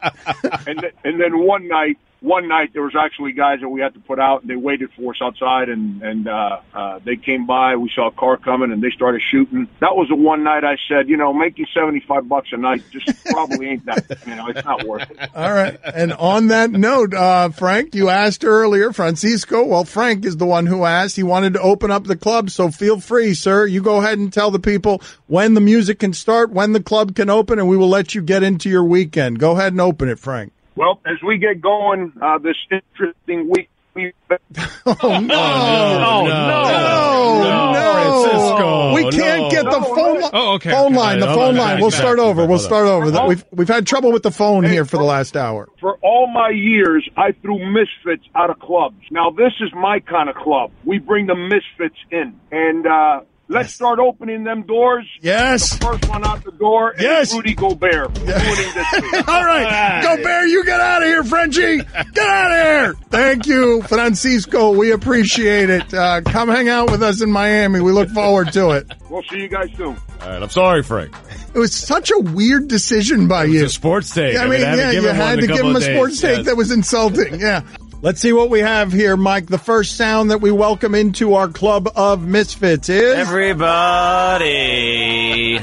And 0.68 0.78
th- 0.78 0.94
and 1.02 1.20
then 1.20 1.40
one 1.40 1.66
night, 1.66 1.98
one 2.24 2.48
night 2.48 2.70
there 2.72 2.82
was 2.82 2.94
actually 2.98 3.32
guys 3.32 3.60
that 3.60 3.68
we 3.68 3.82
had 3.82 3.92
to 3.92 4.00
put 4.00 4.18
out, 4.18 4.40
and 4.40 4.50
they 4.50 4.56
waited 4.56 4.88
for 4.96 5.12
us 5.12 5.18
outside, 5.20 5.68
and 5.68 6.02
and 6.02 6.26
uh, 6.26 6.60
uh, 6.72 6.98
they 7.04 7.16
came 7.16 7.46
by. 7.46 7.76
We 7.76 7.90
saw 7.94 8.08
a 8.08 8.12
car 8.12 8.38
coming, 8.38 8.72
and 8.72 8.82
they 8.82 8.88
started 8.96 9.20
shooting. 9.30 9.68
That 9.80 9.94
was 9.94 10.08
the 10.08 10.16
one 10.16 10.42
night 10.42 10.64
I 10.64 10.76
said, 10.88 11.10
you 11.10 11.18
know, 11.18 11.34
making 11.34 11.66
seventy 11.74 12.00
five 12.00 12.26
bucks 12.26 12.48
a 12.52 12.56
night 12.56 12.82
just 12.90 13.24
probably 13.26 13.68
ain't 13.68 13.84
that. 13.86 14.04
You 14.24 14.36
know, 14.36 14.46
it's 14.48 14.64
not 14.64 14.84
worth 14.84 15.10
it. 15.10 15.18
All 15.34 15.52
right. 15.52 15.78
And 15.94 16.12
on 16.14 16.48
that 16.48 16.70
note, 16.70 17.12
uh, 17.12 17.50
Frank, 17.50 17.94
you 17.94 18.08
asked 18.08 18.44
earlier, 18.44 18.92
Francisco. 18.92 19.64
Well, 19.64 19.84
Frank 19.84 20.24
is 20.24 20.38
the 20.38 20.46
one 20.46 20.66
who 20.66 20.84
asked. 20.84 21.16
He 21.16 21.22
wanted 21.22 21.54
to 21.54 21.60
open 21.60 21.90
up 21.90 22.04
the 22.04 22.16
club, 22.16 22.48
so 22.48 22.70
feel 22.70 23.00
free, 23.00 23.34
sir. 23.34 23.66
You 23.66 23.82
go 23.82 23.98
ahead 23.98 24.18
and 24.18 24.32
tell 24.32 24.50
the 24.50 24.58
people 24.58 25.02
when 25.26 25.54
the 25.54 25.60
music 25.60 25.98
can 25.98 26.14
start, 26.14 26.50
when 26.50 26.72
the 26.72 26.82
club 26.82 27.14
can 27.14 27.28
open, 27.28 27.58
and 27.58 27.68
we 27.68 27.76
will 27.76 27.88
let 27.88 28.14
you 28.14 28.22
get 28.22 28.42
into 28.42 28.70
your 28.70 28.84
weekend. 28.84 29.38
Go 29.38 29.52
ahead 29.52 29.72
and 29.72 29.80
open 29.80 30.08
it, 30.08 30.18
Frank. 30.18 30.52
Well, 30.76 31.00
as 31.06 31.22
we 31.22 31.38
get 31.38 31.60
going, 31.60 32.12
uh, 32.20 32.38
this 32.38 32.56
interesting 32.70 33.48
week. 33.50 33.68
We, 33.94 34.12
oh 34.86 34.94
no! 35.02 35.20
no, 35.20 36.26
no, 36.26 36.64
no, 36.64 37.72
no, 37.72 38.22
Francisco, 38.24 38.94
We 38.94 39.02
can't 39.10 39.42
no. 39.42 39.50
get 39.50 39.64
the 39.66 39.70
phone. 39.70 40.14
no. 40.20 40.26
Li- 40.26 40.30
Oh, 40.32 40.54
okay, 40.54 40.70
Phone 40.72 40.86
okay. 40.86 40.96
line. 40.96 41.20
The 41.20 41.26
phone 41.26 41.54
line. 41.54 41.74
back, 41.76 41.80
We'll 41.80 41.90
back, 41.90 41.98
start 42.00 42.18
over. 42.18 42.40
We'll 42.40 42.48
hold 42.58 42.60
start 42.62 42.86
over. 42.88 43.16
on. 43.16 43.28
We've 43.28 43.44
we've 43.52 43.68
had 43.68 43.86
trouble 43.86 44.10
with 44.10 44.24
the 44.24 44.32
phone 44.32 44.64
here 44.64 44.84
for 44.84 44.96
the 44.96 45.04
last 45.04 45.36
hour. 45.36 45.68
for 45.80 45.96
all 46.02 46.26
my 46.26 46.48
years, 46.50 47.08
I 47.16 47.32
threw 47.40 47.58
misfits 47.72 48.26
out 48.34 48.50
of 48.50 48.58
clubs. 48.58 48.96
Now 49.12 49.30
this 49.30 49.52
is 49.60 49.72
my 49.74 50.00
kind 50.00 50.28
of 50.28 50.34
club. 50.34 50.72
We 50.84 50.98
bring 50.98 51.26
the 51.26 51.36
misfits 51.36 51.98
in, 52.10 52.34
and 52.50 52.84
uh, 52.88 53.20
let's 53.48 53.72
start 53.72 53.98
opening 53.98 54.44
them 54.44 54.62
doors. 54.62 55.06
Yes. 55.20 55.76
The 55.78 55.84
first 55.86 56.08
one 56.08 56.24
out 56.26 56.44
the 56.44 56.52
door 56.52 56.94
is 56.94 57.02
Yes. 57.02 57.34
Rudy 57.34 57.54
Gobert. 57.54 58.18
We're 58.18 58.24
doing 58.26 58.38
him 58.38 58.74
this 58.74 59.02
week. 59.12 59.28
All 59.28 59.44
right, 59.44 60.00
go 60.02 60.22
Bear, 60.22 60.46
you 60.46 60.64
get 60.64 60.80
out 60.80 61.02
of 61.02 61.08
here, 61.08 61.24
Frenchie. 61.24 61.76
Get 61.78 62.18
out 62.18 62.52
of 62.52 62.66
here. 62.66 62.94
Thank 63.10 63.46
you, 63.46 63.82
Francisco. 63.82 64.72
We 64.72 64.92
appreciate 64.92 65.70
it. 65.70 65.92
Uh, 65.92 66.20
come 66.22 66.48
hang 66.48 66.68
out 66.68 66.90
with 66.90 67.02
us 67.02 67.20
in 67.22 67.30
Miami. 67.30 67.80
We 67.80 67.92
look 67.92 68.08
forward 68.10 68.52
to 68.52 68.70
it. 68.70 68.92
We'll 69.10 69.22
see 69.30 69.38
you 69.38 69.48
guys 69.48 69.68
soon. 69.76 69.96
All 70.22 70.28
right, 70.30 70.42
I'm 70.42 70.50
sorry, 70.50 70.82
Frank. 70.82 71.14
It 71.54 71.58
was 71.58 71.72
such 71.72 72.10
a 72.10 72.18
weird 72.18 72.66
decision 72.66 73.28
by 73.28 73.44
you. 73.44 73.62
It's 73.62 73.72
a 73.72 73.74
sports 73.76 74.12
take. 74.12 74.34
Yeah, 74.34 74.42
I 74.42 74.48
mean, 74.48 74.64
I 74.64 74.74
yeah, 74.74 74.86
to 74.86 74.92
give 74.92 75.02
you 75.04 75.08
him 75.10 75.14
had 75.16 75.40
to 75.40 75.46
give 75.46 75.58
him 75.58 75.66
a 75.66 75.76
of 75.76 75.82
days. 75.84 75.94
sports 75.96 76.20
take 76.20 76.36
Yes. 76.38 76.46
that 76.46 76.56
was 76.56 76.72
insulting. 76.72 77.38
Yeah. 77.40 77.60
Let's 78.04 78.20
see 78.20 78.34
what 78.34 78.50
we 78.50 78.60
have 78.60 78.92
here, 78.92 79.16
Mike. 79.16 79.46
The 79.46 79.56
first 79.56 79.96
sound 79.96 80.30
that 80.30 80.42
we 80.42 80.50
welcome 80.52 80.94
into 80.94 81.32
our 81.36 81.48
club 81.48 81.88
of 81.96 82.20
misfits 82.22 82.90
is 82.90 83.14
Everybody. 83.16 84.44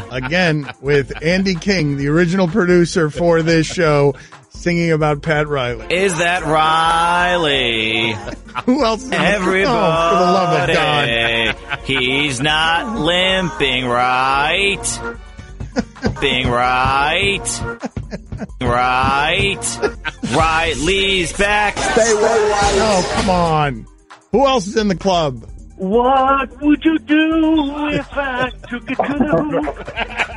again 0.09 0.67
with 0.81 1.13
Andy 1.23 1.53
King, 1.53 1.97
the 1.97 2.07
original 2.07 2.47
producer 2.47 3.11
for 3.11 3.43
this 3.43 3.67
show, 3.67 4.15
singing 4.49 4.91
about 4.91 5.21
Pat 5.21 5.47
Riley. 5.49 5.85
Is 5.93 6.17
that 6.17 6.41
Riley? 6.43 8.13
Who 8.65 8.83
else? 8.83 9.01
is 9.01 9.05
in 9.05 9.11
the- 9.11 9.17
Everybody. 9.19 9.63
Oh, 9.67 10.09
for 10.09 10.15
the 10.17 10.31
love 10.31 10.69
of 10.69 10.75
God. 10.75 11.79
He's 11.85 12.41
not 12.41 12.97
limping 12.99 13.85
right. 13.85 14.99
Limping 16.03 16.49
right. 16.49 17.61
Right. 18.59 19.79
Right. 20.33 20.75
Lee's 20.77 21.33
back. 21.33 21.77
Stay 21.77 22.13
way 22.13 22.21
right. 22.21 22.73
Oh, 22.77 23.11
come 23.15 23.29
on. 23.29 23.87
Who 24.31 24.45
else 24.45 24.67
is 24.67 24.77
in 24.77 24.87
the 24.87 24.95
club? 24.95 25.45
What 25.77 26.61
would 26.61 26.85
you 26.85 26.99
do 26.99 27.87
if 27.89 28.07
I 28.13 28.49
took 28.69 28.91
it 28.91 28.95
to 28.95 29.17
the 29.17 29.43
roof? 29.51 30.27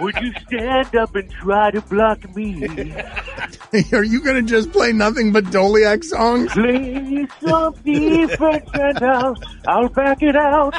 Would 0.00 0.16
you 0.16 0.32
stand 0.46 0.94
up 0.96 1.14
and 1.14 1.30
try 1.30 1.70
to 1.70 1.80
block 1.82 2.34
me? 2.34 2.64
Are 3.92 4.04
you 4.04 4.20
going 4.20 4.36
to 4.36 4.42
just 4.42 4.72
play 4.72 4.92
nothing 4.92 5.32
but 5.32 5.44
Doliak 5.44 6.04
songs? 6.04 6.52
Play 6.52 7.26
some 7.44 7.74
defense 7.84 8.68
and 8.74 8.98
I'll, 9.02 9.36
I'll 9.66 9.88
back 9.88 10.22
it 10.22 10.36
out. 10.36 10.74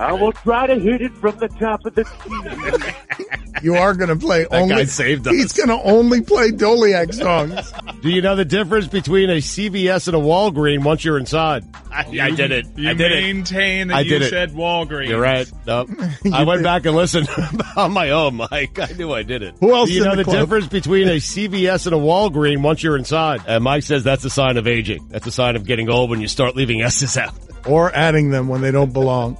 I 0.00 0.12
will 0.12 0.32
try 0.32 0.66
to 0.66 0.78
hit 0.78 1.02
it 1.02 1.12
from 1.14 1.36
the 1.38 1.48
top 1.48 1.84
of 1.86 1.94
the 1.94 2.04
key. 2.04 3.24
You 3.62 3.74
are 3.74 3.94
going 3.94 4.08
to 4.08 4.16
play 4.16 4.44
That 4.44 4.52
only. 4.52 4.74
guy 4.76 4.84
saved 4.84 5.26
us. 5.26 5.34
He's 5.34 5.52
going 5.52 5.68
to 5.68 5.80
only 5.82 6.20
play 6.20 6.50
Doliak 6.52 7.12
songs. 7.14 7.72
Do 8.02 8.08
you 8.08 8.22
know 8.22 8.36
the 8.36 8.44
difference 8.44 8.86
between 8.86 9.30
a 9.30 9.38
CVS 9.38 10.06
and 10.06 10.16
a 10.16 10.20
Walgreen 10.20 10.84
once 10.84 11.04
you're 11.04 11.18
inside? 11.18 11.64
I, 11.90 12.04
I 12.20 12.30
did 12.30 12.52
it. 12.52 12.66
You 12.76 12.90
I 12.90 12.94
did 12.94 13.10
it. 13.10 13.22
maintain 13.22 13.88
that 13.88 13.96
I 13.96 14.00
you 14.00 14.10
did 14.10 14.22
it. 14.22 14.30
said 14.30 14.52
Walgreens. 14.52 15.08
You're 15.08 15.20
right. 15.20 15.50
Nope. 15.66 15.88
I 16.32 16.44
went 16.44 16.62
back 16.62 16.86
and 16.86 16.94
listened 16.94 17.28
on 17.76 17.92
my 17.92 18.10
own, 18.10 18.27
Oh, 18.28 18.48
Mike. 18.50 18.78
I 18.78 18.92
knew 18.92 19.12
I 19.12 19.22
did 19.22 19.42
it. 19.42 19.54
Who 19.60 19.74
else 19.74 19.90
you 19.90 20.04
know 20.04 20.14
the 20.14 20.24
the, 20.24 20.32
difference 20.32 20.66
between 20.66 21.08
a 21.08 21.16
CVS 21.16 21.86
and 21.86 21.94
a 21.94 21.98
Walgreen 21.98 22.62
once 22.62 22.82
you're 22.82 22.96
inside? 22.96 23.42
And 23.46 23.64
Mike 23.64 23.82
says 23.82 24.04
that's 24.04 24.24
a 24.24 24.30
sign 24.30 24.56
of 24.56 24.66
aging. 24.66 25.08
That's 25.08 25.26
a 25.26 25.32
sign 25.32 25.56
of 25.56 25.64
getting 25.64 25.88
old 25.88 26.10
when 26.10 26.20
you 26.20 26.28
start 26.28 26.56
leaving 26.56 26.82
S's 26.82 27.16
out. 27.16 27.34
Or 27.66 27.94
adding 27.94 28.30
them 28.30 28.48
when 28.48 28.60
they 28.60 28.70
don't 28.70 28.92
belong. 28.92 29.38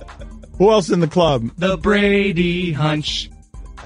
Who 0.58 0.70
else 0.70 0.90
in 0.90 1.00
the 1.00 1.08
club? 1.08 1.50
The 1.56 1.76
Brady 1.76 2.72
Hunch. 2.72 3.30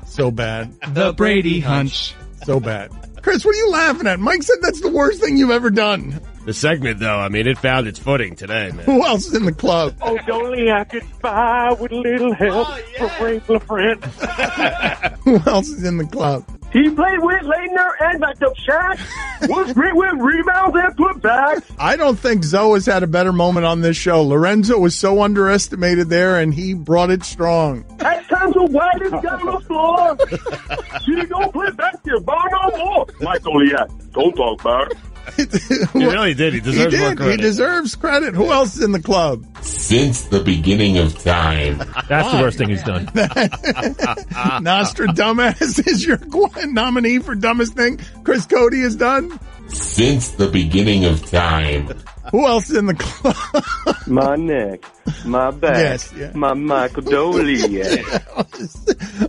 So 0.07 0.31
bad. 0.31 0.75
The 0.89 1.13
Brady 1.13 1.61
Hunch. 1.61 2.15
So 2.45 2.61
bad. 2.61 2.91
Chris, 3.23 3.45
what 3.45 3.55
are 3.55 3.59
you 3.59 3.71
laughing 3.71 4.07
at? 4.07 4.21
Mike 4.21 4.43
said 4.43 4.57
that's 4.63 4.81
the 4.81 4.91
worst 4.91 5.21
thing 5.21 5.37
you've 5.37 5.51
ever 5.51 5.71
done. 5.71 6.21
The 6.45 6.53
segment, 6.53 6.99
though, 6.99 7.19
I 7.19 7.29
mean, 7.29 7.47
it 7.47 7.57
found 7.59 7.87
its 7.87 8.01
footing 8.01 8.35
today, 8.35 8.73
man. 8.73 8.85
Who 8.85 9.05
else 9.05 9.27
is 9.27 9.35
in 9.35 9.45
the 9.45 9.53
club? 9.53 9.95
Oh, 10.03 10.17
if 10.17 10.29
only 10.29 10.73
I 10.73 10.83
could 10.85 11.05
buy 11.21 11.73
with 11.79 11.93
a 11.93 11.97
little 11.97 12.35
help 12.35 12.67
from 12.99 13.25
Ray 13.25 13.39
LaFrance. 13.41 15.19
Who 15.21 15.39
else 15.49 15.69
is 15.69 15.85
in 15.85 15.99
the 15.99 16.07
club? 16.07 16.45
He 16.73 16.89
played 16.89 17.19
with 17.21 17.43
Laettner 17.43 17.91
and 18.01 18.21
backed 18.21 18.43
up 18.43 18.55
Shaq. 18.57 19.49
Was 19.49 19.73
great 19.73 19.95
with 19.95 20.15
rebounds 20.19 20.75
and 20.75 20.97
put 20.97 21.21
back. 21.23 21.63
I 21.79 21.97
don't 21.97 22.19
think 22.19 22.43
Zoe 22.45 22.75
has 22.75 22.87
had 22.87 23.03
a 23.03 23.07
better 23.07 23.33
moment 23.33 23.67
on 23.67 23.83
this 23.83 23.97
show. 23.97 24.23
Lorenzo 24.23 24.79
was 24.79 24.95
so 24.95 25.23
underestimated 25.23 26.09
there, 26.09 26.39
and 26.41 26.53
he 26.55 26.75
brought 26.75 27.11
it 27.11 27.25
strong. 27.25 27.85
At 28.01 28.27
times 28.29 28.55
the 28.55 28.65
white 28.65 29.03
is 29.03 29.11
down 29.11 29.47
the 29.47 29.61
floor. 29.67 30.17
She 31.05 31.17
don't 31.27 31.53
play 31.53 31.69
basketball 31.73 32.45
no 32.53 32.79
more. 32.79 33.07
Mike 33.21 33.43
Oliak, 33.43 33.91
oh, 33.91 33.99
don't 34.13 34.37
talk 34.37 34.61
about 34.61 34.93
He 35.93 36.05
really 36.07 36.35
did. 36.35 36.53
He 36.55 36.61
He 36.61 36.65
deserves 36.65 36.99
more 36.99 37.15
did. 37.15 37.31
He 37.31 37.37
deserves 37.37 37.95
credit. 37.95 38.35
Who 38.35 38.51
else 38.53 38.77
is 38.77 38.83
in 38.83 38.93
the 38.93 39.01
club? 39.03 39.45
Since 39.63 40.23
the 40.25 40.41
beginning 40.41 40.99
of 40.99 41.19
time. 41.23 41.79
That's 42.09 42.31
the 42.33 42.39
worst 42.41 42.59
thing 42.59 42.69
he's 42.71 42.83
done. 42.83 43.09
Nostradamus 44.63 45.79
is 45.81 46.05
your 46.07 46.19
nominee 46.67 47.19
for 47.19 47.35
dumbest 47.35 47.75
thing 47.75 48.01
Chris 48.25 48.47
Cote 48.47 48.75
has 48.75 48.97
done. 48.97 49.39
Since 49.69 50.33
the 50.33 50.49
beginning 50.49 51.05
of 51.05 51.25
time. 51.31 51.89
Who 52.31 52.47
else 52.47 52.71
is 52.71 52.77
in 52.77 52.87
the 52.87 52.95
club? 52.95 53.97
my 54.07 54.37
neck, 54.37 54.85
my 55.25 55.51
back, 55.51 55.77
Yes, 55.77 56.13
yeah. 56.17 56.31
my 56.35 56.55
Michael 56.55 57.03
Doley. 57.03 57.61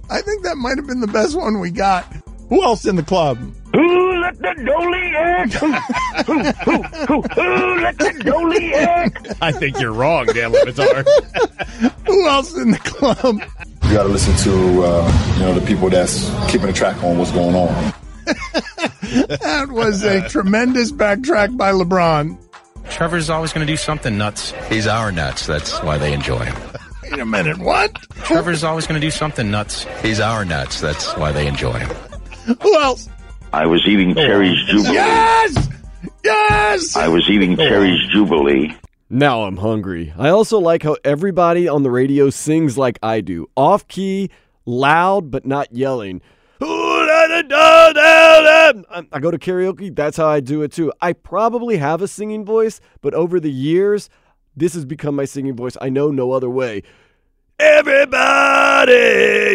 I 0.10 0.22
think 0.22 0.44
that 0.44 0.56
might 0.58 0.78
have 0.78 0.88
been 0.88 1.02
the 1.02 1.08
best 1.08 1.36
one 1.36 1.60
we 1.60 1.72
got. 1.72 2.06
Who 2.50 2.62
else 2.64 2.86
in 2.86 2.96
the 2.96 3.04
club? 3.04 3.40
Who 3.74 4.22
let 4.22 4.38
the 4.38 4.64
dolly 4.66 5.16
act. 5.16 5.54
Who, 5.54 5.72
who, 5.72 6.44
who, 6.44 7.22
who, 7.22 7.82
let 7.82 7.98
the 7.98 8.22
dolly 8.24 8.74
act. 8.76 9.34
I 9.42 9.52
think 9.52 9.80
you're 9.80 9.94
wrong, 9.94 10.28
Dan 10.28 10.52
Le 10.52 10.60
Batard. 10.66 11.08
Who 12.08 12.28
else 12.28 12.56
in 12.56 12.72
the 12.72 12.78
club? 12.78 13.42
You 13.86 13.94
got 13.94 14.04
to 14.04 14.10
listen 14.10 14.36
to 14.52 14.84
uh, 14.84 15.34
you 15.36 15.40
know 15.40 15.54
the 15.60 15.66
people 15.66 15.90
that's 15.90 16.30
keeping 16.52 16.70
a 16.70 16.74
track 16.74 17.04
on 17.04 17.18
what's 17.18 17.32
going 17.32 17.56
on. 17.56 17.94
That 19.14 19.68
was 19.70 20.04
a 20.04 20.28
tremendous 20.28 20.92
backtrack 20.92 21.56
by 21.56 21.72
LeBron. 21.72 22.38
Trevor's 22.90 23.30
always 23.30 23.54
going 23.54 23.66
to 23.66 23.72
do 23.72 23.78
something 23.78 24.18
nuts. 24.18 24.54
He's 24.70 24.88
our 24.88 25.12
nuts. 25.12 25.46
That's 25.46 25.78
why 25.84 25.98
they 25.98 26.14
enjoy 26.14 26.40
him. 26.40 26.56
Wait 27.04 27.20
a 27.20 27.26
minute, 27.26 27.60
what? 27.60 27.94
Trevor's 28.24 28.64
always 28.64 28.88
going 28.88 29.00
to 29.00 29.06
do 29.06 29.12
something 29.12 29.52
nuts. 29.52 29.86
He's 30.02 30.20
our 30.20 30.46
nuts. 30.46 30.80
That's 30.80 31.16
why 31.16 31.32
they 31.32 31.48
enjoy 31.48 31.74
him. 31.74 31.90
Who 32.62 32.82
else? 32.82 33.08
I 33.54 33.68
was 33.68 33.86
eating 33.86 34.16
Cherry's 34.16 34.58
Jubilee. 34.66 34.96
Yes! 34.96 35.70
Yes! 36.24 36.96
I 36.96 37.08
was 37.08 37.30
eating 37.30 37.56
Cherry's 37.56 38.04
Jubilee. 38.12 38.76
Now 39.12 39.44
I'm 39.44 39.58
hungry. 39.58 40.12
I 40.18 40.30
also 40.30 40.58
like 40.58 40.82
how 40.82 40.98
everybody 41.06 41.68
on 41.68 41.84
the 41.84 41.92
radio 41.92 42.32
sings 42.32 42.80
like 42.80 42.98
I 43.04 43.22
do 43.22 43.48
off 43.56 43.88
key, 43.88 44.32
loud, 44.66 45.30
but 45.30 45.46
not 45.46 45.72
yelling. 45.72 46.24
I 46.62 47.50
go 49.22 49.30
to 49.30 49.38
karaoke, 49.38 49.96
that's 49.96 50.18
how 50.18 50.26
I 50.26 50.40
do 50.40 50.64
it 50.64 50.72
too. 50.72 50.92
I 51.00 51.14
probably 51.14 51.78
have 51.78 52.02
a 52.02 52.08
singing 52.08 52.44
voice, 52.44 52.80
but 53.02 53.14
over 53.14 53.40
the 53.40 53.52
years, 53.52 54.10
this 54.58 54.74
has 54.74 54.84
become 54.84 55.16
my 55.16 55.26
singing 55.26 55.56
voice. 55.56 55.78
I 55.80 55.90
know 55.90 56.10
no 56.10 56.32
other 56.32 56.50
way. 56.50 56.82
Everybody, 57.60 58.94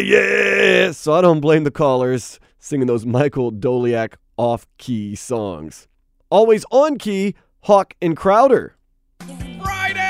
yeah. 0.05 0.93
So 0.93 1.11
I 1.11 1.19
don't 1.19 1.41
blame 1.41 1.65
the 1.65 1.71
callers 1.71 2.39
singing 2.59 2.87
those 2.87 3.05
Michael 3.05 3.51
Doliak 3.51 4.15
off 4.37 4.67
key 4.77 5.15
songs. 5.15 5.87
Always 6.29 6.65
on 6.69 6.97
key, 6.97 7.35
Hawk 7.61 7.93
and 8.01 8.15
Crowder. 8.15 8.75
Friday. 9.61 10.09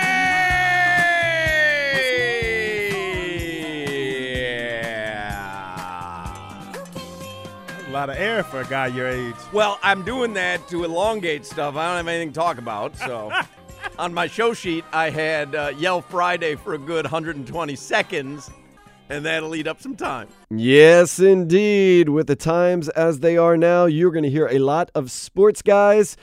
A 7.87 7.91
lot 7.91 8.09
of 8.09 8.17
air 8.17 8.43
for 8.43 8.61
a 8.61 8.65
guy 8.65 8.87
your 8.87 9.07
age. 9.07 9.35
Well, 9.53 9.79
I'm 9.81 10.03
doing 10.03 10.33
that 10.33 10.67
to 10.69 10.83
elongate 10.83 11.45
stuff. 11.45 11.75
I 11.75 11.87
don't 11.87 11.97
have 11.97 12.07
anything 12.07 12.29
to 12.29 12.35
talk 12.35 12.57
about. 12.57 12.95
So, 12.97 13.31
on 13.99 14.13
my 14.13 14.27
show 14.27 14.53
sheet, 14.53 14.85
I 14.91 15.09
had 15.09 15.55
uh, 15.55 15.71
Yell 15.77 16.01
Friday 16.01 16.55
for 16.55 16.73
a 16.75 16.77
good 16.77 17.05
120 17.05 17.75
seconds, 17.75 18.51
and 19.09 19.25
that'll 19.25 19.55
eat 19.55 19.67
up 19.67 19.81
some 19.81 19.95
time. 19.95 20.27
Yes, 20.49 21.19
indeed. 21.19 22.09
With 22.09 22.27
the 22.27 22.35
times 22.35 22.89
as 22.89 23.19
they 23.19 23.37
are 23.37 23.57
now, 23.57 23.85
you're 23.85 24.11
going 24.11 24.23
to 24.23 24.29
hear 24.29 24.47
a 24.47 24.59
lot 24.59 24.91
of 24.95 25.11
sports 25.11 25.61
guys 25.61 26.15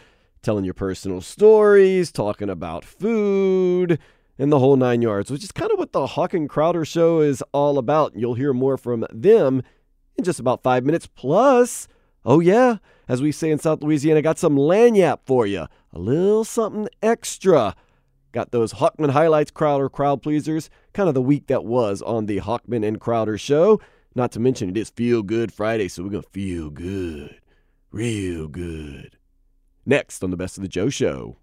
telling 0.43 0.65
your 0.65 0.75
personal 0.75 1.21
stories, 1.21 2.13
talking 2.13 2.49
about 2.49 2.85
food, 2.85 3.99
and 4.39 4.53
the 4.53 4.61
whole 4.61 4.77
nine 4.77 5.03
yards, 5.03 5.31
which 5.31 5.43
is 5.43 5.51
kind 5.51 5.73
of 5.73 5.79
what 5.79 5.93
the 5.93 6.07
Hawk 6.07 6.35
and 6.35 6.49
Crowder 6.49 6.85
show 6.85 7.21
is 7.21 7.43
all 7.53 7.79
about. 7.79 8.15
You'll 8.15 8.35
hear 8.35 8.53
more 8.53 8.77
from 8.77 9.05
them 9.13 9.63
in 10.17 10.25
just 10.25 10.39
about 10.39 10.63
five 10.63 10.85
minutes. 10.85 11.07
Plus, 11.07 11.89
oh 12.25 12.41
yeah, 12.41 12.77
as 13.09 13.21
we 13.21 13.33
say 13.33 13.51
in 13.51 13.59
South 13.59 13.83
Louisiana, 13.83 14.23
got 14.23 14.39
some 14.39 14.57
lagniappe 14.57 15.21
for 15.25 15.47
you. 15.47 15.67
A 15.93 15.99
little 15.99 16.45
something 16.45 16.89
extra. 17.03 17.75
Got 18.33 18.51
those 18.51 18.75
Hawkman 18.75 19.11
highlights, 19.11 19.51
Crowder 19.51 19.89
crowd 19.89 20.23
pleasers. 20.23 20.69
Kind 20.97 21.11
of 21.11 21.15
the 21.15 21.21
week 21.21 21.49
that 21.49 21.67
was 21.67 22.01
on 22.01 22.25
the 22.25 22.39
Hawkman 22.41 22.83
and 22.83 22.99
Crowder 22.99 23.37
show. 23.37 23.83
Not 24.15 24.33
to 24.33 24.41
mention 24.41 24.71
it 24.71 24.79
is 24.79 24.89
Feel 24.89 25.23
Good 25.23 25.53
Friday, 25.53 25.89
so 25.89 26.03
we're 26.03 26.09
gonna 26.09 26.23
feel 26.23 26.71
good, 26.71 27.39
real 27.93 28.49
good. 28.49 29.19
Next 29.85 30.25
on 30.25 30.31
the 30.31 30.39
Best 30.39 30.57
of 30.57 30.63
the 30.63 30.69
Joe 30.69 30.89
Show. 30.89 31.37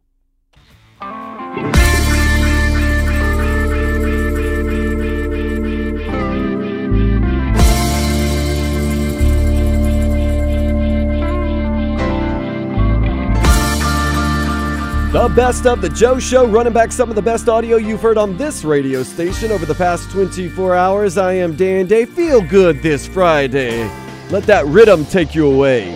The 15.13 15.29
best 15.29 15.67
of 15.67 15.79
the 15.79 15.89
Joe 15.89 16.17
Show, 16.17 16.47
running 16.47 16.73
back 16.73 16.91
some 16.91 17.07
of 17.07 17.15
the 17.15 17.21
best 17.21 17.47
audio 17.47 17.77
you've 17.77 18.01
heard 18.01 18.17
on 18.17 18.35
this 18.35 18.63
radio 18.63 19.03
station 19.03 19.51
over 19.51 19.63
the 19.63 19.75
past 19.75 20.09
24 20.09 20.73
hours. 20.73 21.19
I 21.19 21.33
am 21.33 21.55
Dan 21.55 21.85
Day. 21.85 22.05
Feel 22.05 22.41
good 22.41 22.81
this 22.81 23.05
Friday. 23.05 23.87
Let 24.31 24.41
that 24.45 24.65
rhythm 24.65 25.05
take 25.05 25.35
you 25.35 25.45
away. 25.45 25.95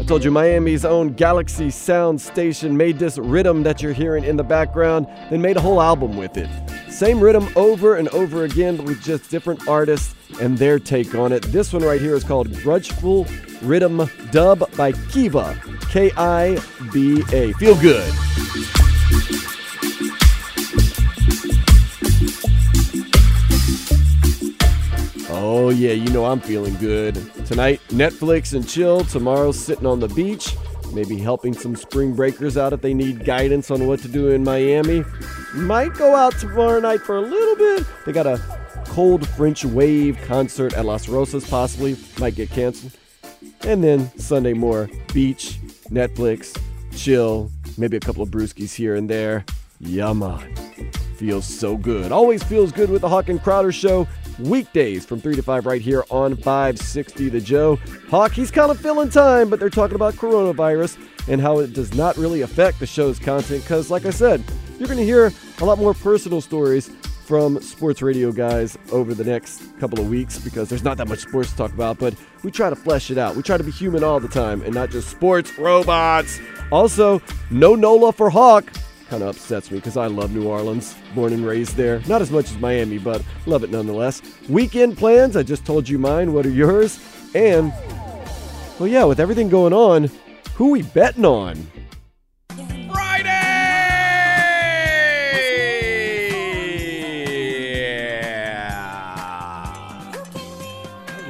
I 0.00 0.04
told 0.08 0.24
you 0.24 0.32
Miami's 0.32 0.84
own 0.84 1.12
Galaxy 1.12 1.70
Sound 1.70 2.20
station 2.20 2.76
made 2.76 2.98
this 2.98 3.16
rhythm 3.16 3.62
that 3.62 3.80
you're 3.80 3.92
hearing 3.92 4.24
in 4.24 4.36
the 4.36 4.42
background, 4.42 5.06
then 5.30 5.40
made 5.40 5.56
a 5.56 5.60
whole 5.60 5.80
album 5.80 6.16
with 6.16 6.36
it. 6.36 6.50
Same 6.90 7.20
rhythm 7.20 7.48
over 7.54 7.94
and 7.94 8.08
over 8.08 8.42
again, 8.42 8.76
but 8.76 8.86
with 8.86 9.00
just 9.04 9.30
different 9.30 9.68
artists 9.68 10.16
and 10.40 10.58
their 10.58 10.80
take 10.80 11.14
on 11.14 11.30
it. 11.30 11.44
This 11.44 11.72
one 11.72 11.84
right 11.84 12.00
here 12.00 12.16
is 12.16 12.24
called 12.24 12.48
Grudgeful 12.54 13.24
Rhythm 13.62 14.08
Dub 14.30 14.60
by 14.76 14.92
Kiba. 14.92 15.56
K 15.90 16.10
I 16.16 16.60
B 16.92 17.22
A. 17.32 17.52
Feel 17.54 17.74
good. 17.80 18.12
Oh, 25.30 25.70
yeah, 25.70 25.92
you 25.92 26.10
know 26.10 26.24
I'm 26.24 26.40
feeling 26.40 26.74
good. 26.76 27.14
Tonight, 27.46 27.80
Netflix 27.88 28.54
and 28.54 28.68
chill. 28.68 29.04
Tomorrow, 29.04 29.52
sitting 29.52 29.86
on 29.86 30.00
the 30.00 30.08
beach. 30.08 30.54
Maybe 30.92 31.18
helping 31.18 31.52
some 31.52 31.76
spring 31.76 32.14
breakers 32.14 32.56
out 32.56 32.72
if 32.72 32.80
they 32.80 32.94
need 32.94 33.24
guidance 33.24 33.70
on 33.70 33.86
what 33.86 34.00
to 34.00 34.08
do 34.08 34.30
in 34.30 34.42
Miami. 34.42 35.04
Might 35.54 35.94
go 35.94 36.14
out 36.14 36.38
tomorrow 36.38 36.80
night 36.80 37.00
for 37.00 37.16
a 37.16 37.20
little 37.20 37.56
bit. 37.56 37.86
They 38.06 38.12
got 38.12 38.26
a 38.26 38.40
cold 38.86 39.26
French 39.28 39.64
wave 39.64 40.18
concert 40.26 40.72
at 40.74 40.84
Las 40.86 41.08
Rosas, 41.08 41.48
possibly. 41.48 41.96
Might 42.18 42.34
get 42.34 42.50
canceled. 42.50 42.92
And 43.62 43.82
then 43.82 44.10
Sunday, 44.18 44.52
more 44.52 44.88
beach, 45.12 45.58
Netflix, 45.90 46.60
chill, 46.96 47.50
maybe 47.76 47.96
a 47.96 48.00
couple 48.00 48.22
of 48.22 48.30
brewskis 48.30 48.74
here 48.74 48.94
and 48.94 49.08
there. 49.08 49.44
Yama. 49.80 50.42
Feels 51.16 51.46
so 51.46 51.76
good. 51.76 52.12
Always 52.12 52.42
feels 52.42 52.72
good 52.72 52.90
with 52.90 53.02
the 53.02 53.08
Hawk 53.08 53.28
and 53.28 53.42
Crowder 53.42 53.72
Show. 53.72 54.06
Weekdays 54.38 55.04
from 55.04 55.20
3 55.20 55.34
to 55.34 55.42
5 55.42 55.66
right 55.66 55.82
here 55.82 56.04
on 56.10 56.36
560 56.36 57.28
The 57.28 57.40
Joe. 57.40 57.76
Hawk, 58.08 58.32
he's 58.32 58.52
kind 58.52 58.70
of 58.70 58.80
filling 58.80 59.10
time, 59.10 59.50
but 59.50 59.58
they're 59.58 59.68
talking 59.68 59.96
about 59.96 60.14
coronavirus 60.14 60.96
and 61.28 61.40
how 61.40 61.58
it 61.58 61.72
does 61.72 61.94
not 61.94 62.16
really 62.16 62.42
affect 62.42 62.78
the 62.78 62.86
show's 62.86 63.18
content 63.18 63.62
because, 63.62 63.90
like 63.90 64.06
I 64.06 64.10
said, 64.10 64.42
you're 64.78 64.86
going 64.86 64.98
to 64.98 65.04
hear 65.04 65.32
a 65.60 65.64
lot 65.64 65.78
more 65.78 65.92
personal 65.92 66.40
stories 66.40 66.88
from 67.28 67.60
sports 67.60 68.00
radio 68.00 68.32
guys 68.32 68.78
over 68.90 69.12
the 69.12 69.22
next 69.22 69.78
couple 69.78 70.00
of 70.00 70.08
weeks 70.08 70.38
because 70.38 70.70
there's 70.70 70.82
not 70.82 70.96
that 70.96 71.06
much 71.08 71.18
sports 71.18 71.50
to 71.50 71.56
talk 71.58 71.70
about, 71.74 71.98
but 71.98 72.14
we 72.42 72.50
try 72.50 72.70
to 72.70 72.74
flesh 72.74 73.10
it 73.10 73.18
out. 73.18 73.36
We 73.36 73.42
try 73.42 73.58
to 73.58 73.62
be 73.62 73.70
human 73.70 74.02
all 74.02 74.18
the 74.18 74.28
time 74.28 74.62
and 74.62 74.74
not 74.74 74.88
just 74.88 75.10
sports 75.10 75.58
robots. 75.58 76.40
Also, 76.72 77.20
no 77.50 77.74
NOLA 77.74 78.14
for 78.14 78.30
Hawk. 78.30 78.72
Kind 79.10 79.22
of 79.22 79.36
upsets 79.36 79.70
me 79.70 79.76
because 79.76 79.98
I 79.98 80.06
love 80.06 80.34
New 80.34 80.48
Orleans, 80.48 80.94
born 81.14 81.34
and 81.34 81.44
raised 81.44 81.76
there. 81.76 82.00
Not 82.08 82.22
as 82.22 82.30
much 82.30 82.46
as 82.46 82.56
Miami, 82.56 82.96
but 82.96 83.22
love 83.44 83.62
it 83.62 83.70
nonetheless. 83.70 84.22
Weekend 84.48 84.96
plans, 84.96 85.36
I 85.36 85.42
just 85.42 85.66
told 85.66 85.86
you 85.86 85.98
mine. 85.98 86.32
What 86.32 86.46
are 86.46 86.50
yours? 86.50 86.98
And, 87.34 87.74
well, 88.78 88.88
yeah, 88.88 89.04
with 89.04 89.20
everything 89.20 89.50
going 89.50 89.74
on, 89.74 90.10
who 90.54 90.70
we 90.70 90.80
betting 90.80 91.26
on? 91.26 91.58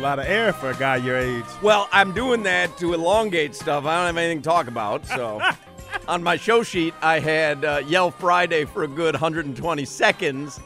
Lot 0.09 0.19
of 0.19 0.25
air 0.25 0.55
for 0.55 0.71
a 0.71 0.75
guy 0.75 0.97
your 0.97 1.19
age. 1.19 1.45
Well, 1.63 1.87
I'm 1.93 2.13
doing 2.13 2.43
that 2.45 2.79
to 2.79 2.95
elongate 2.95 3.55
stuff. 3.55 3.85
I 3.85 3.99
don't 3.99 4.07
have 4.07 4.17
anything 4.17 4.41
to 4.41 4.49
talk 4.49 4.67
about. 4.67 5.07
So, 5.07 5.39
on 6.09 6.23
my 6.23 6.37
show 6.37 6.63
sheet, 6.63 6.95
I 7.03 7.21
had 7.21 7.63
uh, 7.63 7.83
Yell 7.87 8.11
Friday 8.11 8.65
for 8.65 8.85
a 8.85 8.89
good 8.89 9.15
120 9.15 9.85
seconds, 9.85 10.61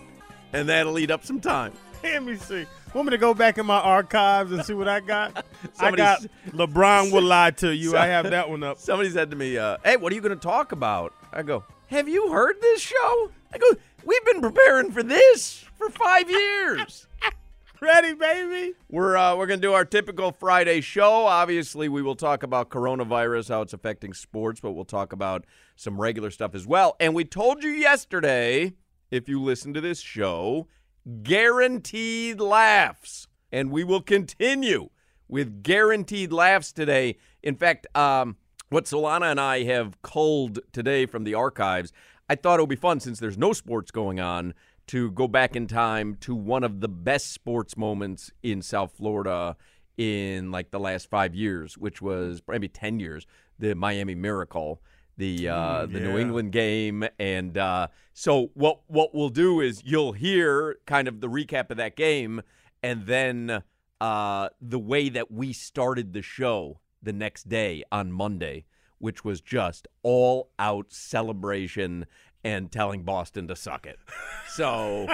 and 0.53 0.69
that'll 0.69 0.97
eat 0.97 1.11
up 1.11 1.25
some 1.25 1.41
time. 1.41 1.73
Let 2.05 2.23
me 2.23 2.37
see. 2.37 2.67
Want 2.95 3.07
me 3.07 3.11
to 3.11 3.19
go 3.19 3.35
back 3.35 3.59
in 3.59 3.67
my 3.67 3.81
archives 3.81 4.53
and 4.53 4.65
see 4.65 4.75
what 4.75 4.87
I 4.87 5.01
got? 5.01 5.37
I 5.65 5.71
Somebody 5.73 6.03
got 6.03 6.23
LeBron 6.51 7.11
will 7.11 7.23
lie 7.23 7.51
to 7.53 7.75
you. 7.75 7.97
I 7.97 8.07
have 8.15 8.31
that 8.31 8.49
one 8.49 8.63
up. 8.63 8.79
Somebody 8.79 9.11
said 9.11 9.31
to 9.31 9.37
me, 9.37 9.59
uh, 9.59 9.79
"Hey, 9.83 9.97
what 9.97 10.13
are 10.13 10.15
you 10.15 10.23
going 10.23 10.39
to 10.39 10.41
talk 10.41 10.71
about?" 10.71 11.15
I 11.33 11.43
go, 11.43 11.65
"Have 11.89 12.09
you 12.09 12.31
heard 12.31 12.61
this 12.61 12.81
show?" 12.81 13.33
I 13.53 13.59
go, 13.59 13.67
"We've 14.05 14.25
been 14.25 14.41
preparing 14.41 14.93
for 14.93 15.03
this 15.03 15.65
for 15.75 15.91
five 15.91 16.31
years." 16.31 17.09
Ready, 17.83 18.15
baby? 18.15 18.75
We're 18.89 19.17
uh, 19.17 19.35
we're 19.35 19.49
gonna 19.49 19.61
do 19.61 19.73
our 19.73 19.85
typical 19.85 20.31
Friday 20.31 20.81
show. 20.83 21.27
Obviously, 21.27 21.89
we 21.89 22.01
will 22.01 22.15
talk 22.15 22.45
about 22.45 22.71
coronavirus, 22.71 23.49
how 23.49 23.63
it's 23.63 23.73
affecting 23.73 24.15
sports, 24.15 24.61
but 24.61 24.71
we'll 24.71 24.85
talk 24.85 25.13
about 25.13 25.45
some 25.75 26.01
regular 26.01 26.31
stuff 26.31 26.55
as 26.55 26.65
well. 26.65 26.95
And 27.01 27.13
we 27.13 27.25
told 27.25 27.65
you 27.65 27.71
yesterday, 27.71 28.75
if 29.11 29.29
you 29.29 29.43
listen 29.43 29.75
to 29.75 29.81
this 29.81 29.99
show, 29.99 30.69
guaranteed 31.25 32.41
laughs. 32.41 33.27
and 33.51 33.73
we 33.73 33.83
will 33.83 34.01
continue 34.01 34.91
with 35.27 35.65
guaranteed 35.65 36.33
laughs 36.33 36.73
today. 36.73 37.17
In 37.43 37.57
fact, 37.57 37.89
um, 37.97 38.37
what 38.69 38.85
Solana 38.85 39.33
and 39.33 39.41
I 39.41 39.65
have 39.65 40.01
culled 40.03 40.61
today 40.73 41.05
from 41.05 41.25
the 41.25 41.35
archives, 41.35 41.93
I 42.29 42.37
thought 42.37 42.61
it 42.61 42.63
would 42.63 42.69
be 42.69 42.77
fun 42.77 43.01
since 43.01 43.19
there's 43.19 43.37
no 43.37 43.53
sports 43.53 43.91
going 43.91 44.21
on 44.21 44.55
to 44.89 45.11
go 45.13 45.29
back 45.29 45.57
in 45.57 45.67
time 45.67 46.17
to 46.21 46.35
one 46.35 46.65
of 46.65 46.81
the 46.81 46.89
best 46.89 47.33
sports 47.33 47.77
moments 47.77 48.31
in 48.43 48.63
South 48.63 48.93
Florida 48.97 49.57
in 49.97 50.51
like 50.51 50.71
the 50.71 50.81
last 50.81 51.09
five 51.09 51.35
years, 51.35 51.79
which 51.79 52.03
was 52.03 52.43
maybe 52.49 52.69
10 52.69 53.01
years, 53.01 53.27
the 53.59 53.75
Miami 53.75 54.15
Miracle. 54.15 54.83
The 55.19 55.47
uh, 55.51 55.85
the 55.85 56.01
New. 56.01 56.17
England 56.17 56.53
game, 56.53 57.05
and 57.19 57.57
uh, 57.59 57.89
so 58.15 58.51
what 58.55 58.81
what 58.87 59.15
we'll 59.15 59.29
do 59.29 59.61
is 59.61 59.83
you'll 59.85 60.15
hear 60.15 60.79
kind 60.87 61.07
of 61.07 61.21
the 61.21 61.29
recap 61.29 61.71
of 61.71 61.77
that 61.77 61.97
game, 61.97 62.41
and 62.83 63.05
then 63.05 63.63
uh, 64.01 64.49
the 64.61 64.79
way 64.79 65.11
that 65.11 65.31
we 65.31 65.53
started 65.53 66.15
the 66.15 66.23
show 66.23 66.81
the 67.03 67.13
next 67.13 67.49
day 67.49 67.85
on 67.93 68.11
Monday, 68.11 68.65
which 68.99 69.23
was 69.23 69.41
just 69.41 69.87
all 70.03 70.51
out 70.59 70.87
celebration 70.93 72.07
and 72.45 72.71
telling 72.71 73.03
Boston 73.03 73.49
to 73.49 73.57
suck 73.57 73.87
it. 73.87 73.99
So 74.49 75.09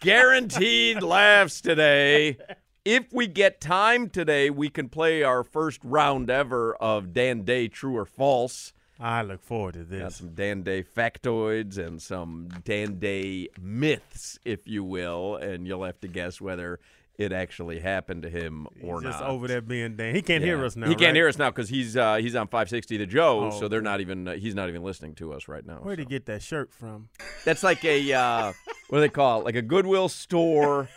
guaranteed 0.00 1.02
laughs 1.02 1.60
today. 1.60 2.38
If 2.84 3.12
we 3.12 3.26
get 3.28 3.60
time 3.60 4.10
today, 4.10 4.50
we 4.50 4.68
can 4.68 4.88
play 4.88 5.22
our 5.22 5.42
first 5.42 5.80
round 5.82 6.28
ever 6.28 6.74
of 6.76 7.14
Dan 7.14 7.42
Day 7.42 7.68
True 7.68 7.96
or 7.96 8.04
False. 8.04 8.72
I 9.00 9.22
look 9.22 9.42
forward 9.42 9.74
to 9.74 9.80
Got 9.80 9.88
this. 9.88 10.16
some 10.16 10.34
Dan 10.34 10.62
Day 10.62 10.82
factoids 10.82 11.78
and 11.78 12.00
some 12.00 12.48
Dan 12.64 12.98
Day 12.98 13.48
myths, 13.60 14.38
if 14.44 14.68
you 14.68 14.84
will, 14.84 15.36
and 15.36 15.66
you'll 15.66 15.84
have 15.84 16.00
to 16.02 16.08
guess 16.08 16.40
whether 16.40 16.78
it 17.16 17.32
actually 17.32 17.78
happened 17.78 18.22
to 18.22 18.30
him 18.30 18.66
or 18.82 19.00
He's 19.00 19.10
just 19.10 19.20
not. 19.20 19.30
over 19.30 19.46
there 19.46 19.60
being 19.60 19.96
Dan. 19.96 20.14
He 20.14 20.22
can't 20.22 20.42
Yeah. 20.42 20.56
hear 20.56 20.64
us 20.64 20.74
now. 20.76 20.86
He 20.88 20.94
can't 20.94 21.08
right? 21.08 21.14
hear 21.14 21.28
us 21.28 21.38
now 21.38 21.50
because 21.50 21.68
he's 21.68 21.96
uh, 21.96 22.16
he's 22.16 22.34
on 22.34 22.48
560 22.48 22.98
to 22.98 23.06
Joe, 23.06 23.50
Oh, 23.52 23.58
so 23.60 23.68
they're 23.68 23.80
not 23.80 24.00
even 24.00 24.26
uh, 24.28 24.32
he's 24.34 24.54
not 24.54 24.68
even 24.68 24.82
listening 24.82 25.14
to 25.16 25.32
us 25.32 25.46
right 25.48 25.64
now. 25.64 25.76
Where'd 25.76 25.98
he 26.00 26.04
get 26.04 26.26
that 26.26 26.42
shirt 26.42 26.72
from? 26.72 27.08
That's 27.44 27.62
like 27.62 27.84
a 27.84 28.12
uh, 28.12 28.52
what 28.88 28.98
do 28.98 29.00
they 29.00 29.08
call 29.08 29.40
it? 29.40 29.44
Like 29.44 29.54
a 29.56 29.62
Goodwill 29.62 30.08
store, 30.08 30.88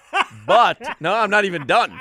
but 0.48 0.82
no, 1.00 1.14
I'm 1.14 1.30
not 1.30 1.46
even 1.46 1.68
done. 1.68 2.00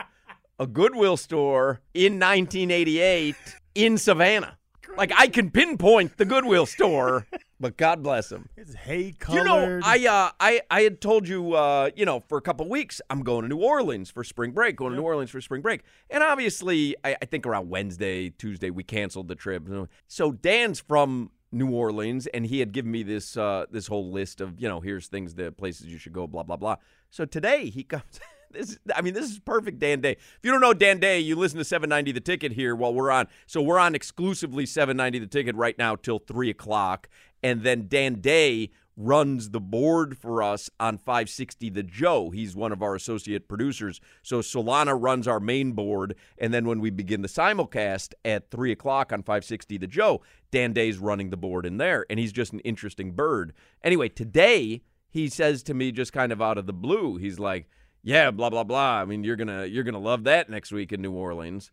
A 0.58 0.66
Goodwill 0.66 1.18
store 1.18 1.80
in 1.92 2.14
1988 2.18 3.34
in 3.74 3.98
Savannah. 3.98 4.55
Like 4.96 5.12
I 5.14 5.28
can 5.28 5.50
pinpoint 5.50 6.16
the 6.16 6.24
Goodwill 6.24 6.66
store, 6.66 7.26
but 7.60 7.76
God 7.76 8.02
bless 8.02 8.32
him. 8.32 8.48
It's 8.56 8.74
hay 8.74 9.12
colored. 9.12 9.38
You 9.38 9.44
know. 9.44 9.80
I 9.84 10.06
uh, 10.06 10.30
I 10.40 10.60
I 10.70 10.82
had 10.82 11.00
told 11.00 11.28
you, 11.28 11.54
uh, 11.54 11.90
you 11.94 12.04
know, 12.04 12.20
for 12.28 12.38
a 12.38 12.40
couple 12.40 12.68
weeks, 12.68 13.00
I'm 13.10 13.22
going 13.22 13.42
to 13.42 13.48
New 13.48 13.62
Orleans 13.62 14.10
for 14.10 14.24
spring 14.24 14.52
break. 14.52 14.76
Going 14.76 14.92
to 14.92 14.96
New 14.96 15.04
Orleans 15.04 15.30
for 15.30 15.40
spring 15.40 15.60
break, 15.60 15.82
and 16.08 16.22
obviously, 16.22 16.96
I, 17.04 17.16
I 17.20 17.24
think 17.26 17.46
around 17.46 17.68
Wednesday, 17.68 18.30
Tuesday, 18.30 18.70
we 18.70 18.84
canceled 18.84 19.28
the 19.28 19.34
trip. 19.34 19.68
So 20.08 20.32
Dan's 20.32 20.80
from 20.80 21.30
New 21.52 21.70
Orleans, 21.70 22.26
and 22.28 22.46
he 22.46 22.60
had 22.60 22.72
given 22.72 22.90
me 22.90 23.02
this 23.02 23.36
uh, 23.36 23.66
this 23.70 23.86
whole 23.86 24.10
list 24.10 24.40
of, 24.40 24.60
you 24.60 24.68
know, 24.68 24.80
here's 24.80 25.08
things, 25.08 25.34
the 25.34 25.52
places 25.52 25.86
you 25.86 25.98
should 25.98 26.12
go, 26.12 26.26
blah 26.26 26.42
blah 26.42 26.56
blah. 26.56 26.76
So 27.10 27.24
today 27.24 27.70
he 27.70 27.82
comes. 27.82 28.20
This, 28.56 28.78
I 28.94 29.02
mean, 29.02 29.14
this 29.14 29.30
is 29.30 29.38
perfect 29.38 29.78
Dan 29.78 30.00
Day. 30.00 30.12
If 30.12 30.40
you 30.42 30.50
don't 30.50 30.60
know 30.60 30.74
Dan 30.74 30.98
Day, 30.98 31.18
you 31.20 31.36
listen 31.36 31.58
to 31.58 31.64
790 31.64 32.12
The 32.12 32.20
Ticket 32.20 32.52
here 32.52 32.74
while 32.74 32.94
we're 32.94 33.10
on. 33.10 33.28
So 33.46 33.62
we're 33.62 33.78
on 33.78 33.94
exclusively 33.94 34.66
790 34.66 35.18
The 35.18 35.26
Ticket 35.26 35.54
right 35.54 35.76
now 35.78 35.96
till 35.96 36.18
3 36.18 36.50
o'clock. 36.50 37.08
And 37.42 37.62
then 37.62 37.86
Dan 37.88 38.20
Day 38.20 38.70
runs 38.96 39.50
the 39.50 39.60
board 39.60 40.16
for 40.16 40.42
us 40.42 40.70
on 40.80 40.96
560 40.96 41.70
The 41.70 41.82
Joe. 41.82 42.30
He's 42.30 42.56
one 42.56 42.72
of 42.72 42.82
our 42.82 42.94
associate 42.94 43.46
producers. 43.48 44.00
So 44.22 44.40
Solana 44.40 44.96
runs 44.98 45.28
our 45.28 45.40
main 45.40 45.72
board. 45.72 46.16
And 46.38 46.52
then 46.52 46.66
when 46.66 46.80
we 46.80 46.90
begin 46.90 47.22
the 47.22 47.28
simulcast 47.28 48.14
at 48.24 48.50
3 48.50 48.72
o'clock 48.72 49.12
on 49.12 49.22
560 49.22 49.76
The 49.78 49.86
Joe, 49.86 50.22
Dan 50.50 50.72
Day's 50.72 50.98
running 50.98 51.30
the 51.30 51.36
board 51.36 51.66
in 51.66 51.76
there. 51.76 52.06
And 52.08 52.18
he's 52.18 52.32
just 52.32 52.52
an 52.52 52.60
interesting 52.60 53.12
bird. 53.12 53.52
Anyway, 53.84 54.08
today 54.08 54.82
he 55.10 55.28
says 55.28 55.62
to 55.64 55.74
me 55.74 55.92
just 55.92 56.12
kind 56.12 56.32
of 56.32 56.40
out 56.40 56.58
of 56.58 56.66
the 56.66 56.72
blue, 56.72 57.16
he's 57.16 57.38
like, 57.38 57.68
yeah, 58.06 58.30
blah 58.30 58.50
blah 58.50 58.62
blah. 58.62 59.00
I 59.00 59.04
mean, 59.04 59.24
you're 59.24 59.34
gonna 59.34 59.66
you're 59.66 59.82
gonna 59.82 59.98
love 59.98 60.22
that 60.24 60.48
next 60.48 60.70
week 60.70 60.92
in 60.92 61.02
New 61.02 61.10
Orleans. 61.10 61.72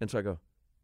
And 0.00 0.08
so 0.08 0.20
I 0.20 0.22
go, 0.22 0.38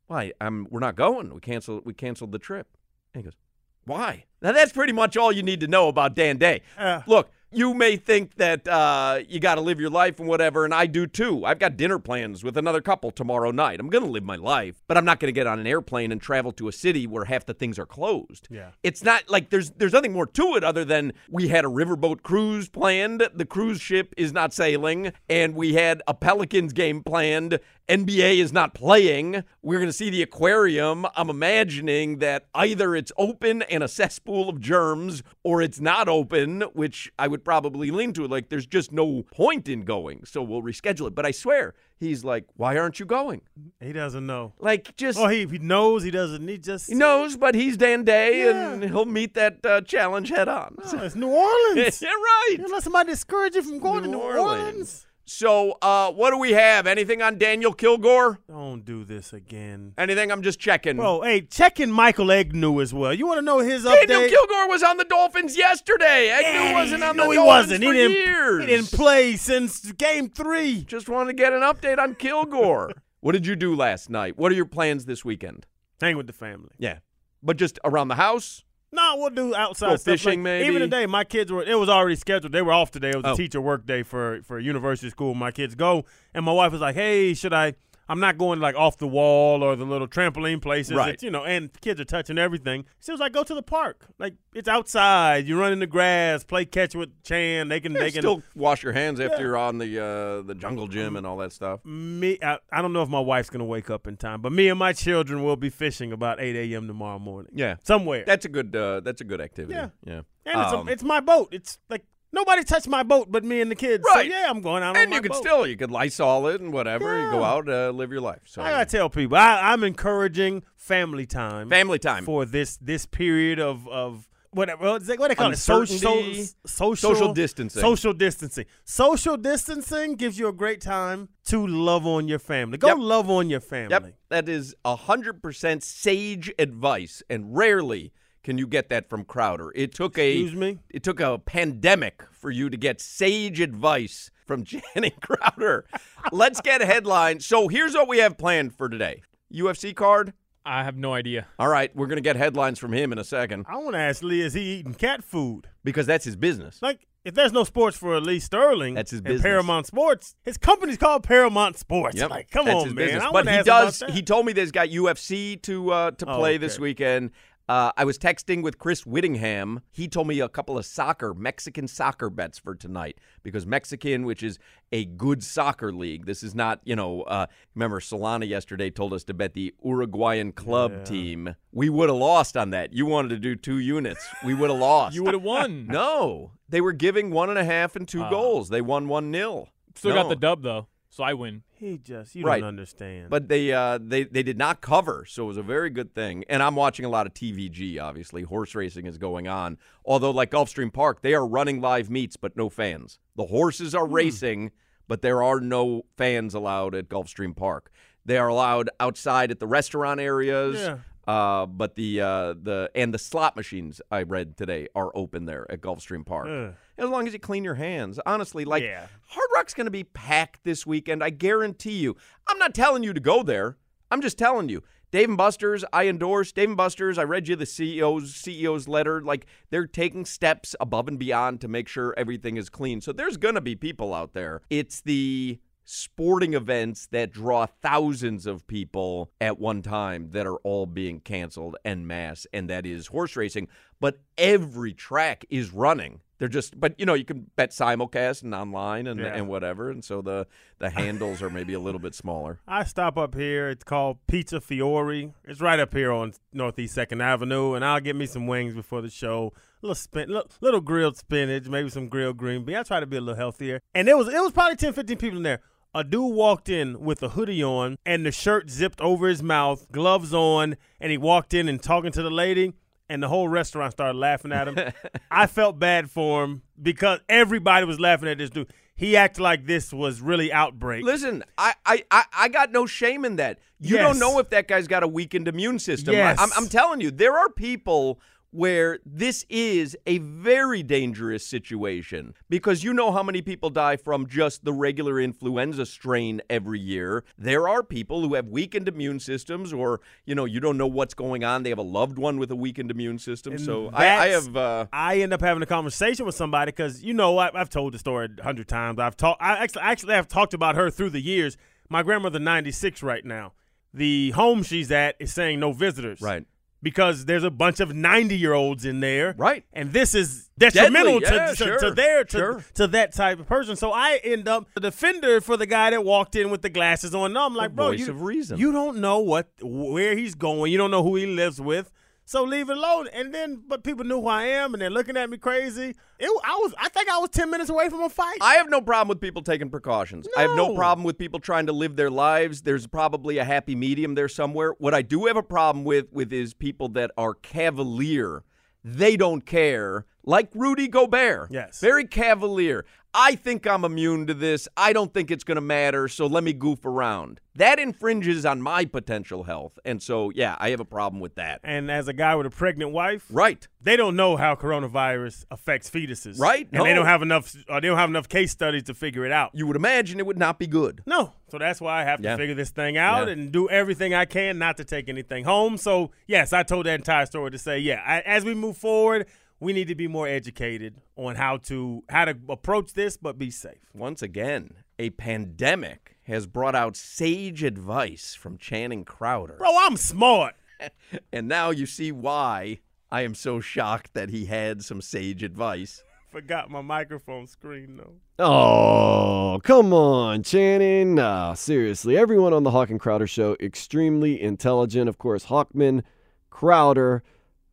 why? 0.09 0.33
I'm 0.41 0.67
we're 0.71 0.81
not 0.81 0.97
going. 0.97 1.33
We 1.33 1.41
canceled 1.41 1.83
we 1.85 1.95
canceled 1.95 2.33
the 2.33 2.39
trip. 2.41 2.67
And 3.15 3.23
he 3.23 3.25
goes, 3.25 3.37
why? 3.85 4.25
Now 4.43 4.51
that's 4.51 4.73
pretty 4.73 4.93
much 4.93 5.17
all 5.17 5.31
you 5.31 5.45
need 5.45 5.61
to 5.61 5.69
know 5.69 5.87
about 5.87 6.17
Dan 6.17 6.37
Day. 6.37 6.63
Uh. 6.77 7.03
Look, 7.07 7.31
you 7.51 7.73
may 7.73 7.97
think 7.97 8.35
that 8.37 8.69
uh, 8.69 9.21
you 9.27 9.41
got 9.41 9.55
to 9.55 9.61
live 9.61 9.81
your 9.81 9.91
life 9.91 10.19
and 10.19 10.29
whatever, 10.29 10.65
and 10.65 10.75
I 10.75 10.87
do 10.87 11.07
too. 11.07 11.45
I've 11.45 11.59
got 11.59 11.77
dinner 11.77 11.99
plans 11.99 12.45
with 12.45 12.57
another 12.57 12.81
couple 12.81 13.11
tomorrow 13.11 13.51
night. 13.51 13.81
I'm 13.81 13.89
going 13.89 14.05
to 14.05 14.11
live 14.11 14.25
my 14.25 14.37
life, 14.37 14.83
but 14.87 14.97
I'm 14.97 15.05
not 15.05 15.19
going 15.19 15.29
to 15.29 15.39
get 15.39 15.47
on 15.47 15.59
an 15.59 15.67
airplane 15.67 16.13
and 16.13 16.21
travel 16.21 16.53
to 16.53 16.69
a 16.69 16.73
city 16.73 17.07
where 17.07 17.25
half 17.25 17.47
the 17.47 17.55
things 17.55 17.79
are 17.79 17.87
closed. 17.87 18.49
Yeah. 18.51 18.71
It's 18.83 19.03
not 19.03 19.31
like 19.31 19.51
there's 19.51 19.71
there's 19.71 19.93
nothing 19.93 20.13
more 20.13 20.27
to 20.27 20.55
it 20.57 20.65
other 20.65 20.85
than 20.85 21.15
we 21.31 21.49
had 21.49 21.65
a 21.65 21.69
riverboat 21.69 22.23
cruise 22.23 22.69
planned. 22.69 23.27
The 23.35 23.47
cruise 23.47 23.81
ship 23.81 24.13
is 24.17 24.33
not 24.33 24.53
sailing, 24.53 25.13
and 25.29 25.55
we 25.55 25.75
had 25.75 26.03
a 26.07 26.15
Pelicans 26.15 26.73
game 26.73 27.03
planned. 27.03 27.61
NBA 27.89 28.37
is 28.39 28.53
not 28.53 28.75
playing. 28.75 29.45
We're 29.63 29.79
going 29.79 29.89
to 29.89 29.95
see 29.95 30.11
the 30.11 30.23
aquarium. 30.23 31.07
I'm 31.17 31.31
imagining 31.31 32.19
that 32.19 32.47
either 32.55 32.95
it's 32.95 33.11
open 33.17 33.63
and 33.63 33.83
a 33.83 33.89
cesspool 33.89 34.51
of 34.51 34.61
germs, 34.61 35.23
or 35.43 35.63
it's 35.63 35.81
not 35.81 36.07
open, 36.07 36.61
which 36.75 37.11
I 37.19 37.29
would 37.29 37.45
probably 37.45 37.91
lean 37.91 38.13
to. 38.15 38.27
Like, 38.27 38.51
there's 38.51 38.67
just 38.67 38.93
no 38.93 39.23
point 39.33 39.69
in 39.69 39.85
going, 39.85 40.25
so 40.27 40.43
we'll 40.43 40.61
reschedule 40.63 41.07
it. 41.07 41.15
But 41.15 41.25
I 41.25 41.31
swear, 41.31 41.73
he's 41.99 42.25
like, 42.25 42.45
"Why 42.57 42.77
aren't 42.77 43.01
you 43.01 43.07
going?" 43.07 43.41
he 43.81 43.93
doesn't 43.95 44.27
know. 44.27 44.53
Like, 44.59 44.95
just 44.97 45.19
Oh, 45.19 45.29
he, 45.29 45.47
he 45.47 45.59
knows. 45.59 46.03
He 46.03 46.11
doesn't. 46.11 46.47
He 46.47 46.59
just. 46.59 46.89
he 46.91 46.95
knows, 46.95 47.39
but 47.39 47.55
he's 47.55 47.79
Dan 47.79 48.05
Day, 48.05 48.51
and 48.51 48.85
he'll 48.85 49.07
meet 49.07 49.33
that 49.33 49.65
uh, 49.65 49.81
challenge 49.81 50.29
head 50.29 50.49
on. 50.49 50.77
Oh, 50.85 50.99
it's 51.05 51.15
New 51.15 51.29
Orleans. 51.29 52.03
yeah, 52.03 52.09
right. 52.09 52.57
You 52.59 52.67
let 52.71 52.83
somebody 52.83 53.11
discourage 53.11 53.55
you 53.55 53.63
from 53.63 53.79
going 53.79 54.03
to 54.03 54.11
New 54.11 54.19
Orleans. 54.19 55.07
So, 55.31 55.77
uh, 55.83 56.11
what 56.11 56.31
do 56.31 56.39
we 56.39 56.53
have? 56.53 56.87
Anything 56.87 57.21
on 57.21 57.37
Daniel 57.37 57.75
Kilgore? 57.75 58.39
Don't 58.49 58.83
do 58.83 59.05
this 59.05 59.35
again. 59.35 59.93
Anything? 59.99 60.33
I'm 60.33 60.41
just 60.41 60.59
checking. 60.59 60.97
Bro, 60.97 61.21
hey, 61.21 61.43
checking 61.43 61.91
Michael 61.91 62.33
Agnew 62.33 62.81
as 62.81 62.95
well. 62.95 63.13
You 63.13 63.27
want 63.27 63.37
to 63.37 63.43
know 63.43 63.59
his 63.59 63.85
update? 63.85 64.07
Daniel? 64.07 64.31
Kilgore 64.31 64.69
was 64.71 64.83
on 64.83 64.97
the 64.97 65.05
Dolphins 65.05 65.55
yesterday. 65.55 66.31
Agnew 66.31 66.73
wasn't 66.75 67.05
on 67.05 67.15
no, 67.19 67.25
the 67.25 67.29
he 67.29 67.35
Dolphins 67.37 67.47
wasn't. 67.47 67.85
for 67.85 67.93
He 67.93 67.99
didn't. 67.99 68.17
years. 68.17 68.61
He 68.63 68.67
didn't 68.69 68.91
play 68.91 69.37
since 69.37 69.93
game 69.93 70.31
three. 70.31 70.83
Just 70.85 71.11
wanted 71.11 71.37
to 71.37 71.43
get 71.43 71.53
an 71.53 71.61
update 71.61 71.99
on 71.99 72.15
Kilgore. 72.15 72.93
what 73.21 73.33
did 73.33 73.47
you 73.47 73.55
do 73.55 73.77
last 73.77 74.09
night? 74.09 74.39
What 74.39 74.51
are 74.51 74.55
your 74.55 74.65
plans 74.65 75.05
this 75.05 75.27
weekend? 75.27 75.67
Hang 76.01 76.17
with 76.17 76.27
the 76.27 76.33
family. 76.33 76.71
Yeah, 76.79 77.01
but 77.43 77.59
just 77.59 77.79
around 77.85 78.09
the 78.09 78.15
house. 78.15 78.65
No, 78.91 79.17
we'll 79.19 79.31
do 79.31 79.55
outside 79.55 80.01
stuff. 80.01 80.03
fishing, 80.03 80.41
Like, 80.41 80.45
maybe? 80.45 80.69
Even 80.69 80.81
today, 80.81 81.05
my 81.07 81.23
kids 81.25 81.53
were. 81.53 81.63
It 81.63 81.79
was 81.79 81.89
already 81.91 82.17
scheduled. 82.17 82.53
They 82.53 82.63
were 82.63 82.73
off 82.73 82.91
today. 82.91 83.11
It 83.11 83.17
was 83.17 83.25
Oh. 83.27 83.33
a 83.35 83.37
teacher 83.37 83.61
work 83.61 83.85
day 83.87 84.03
for 84.03 84.41
for 84.43 84.59
university 84.59 85.11
school. 85.11 85.35
My 85.35 85.51
kids 85.51 85.75
go, 85.75 86.05
and 86.33 86.45
my 86.45 86.53
wife 86.53 86.73
was 86.73 86.81
like, 86.81 86.95
"Hey, 86.95 87.35
should 87.35 87.53
I?" 87.53 87.75
I'm 88.09 88.21
not 88.21 88.39
going 88.39 88.59
like 88.61 88.75
off 88.75 88.97
the 88.99 89.07
wall 89.07 89.63
or 89.63 89.77
the 89.77 89.85
little 89.85 90.09
trampoline 90.09 90.63
places. 90.63 90.95
Right. 90.95 91.15
It's, 91.15 91.23
you 91.23 91.31
know, 91.31 91.45
and 91.45 91.71
kids 91.81 92.01
are 92.01 92.05
touching 92.05 92.39
everything. 92.39 92.87
She 93.01 93.11
was 93.13 93.21
like, 93.21 93.33
"Go 93.33 93.45
to 93.45 93.55
the 93.55 93.63
park. 93.63 94.07
Like 94.19 94.35
it's 94.55 94.69
outside. 94.69 95.47
You 95.47 95.59
run 95.61 95.73
in 95.73 95.79
the 95.81 95.87
grass, 95.87 96.43
play 96.45 96.65
catch 96.65 96.95
with 96.95 97.11
Chan. 97.23 97.69
They 97.69 97.81
can. 97.81 97.93
Yeah, 97.93 98.01
they 98.01 98.11
can 98.11 98.23
still 98.23 98.43
wash 98.55 98.83
your 98.83 98.93
hands 98.93 99.21
after 99.21 99.37
Yeah. 99.37 99.43
you're 99.43 99.57
on 99.57 99.79
the 99.79 99.99
uh, 100.03 100.43
the 100.43 100.55
jungle 100.55 100.89
gym 100.89 101.17
and 101.17 101.27
all 101.27 101.37
that 101.39 101.53
stuff. 101.53 101.85
me 101.85 102.39
I, 102.43 102.59
I 102.73 102.81
don't 102.83 102.93
know 102.93 103.03
if 103.03 103.09
my 103.09 103.21
wife's 103.21 103.51
gonna 103.51 103.65
wake 103.65 103.91
up 103.91 104.07
in 104.07 104.17
time 104.17 104.41
but 104.41 104.53
me 104.53 104.69
and 104.69 104.79
my 104.79 104.93
children 104.93 105.43
will 105.45 105.57
be 105.57 105.71
fishing 105.71 106.13
about 106.13 106.41
8 106.41 106.57
a.m 106.57 106.87
tomorrow 106.87 107.19
morning 107.19 107.53
Yeah, 107.55 107.77
somewhere 107.85 108.25
That's 108.27 108.45
a 108.45 108.49
good. 108.49 108.75
Uh, 108.75 109.01
that's 109.01 109.21
a 109.21 109.25
good 109.25 109.41
activity. 109.41 109.75
Yeah. 109.75 109.89
yeah. 110.05 110.21
and 110.47 110.61
it's, 110.63 110.73
Um, 110.73 110.89
a, 110.89 110.91
it's 110.93 111.03
my 111.03 111.21
boat 111.21 111.49
it's 111.53 111.79
like 111.89 112.05
nobody 112.33 112.63
touched 112.65 112.89
my 112.89 113.03
boat 113.03 113.31
but 113.31 113.45
me 113.45 113.61
and 113.61 113.71
the 113.71 113.75
kids 113.75 114.05
Right. 114.07 114.31
so 114.31 114.37
yeah 114.37 114.47
i'm 114.49 114.61
going 114.61 114.83
out 114.83 114.97
and 114.97 115.13
you 115.13 115.21
can 115.21 115.31
boat. 115.31 115.39
still 115.39 115.67
you 115.67 115.77
could 115.77 115.91
Lysol 115.91 116.47
it 116.49 116.61
and 116.61 116.73
whatever. 116.73 117.21
You 117.23 117.31
go 117.31 117.43
out, 117.45 117.69
uh, 117.69 117.91
live 117.91 118.11
your 118.11 118.21
life. 118.21 118.43
So 118.47 118.63
I 118.63 118.71
gotta 118.71 118.87
tell 118.91 119.09
people 119.11 119.37
I, 119.37 119.73
I'm 119.73 119.83
encouraging 119.85 120.63
family 120.77 121.27
time 121.27 121.69
family 121.71 121.99
time. 121.99 122.25
for 122.25 122.45
this 122.45 122.77
this 122.79 123.07
period 123.07 123.59
of 123.61 123.87
of 123.89 124.29
whatever 124.51 124.85
what 124.89 125.07
they 125.07 125.17
they 125.17 125.35
call 125.35 125.53
it 125.53 125.59
social 125.59 125.99
social 125.99 126.47
social 126.67 127.33
distancing. 127.35 127.81
social 127.83 128.13
distancing 128.15 128.65
social 128.85 129.37
distancing 129.37 130.15
gives 130.15 130.39
you 130.39 130.49
a 130.49 130.53
great 130.53 130.81
time 130.81 131.29
to 131.45 131.67
love 131.67 132.07
on 132.07 132.29
your 132.29 132.39
family 132.39 132.79
go 132.79 132.89
Yep. 132.89 132.97
love 132.99 133.29
on 133.31 133.51
your 133.51 133.61
family 133.61 133.91
Yep, 133.93 134.15
that 134.31 134.49
is 134.49 134.75
hundred 134.87 135.43
percent 135.43 135.83
sage 135.83 136.51
advice, 136.59 137.23
and 137.29 137.55
rarely 137.57 138.13
can 138.43 138.59
you 138.59 138.67
get 138.67 138.89
that 138.89 139.09
from 139.09 139.25
Crowder. 139.25 139.73
It 139.75 139.95
took 139.95 140.17
a 140.19 140.31
Excuse 140.33 140.55
me? 140.55 140.79
It 140.91 141.03
took 141.03 141.21
a 141.21 141.39
pandemic 141.39 142.23
for 142.33 142.51
you 142.51 142.71
to 142.71 142.77
get 142.77 143.01
sage 143.01 143.61
advice 143.61 144.31
from 144.47 144.65
Channing 144.95 145.13
Crowder. 145.21 145.85
Let's 146.33 146.61
get 146.61 146.81
a 146.83 146.87
headline. 146.87 147.41
So 147.41 147.69
here's 147.69 147.95
what 147.95 148.09
we 148.09 148.19
have 148.19 148.39
planned 148.39 148.75
for 148.75 148.89
today: 148.89 149.23
UFC 149.53 149.95
card. 149.95 150.33
I 150.65 150.85
have 150.85 150.97
no 150.97 151.15
idea. 151.15 151.47
All 151.59 151.69
right, 151.69 151.95
we're 151.97 152.07
going 152.09 152.17
to 152.19 152.23
get 152.23 152.37
headlines 152.37 152.79
from 152.79 152.93
him 152.93 153.11
in 153.13 153.19
a 153.19 153.25
second 153.25 153.65
I 153.69 153.77
want 153.79 153.95
to 153.95 153.99
ask 154.01 154.23
Lee, 154.23 154.43
is 154.43 154.53
he 154.53 154.61
eating 154.81 154.93
cat 154.93 155.25
food? 155.25 155.67
because 155.83 156.05
that's 156.05 156.27
his 156.27 156.37
business. 156.37 156.83
Like, 156.83 157.07
if 157.25 157.33
there's 157.35 157.53
no 157.53 157.65
sports 157.65 157.97
for 157.97 158.21
Lee 158.21 158.39
Sterling, 158.39 158.93
That's 158.93 159.11
his 159.11 159.21
and 159.21 159.25
business. 159.29 159.43
Paramount 159.43 159.87
Sports. 159.87 160.35
His 160.43 160.59
company's 160.59 160.99
called 160.99 161.23
Paramount 161.23 161.79
Sports. 161.79 162.17
Yep. 162.19 162.29
Like, 162.31 162.51
come 162.51 162.67
That's 162.67 162.77
on, 162.81 162.85
his 162.87 162.95
man. 162.95 163.05
business. 163.07 163.23
I 163.23 163.27
But 163.27 163.33
wanna 163.33 163.51
he 163.53 163.57
ask 163.59 163.67
about 163.67 163.85
does. 163.85 163.99
that. 164.01 164.11
He 164.11 164.23
told 164.23 164.45
me 164.45 164.53
that 164.53 164.61
he's 164.61 164.71
got 164.73 164.89
UFC 164.89 165.63
to 165.63 165.91
uh, 165.91 166.11
to 166.13 166.27
Oh, 166.31 166.37
play 166.37 166.51
okay. 166.53 166.59
this 166.59 166.79
weekend. 166.79 167.31
Uh, 167.69 167.93
I 167.99 168.05
was 168.05 168.19
texting 168.19 168.63
with 168.63 168.79
Chris 168.79 169.05
Whittingham. 169.05 169.81
He 169.91 170.09
told 170.09 170.27
me 170.27 170.41
a 170.41 170.49
couple 170.49 170.79
of 170.79 170.87
soccer, 170.87 171.35
Mexican 171.35 171.87
soccer 171.87 172.31
bets 172.31 172.59
for 172.59 172.75
tonight 172.75 173.19
because 173.43 173.67
Mexican, 173.67 174.25
which 174.25 174.43
is 174.43 174.59
a 174.91 175.05
good 175.05 175.43
soccer 175.45 175.93
league. 175.93 176.25
This 176.25 176.43
is 176.43 176.55
not, 176.55 176.81
you 176.85 176.97
know. 176.97 177.23
Uh, 177.23 177.47
remember, 177.75 178.01
Solana 178.01 178.49
yesterday 178.49 178.89
told 178.89 179.13
us 179.13 179.23
to 179.25 179.35
bet 179.35 179.53
the 179.53 179.75
Uruguayan 179.85 180.53
club 180.53 181.05
team. 181.05 181.55
We 181.71 181.91
would 181.91 182.09
have 182.09 182.17
lost 182.17 182.57
on 182.57 182.71
that. 182.71 182.95
You 182.95 183.05
wanted 183.05 183.29
to 183.31 183.39
do 183.39 183.55
two 183.55 183.79
units. 183.79 184.27
We 184.47 184.55
would 184.55 184.71
have 184.71 184.79
lost. 184.81 185.15
You 185.15 185.25
would 185.25 185.35
have 185.35 185.43
won. 185.43 185.87
no, 185.91 186.53
they 186.71 186.81
were 186.81 186.93
giving 186.93 187.31
one 187.31 187.51
and 187.51 187.59
a 187.59 187.65
half 187.65 187.97
and 187.97 188.09
two 188.09 188.25
Oh. 188.25 188.31
goals. 188.31 188.71
They 188.71 188.81
won 188.81 189.09
one 189.09 189.31
nil. 189.31 189.69
Still 189.95 190.15
no. 190.15 190.23
got 190.23 190.29
the 190.31 190.37
dub 190.37 190.63
though, 190.63 190.87
so 191.11 191.23
I 191.23 191.35
win. 191.35 191.65
He 191.79 191.97
just, 191.99 192.35
you 192.35 192.45
Right. 192.45 192.61
don't 192.61 192.69
understand. 192.69 193.31
But 193.31 193.49
they 193.49 193.73
uh, 193.73 193.99
they 194.03 194.25
they 194.25 194.43
did 194.43 194.59
not 194.59 194.81
cover, 194.81 195.25
so 195.29 195.45
it 195.45 195.47
was 195.47 195.57
a 195.57 195.63
very 195.63 195.91
good 195.91 196.15
thing. 196.15 196.45
And 196.49 196.63
I'm 196.63 196.75
watching 196.75 197.05
a 197.05 197.09
lot 197.09 197.27
of 197.27 197.35
TVG. 197.35 198.01
Obviously, 198.01 198.43
horse 198.43 198.75
racing 198.75 199.07
is 199.07 199.19
going 199.19 199.47
on. 199.47 199.79
Although, 200.05 200.33
like 200.33 200.51
Gulfstream 200.51 200.93
Park, 200.93 201.23
they 201.23 201.35
are 201.35 201.47
running 201.47 201.81
live 201.81 202.11
meets, 202.11 202.37
but 202.37 202.57
no 202.57 202.69
fans. 202.69 203.19
The 203.37 203.47
horses 203.47 203.95
are 203.95 204.07
racing, 204.07 204.73
but 205.07 205.23
there 205.23 205.43
are 205.43 205.61
no 205.61 206.03
fans 206.17 206.55
allowed 206.55 206.95
at 206.95 207.09
Gulfstream 207.09 207.55
Park. 207.57 207.91
They 208.25 208.37
are 208.39 208.49
allowed 208.49 208.91
outside 209.01 209.51
at 209.51 209.59
the 209.61 209.67
restaurant 209.67 210.21
areas. 210.21 210.77
Yeah. 210.79 210.99
Uh, 211.29 211.67
but 211.67 211.95
the 211.95 212.23
uh, 212.23 212.55
the 212.55 212.91
and 212.95 213.13
the 213.13 213.19
slot 213.19 213.55
machines 213.55 214.01
I 214.11 214.23
read 214.23 214.57
today 214.57 214.89
are 214.95 215.11
open 215.15 215.45
there 215.45 215.71
at 215.71 215.83
Gulfstream 215.83 216.25
Park. 216.25 216.49
Ugh. 216.49 216.75
As 216.97 217.11
long 217.11 217.27
as 217.27 217.35
you 217.35 217.39
clean 217.39 217.65
your 217.65 217.75
hands, 217.75 218.19
honestly, 218.25 218.65
like 218.65 218.83
Yeah. 218.83 219.07
Hard 219.27 219.49
Rock's 219.55 219.75
going 219.75 219.85
to 219.85 219.91
be 219.91 220.05
packed 220.05 220.65
this 220.65 220.87
weekend. 220.87 221.23
I 221.23 221.29
guarantee 221.29 221.99
you. 221.99 222.17
I'm 222.49 222.59
not 222.59 222.75
telling 222.75 223.03
you 223.03 223.13
to 223.13 223.21
go 223.21 223.43
there. 223.43 223.77
I'm 224.11 224.23
just 224.23 224.39
telling 224.39 224.71
you. 224.71 224.83
Dave 225.11 225.29
and 225.29 225.39
Buster's, 225.39 225.85
I 225.93 226.07
endorse. 226.07 226.53
Dave 226.53 226.69
and 226.69 226.77
Buster's, 226.77 227.17
I 227.19 227.25
read 227.25 227.49
you 227.49 227.57
the 227.57 227.65
CEO's 227.65 228.33
CEO's 228.33 228.89
letter. 228.89 229.23
Like 229.23 229.47
they're 229.71 229.87
taking 229.87 230.25
steps 230.25 230.75
above 230.81 231.09
and 231.09 231.19
beyond 231.19 231.61
to 231.63 231.69
make 231.69 231.89
sure 231.89 232.15
everything 232.17 232.57
is 232.57 232.69
clean. 232.69 233.01
So 233.01 233.13
there's 233.13 233.37
going 233.37 233.55
to 233.55 233.61
be 233.63 233.75
people 233.75 234.13
out 234.13 234.33
there. 234.35 234.61
It's 234.71 235.01
the 235.01 235.61
sporting 235.91 236.53
events 236.53 237.07
that 237.13 237.33
draw 237.33 237.65
thousands 237.81 238.45
of 238.47 238.67
people 238.67 239.31
at 239.41 239.59
one 239.59 239.81
time 239.81 240.29
that 240.33 240.47
are 240.47 240.57
all 240.59 240.85
being 240.85 241.19
canceled 241.19 241.77
en 241.83 242.07
masse, 242.07 242.47
and 242.53 242.69
that 242.69 242.85
is 242.85 243.07
horse 243.07 243.35
racing. 243.37 243.67
But 243.99 244.19
every 244.37 244.93
track 244.93 245.47
is 245.49 245.73
running. 245.73 246.21
They're 246.37 246.47
just, 246.47 246.79
but 246.79 246.95
you 247.01 247.07
know, 247.07 247.15
you 247.15 247.25
can 247.25 247.51
bet 247.57 247.71
simulcast 247.71 248.43
and 248.43 248.55
online 248.55 249.07
and, 249.09 249.19
Yeah. 249.19 249.35
and 249.35 249.49
whatever, 249.49 249.91
and 249.91 250.05
so 250.05 250.21
the 250.21 250.47
the 250.79 250.91
handles 250.91 251.43
are 251.43 251.49
maybe 251.51 251.73
a 251.73 251.81
little 251.81 251.99
bit 251.99 252.15
smaller. 252.15 252.61
I 252.69 252.85
stop 252.85 253.17
up 253.17 253.35
here. 253.35 253.71
It's 253.71 253.83
called 253.83 254.19
Pizza 254.29 254.61
Fiore. 254.61 255.33
It's 255.47 255.61
right 255.63 255.81
up 255.81 255.95
here 255.95 256.13
on 256.13 256.35
Northeast 256.53 256.95
Second 256.95 257.23
Avenue, 257.23 257.73
and 257.75 257.83
I'll 257.85 257.99
get 258.01 258.15
me 258.15 258.27
some 258.27 258.47
wings 258.47 258.75
before 258.75 259.01
the 259.01 259.11
show. 259.11 259.53
A 259.83 259.87
little 259.87 259.95
spin, 259.97 260.29
little, 260.29 260.51
little 260.61 260.81
grilled 260.81 261.17
spinach, 261.17 261.67
maybe 261.67 261.89
some 261.89 262.09
grilled 262.09 262.37
green 262.37 262.65
bean. 262.65 262.77
I 262.77 262.83
try 262.83 263.01
to 263.01 263.07
be 263.07 263.17
a 263.17 263.21
little 263.21 263.37
healthier. 263.39 263.81
And 263.95 264.07
it 264.09 264.17
was 264.17 264.29
it 264.29 264.41
was 264.41 264.53
probably 264.53 264.77
10, 264.77 264.93
15 264.93 265.17
people 265.17 265.39
in 265.39 265.43
there. 265.45 265.61
A 265.95 266.05
dude 266.05 266.35
walked 266.35 266.69
in 266.69 267.01
with 267.01 267.23
a 267.23 267.31
hoodie 267.31 267.63
on 267.63 267.97
and 268.05 268.25
the 268.27 268.31
shirt 268.33 268.71
zipped 268.71 269.01
over 269.01 269.27
his 269.29 269.43
mouth, 269.43 269.91
gloves 269.91 270.35
on, 270.35 270.77
and 271.01 271.11
he 271.11 271.19
walked 271.19 271.55
in 271.55 271.69
and 271.69 271.83
talking 271.83 272.13
to 272.13 272.23
the 272.23 272.31
lady. 272.31 272.75
And 273.11 273.23
the 273.23 273.29
whole 273.29 273.49
restaurant 273.49 273.93
started 273.93 274.19
laughing 274.19 274.53
at 274.53 274.69
him. 274.69 274.79
I 275.31 275.47
felt 275.47 275.79
bad 275.79 276.11
for 276.11 276.45
him 276.45 276.63
because 276.81 277.21
everybody 277.29 277.87
was 277.87 277.99
laughing 277.99 278.29
at 278.29 278.37
this 278.37 278.51
dude. 278.51 278.71
He 278.97 279.17
acted 279.17 279.41
like 279.41 279.65
this 279.65 279.93
was 279.95 280.21
really 280.21 280.53
outbreak. 280.53 281.05
Listen, 281.05 281.43
I, 281.57 281.73
I, 281.87 282.05
I, 282.11 282.25
I 282.37 282.49
got 282.49 282.71
no 282.71 282.85
shame 282.85 283.25
in 283.25 283.37
that. 283.37 283.61
You 283.81 283.95
Yes. 283.97 284.05
don't 284.07 284.19
know 284.19 284.39
if 284.41 284.51
that 284.51 284.69
guy's 284.69 284.89
got 284.89 285.03
a 285.05 285.09
weakened 285.09 285.49
immune 285.49 285.79
system. 285.79 286.13
Yes. 286.15 286.39
I, 286.39 286.43
am 286.45 286.51
I'm 286.55 286.69
telling 286.69 287.01
you, 287.01 287.11
there 287.11 287.39
are 287.39 287.49
people 287.49 288.21
where 288.51 288.99
this 289.05 289.45
is 289.49 289.97
a 290.07 290.19
very 290.19 290.83
dangerous 290.83 291.47
situation 291.47 292.35
because 292.49 292.83
you 292.83 292.95
know 292.95 293.13
how 293.13 293.23
many 293.23 293.43
people 293.43 293.69
die 293.69 293.97
from 293.97 294.27
just 294.27 294.65
the 294.65 294.73
regular 294.73 295.21
influenza 295.21 295.85
strain 295.85 296.41
every 296.49 296.81
year. 296.81 297.25
There 297.37 297.69
are 297.69 297.83
people 297.83 298.23
who 298.23 298.35
have 298.35 298.47
weakened 298.49 298.89
immune 298.89 299.21
systems, 299.21 299.73
or 299.73 300.01
you 300.25 300.35
know, 300.35 300.45
you 300.45 300.61
don't 300.61 300.79
know 300.79 300.87
what's 300.87 301.15
going 301.15 301.45
on. 301.45 301.63
They 301.63 301.71
have 301.71 301.79
a 301.79 301.83
loved 301.83 302.19
one 302.19 302.39
with 302.39 302.51
a 302.51 302.57
weakened 302.57 302.91
immune 302.91 303.19
system. 303.19 303.55
And 303.55 303.63
so 303.63 303.91
I, 303.93 304.07
I 304.07 304.29
have. 304.29 304.57
Uh, 304.57 304.87
I 304.93 305.21
end 305.21 305.33
up 305.33 305.41
having 305.41 305.63
a 305.63 305.67
conversation 305.67 306.25
with 306.25 306.35
somebody 306.35 306.71
because 306.73 307.03
you 307.03 307.15
know 307.15 307.37
I, 307.39 307.51
I've 307.59 307.71
told 307.71 307.95
the 307.95 307.99
story 307.99 308.29
a 308.39 308.43
hundred 308.43 308.69
times. 308.69 308.99
I've 308.99 309.17
talked. 309.17 309.43
I 309.43 309.59
actually 309.59 309.83
actually 309.83 310.15
have 310.15 310.29
talked 310.29 310.55
about 310.55 310.75
her 310.75 310.91
through 310.91 311.11
the 311.11 311.21
years. 311.21 311.57
My 311.91 312.03
grandmother, 312.03 312.39
ninety 312.39 312.73
six, 312.73 313.03
right 313.03 313.25
now. 313.25 313.53
The 313.93 314.31
home 314.33 314.63
she's 314.63 314.91
at 314.93 315.17
is 315.19 315.33
saying 315.33 315.61
no 315.61 315.73
visitors. 315.73 316.21
Right. 316.21 316.45
Because 316.81 317.25
there's 317.25 317.43
a 317.43 317.51
bunch 317.51 317.81
of 317.81 317.95
ninety 317.95 318.37
year 318.37 318.53
olds 318.53 318.85
in 318.85 319.01
there. 319.01 319.35
Right. 319.37 319.65
And 319.73 319.93
this 319.93 320.15
is 320.15 320.49
detrimental 320.57 321.21
yeah, 321.21 321.49
to, 321.49 321.49
to, 321.49 321.57
sure, 321.57 321.79
to 321.79 321.91
their 321.91 322.25
to, 322.25 322.39
sure. 322.39 322.65
to 322.75 322.87
that 322.89 323.15
type 323.15 323.41
of 323.41 323.47
person. 323.47 323.75
So 323.75 323.93
I 323.93 324.21
end 324.23 324.47
up 324.47 324.69
the 324.75 324.81
defender 324.81 325.41
for 325.41 325.57
the 325.57 325.67
guy 325.67 325.91
that 325.91 326.05
walked 326.05 326.37
in 326.37 326.51
with 326.51 326.63
the 326.63 326.69
glasses 326.69 327.15
on. 327.15 327.33
No, 327.33 327.47
I'm 327.47 327.55
like, 327.55 327.75
bro, 327.75 327.89
voice 327.89 328.01
you, 328.01 328.11
of 328.11 328.23
reason. 328.23 328.59
you 328.59 328.71
don't 328.71 328.99
know 328.99 329.19
what 329.19 329.49
where 329.61 330.17
he's 330.17 330.35
going. 330.35 330.71
You 330.71 330.79
don't 330.79 330.91
know 330.91 331.03
who 331.03 331.17
he 331.17 331.27
lives 331.27 331.61
with. 331.61 331.91
So 332.29 332.45
leave 332.45 332.69
it 332.69 332.77
alone. 332.77 333.09
And 333.15 333.35
then, 333.35 333.63
but 333.67 333.83
people 333.83 334.05
knew 334.05 334.21
who 334.21 334.27
I 334.29 334.43
am, 334.45 334.75
and 334.75 334.83
they're 334.83 334.91
looking 334.91 335.17
at 335.17 335.31
me 335.31 335.39
crazy. 335.39 335.95
It, 336.19 336.43
I 336.45 336.57
was, 336.61 336.75
I 336.79 336.91
think 336.91 337.09
I 337.09 337.17
was 337.17 337.31
ten 337.31 337.51
minutes 337.51 337.71
away 337.71 337.89
from 337.89 338.03
a 338.03 338.11
fight. 338.11 338.37
I 338.43 338.57
have 338.57 338.69
no 338.69 338.83
problem 338.83 339.09
with 339.09 339.19
people 339.19 339.41
taking 339.41 339.71
precautions. 339.71 340.29
I 340.37 340.43
have 340.43 340.51
no 340.55 340.69
No. 340.69 340.75
problem 340.75 341.05
with 341.07 341.17
people 341.17 341.41
trying 341.41 341.65
to 341.67 341.73
live 341.73 341.97
their 341.97 342.11
lives. 342.11 342.61
There's 342.61 342.87
probably 342.87 343.39
a 343.39 343.45
happy 343.45 343.75
medium 343.75 344.15
there 344.15 344.29
somewhere. 344.29 344.75
What 344.79 344.93
I 344.93 345.01
do 345.01 345.25
have 345.25 345.39
a 345.39 345.43
problem 345.43 345.87
with 345.87 346.13
with 346.13 346.31
is 346.31 346.53
people 346.53 346.91
that 346.91 347.13
are 347.17 347.33
cavalier. 347.33 348.45
They 348.85 349.17
don't 349.17 349.47
care. 349.47 350.05
Like 350.23 350.51
Rudy 350.55 350.89
Gobert. 350.89 351.51
Yes. 351.51 351.81
Very 351.81 352.05
cavalier. 352.05 352.85
I 353.15 353.35
think 353.37 353.67
I'm 353.67 353.85
immune 353.85 354.27
to 354.27 354.35
this. 354.35 354.69
I 354.77 354.93
don't 354.93 355.13
think 355.15 355.31
it's 355.31 355.43
going 355.43 355.57
to 355.57 355.61
matter, 355.63 356.09
so 356.09 356.27
let 356.27 356.45
me 356.45 356.53
goof 356.53 356.85
around. 356.85 357.41
That 357.57 357.79
infringes 357.81 358.45
on 358.47 358.61
my 358.63 358.85
potential 358.85 359.45
health. 359.45 359.79
And 359.85 360.01
so, 360.03 360.31
yeah, 360.31 360.57
I 360.61 360.71
have 360.71 360.79
a 360.81 360.85
problem 360.85 361.21
with 361.21 361.35
that. 361.37 361.61
and 361.65 361.91
as 361.91 362.07
a 362.07 362.13
guy 362.13 362.35
with 362.37 362.47
a 362.47 362.51
pregnant 362.51 362.93
wife, 362.93 363.25
Right. 363.31 363.67
they 363.81 363.97
don't 363.97 364.15
know 364.15 364.37
how 364.37 364.55
coronavirus 364.55 365.47
affects 365.51 365.91
fetuses, 365.91 366.39
Right. 366.39 366.69
And 366.71 366.85
they 366.85 366.95
don't 366.95 367.07
have 367.07 367.23
enough. 367.23 367.55
Or 367.69 367.81
they 367.81 367.89
don't 367.89 367.97
have 367.99 368.11
enough 368.11 368.29
case 368.29 368.53
studies 368.53 368.85
to 368.85 368.95
figure 368.95 369.25
it 369.25 369.33
out. 369.33 369.51
You 369.55 369.67
would 369.67 369.77
imagine 369.77 370.21
it 370.21 370.27
would 370.27 370.39
not 370.39 370.59
be 370.59 370.67
good. 370.67 371.03
No, 371.07 371.33
so 371.51 371.59
that's 371.59 371.81
why 371.81 372.01
I 372.03 372.05
have 372.05 372.19
to 372.23 372.29
Yeah. 372.29 372.37
figure 372.37 372.55
this 372.55 372.71
thing 372.71 372.97
out 372.97 373.27
Yeah. 373.27 373.33
and 373.33 373.51
do 373.51 373.69
everything 373.69 374.15
I 374.15 374.27
can 374.27 374.59
not 374.59 374.77
to 374.77 374.85
take 374.85 375.09
anything 375.09 375.45
home. 375.45 375.77
So 375.79 376.11
yes, 376.27 376.53
I 376.53 376.63
told 376.63 376.87
that 376.87 376.95
entire 376.95 377.27
story 377.27 377.51
to 377.53 377.59
say, 377.59 377.79
yeah, 377.79 378.03
I, 378.07 378.21
as 378.21 378.45
we 378.45 378.55
move 378.55 378.77
forward, 378.77 379.27
we 379.61 379.73
need 379.73 379.89
to 379.89 379.95
be 379.95 380.09
more 380.09 380.29
educated 380.29 381.01
on 381.17 381.37
how 381.37 381.57
to 381.57 382.05
how 382.09 382.25
to 382.25 382.37
approach 382.49 382.95
this, 382.95 383.17
but 383.17 383.39
be 383.39 383.51
safe. 383.51 383.91
Once 383.95 384.23
again, 384.23 384.75
a 384.99 385.11
pandemic 385.11 386.17
has 386.25 386.47
brought 386.47 386.75
out 386.75 386.97
sage 386.97 387.63
advice 387.63 388.35
from 388.35 388.59
Channing 388.59 389.05
Crowder. 389.05 389.57
Bro, 389.59 389.75
I'm 389.79 389.97
smart. 389.97 390.55
And 391.33 391.49
now 391.49 391.71
you 391.71 391.87
see 391.87 392.13
why 392.13 392.79
I 393.11 393.23
am 393.23 393.35
so 393.35 393.59
shocked 393.59 394.15
that 394.15 394.31
he 394.31 394.45
had 394.45 394.85
some 394.85 395.01
sage 395.01 395.43
advice. 395.43 396.05
Forgot 396.31 396.71
my 396.71 396.83
microphone 396.83 397.49
screen 397.49 397.97
though. 397.97 398.45
Oh, 398.45 399.61
come 399.65 399.93
on, 399.93 400.45
Channing. 400.45 401.17
Nah, 401.17 401.55
seriously. 401.55 402.17
Everyone 402.17 402.53
on 402.53 402.63
the 402.63 402.71
Hoch 402.71 402.91
and 402.91 403.01
Crowder 403.01 403.27
show, 403.27 403.57
extremely 403.59 404.41
intelligent. 404.41 405.09
Of 405.09 405.19
course, 405.19 405.47
Hochman, 405.47 406.05
Crowder, 406.51 407.25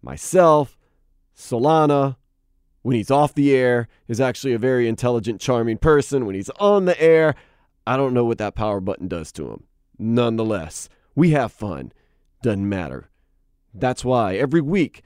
myself, 0.02 0.78
Solana, 1.36 2.16
when 2.82 2.96
he's 2.96 3.12
off 3.12 3.34
the 3.34 3.54
air, 3.54 3.88
is 4.08 4.22
actually 4.22 4.54
a 4.54 4.60
very 4.60 4.88
intelligent, 4.88 5.42
charming 5.42 5.78
person. 5.78 6.26
When 6.26 6.36
he's 6.36 6.50
on 6.52 6.86
the 6.86 7.00
air, 7.02 7.36
I 7.86 7.98
don't 7.98 8.14
know 8.14 8.26
what 8.26 8.38
that 8.38 8.56
power 8.56 8.80
button 8.80 9.08
does 9.08 9.32
to 9.34 9.50
him. 9.52 9.64
Nonetheless, 9.98 10.90
we 11.16 11.32
have 11.32 11.52
fun. 11.52 11.92
Doesn't 12.42 12.68
matter. 12.68 13.10
That's 13.74 14.06
why 14.06 14.36
every 14.36 14.62
week 14.62 15.04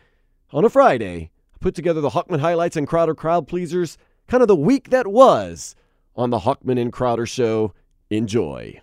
on 0.52 0.66
a 0.66 0.70
Friday, 0.70 1.32
I 1.54 1.58
put 1.60 1.76
together 1.76 2.02
the 2.02 2.10
Hochman 2.10 2.40
highlights 2.40 2.76
and 2.76 2.88
Crowder 2.88 3.16
crowd 3.16 3.48
pleasers, 3.48 3.98
kind 4.28 4.42
of 4.42 4.48
the 4.48 4.56
week 4.56 4.90
that 4.90 5.08
was 5.08 5.76
on 6.16 6.30
the 6.30 6.40
Hochman 6.40 6.80
and 6.80 6.94
Crowder 6.94 7.26
show. 7.26 7.74
Enjoy. 8.10 8.80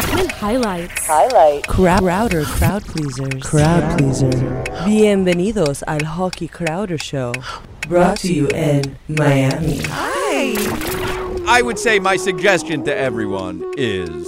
Hochman 0.00 0.30
Highlights. 0.30 1.06
Highlight. 1.06 1.66
Crowder 1.66 2.44
Crowd 2.44 2.82
Pleasers. 2.86 3.42
Crowd 3.42 3.98
Pleaser. 3.98 4.30
Bienvenidos 4.86 5.82
al 5.86 6.02
Hockey 6.02 6.48
Crowder 6.48 6.96
Show. 6.96 7.34
Brought 7.86 8.16
to 8.20 8.32
you 8.32 8.48
in 8.48 8.96
Miami. 9.08 9.82
Hi. 9.88 10.54
I 11.46 11.60
would 11.60 11.78
say 11.78 11.98
my 11.98 12.16
suggestion 12.16 12.82
to 12.84 12.96
everyone 12.96 13.62
is 13.76 14.26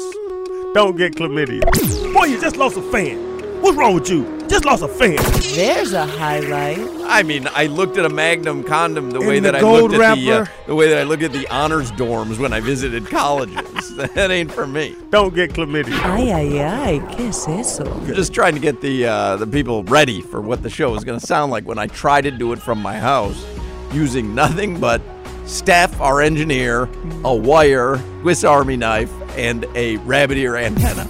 Don't 0.75 0.99
get 0.99 1.15
chlamydia. 1.15 1.65
Boy, 2.13 2.25
you 2.27 2.39
just 2.39 2.59
lost 2.59 2.77
a 2.77 2.83
fan. 2.93 3.19
What's 3.63 3.79
wrong 3.79 3.95
with 3.95 4.11
you? 4.11 4.27
Just 4.49 4.67
lost 4.67 4.83
a 4.83 4.89
fan. 4.89 5.17
There's 5.55 5.95
a 5.95 6.05
highlight. 6.05 6.81
I 7.05 7.23
mean, 7.23 7.49
I 7.55 7.65
looked 7.65 7.97
at 7.97 8.05
a 8.05 8.11
Magnum 8.11 8.63
condom 8.63 9.11
the 9.13 9.21
way 9.21 9.39
In 9.39 9.45
that 9.45 9.55
I 9.55 9.61
gold 9.61 9.93
looked 9.93 10.05
at 10.05 10.17
the 10.17 10.33
uh, 10.33 10.47
the 10.67 10.75
way 10.75 10.91
that 10.91 10.99
I 10.99 11.05
looked 11.05 11.23
at 11.23 11.33
the 11.33 11.49
honors 11.49 11.91
dorms 11.93 12.39
when 12.39 12.53
I 12.53 12.61
visited 12.61 13.07
colleges. 13.07 13.72
that 13.97 14.31
ain't 14.31 14.53
for 14.53 14.67
me. 14.67 14.97
Don't 15.11 15.35
get 15.35 15.53
chlamydia. 15.53 15.99
Ay, 16.03 16.33
ay, 16.33 16.59
ay. 16.61 16.99
¿Qué 17.11 17.29
es 17.29 17.49
eso? 17.49 17.85
I'm 17.85 18.07
just 18.07 18.33
trying 18.33 18.55
to 18.55 18.61
get 18.61 18.81
the 18.81 19.07
uh, 19.07 19.37
the 19.37 19.47
people 19.47 19.83
ready 19.85 20.21
for 20.21 20.41
what 20.41 20.63
the 20.63 20.71
show 20.71 20.95
is 20.95 21.05
going 21.05 21.19
to 21.19 21.27
sound 21.27 21.53
like 21.53 21.67
when 21.67 21.79
I 21.79 21.87
try 21.87 22.21
to 22.21 22.31
do 22.31 22.53
it 22.53 22.59
from 22.61 22.81
my 22.81 22.99
house 22.99 23.45
using 23.93 24.35
nothing 24.35 24.81
but 24.81 25.01
Steph, 25.45 26.01
our 26.01 26.21
engineer, 26.21 26.89
a 27.25 27.35
wire, 27.35 27.99
Swiss 28.23 28.45
Army 28.45 28.77
knife, 28.77 29.11
and 29.37 29.67
a 29.75 29.97
rabbit 29.99 30.39
ear 30.39 30.57
antenna. 30.57 31.05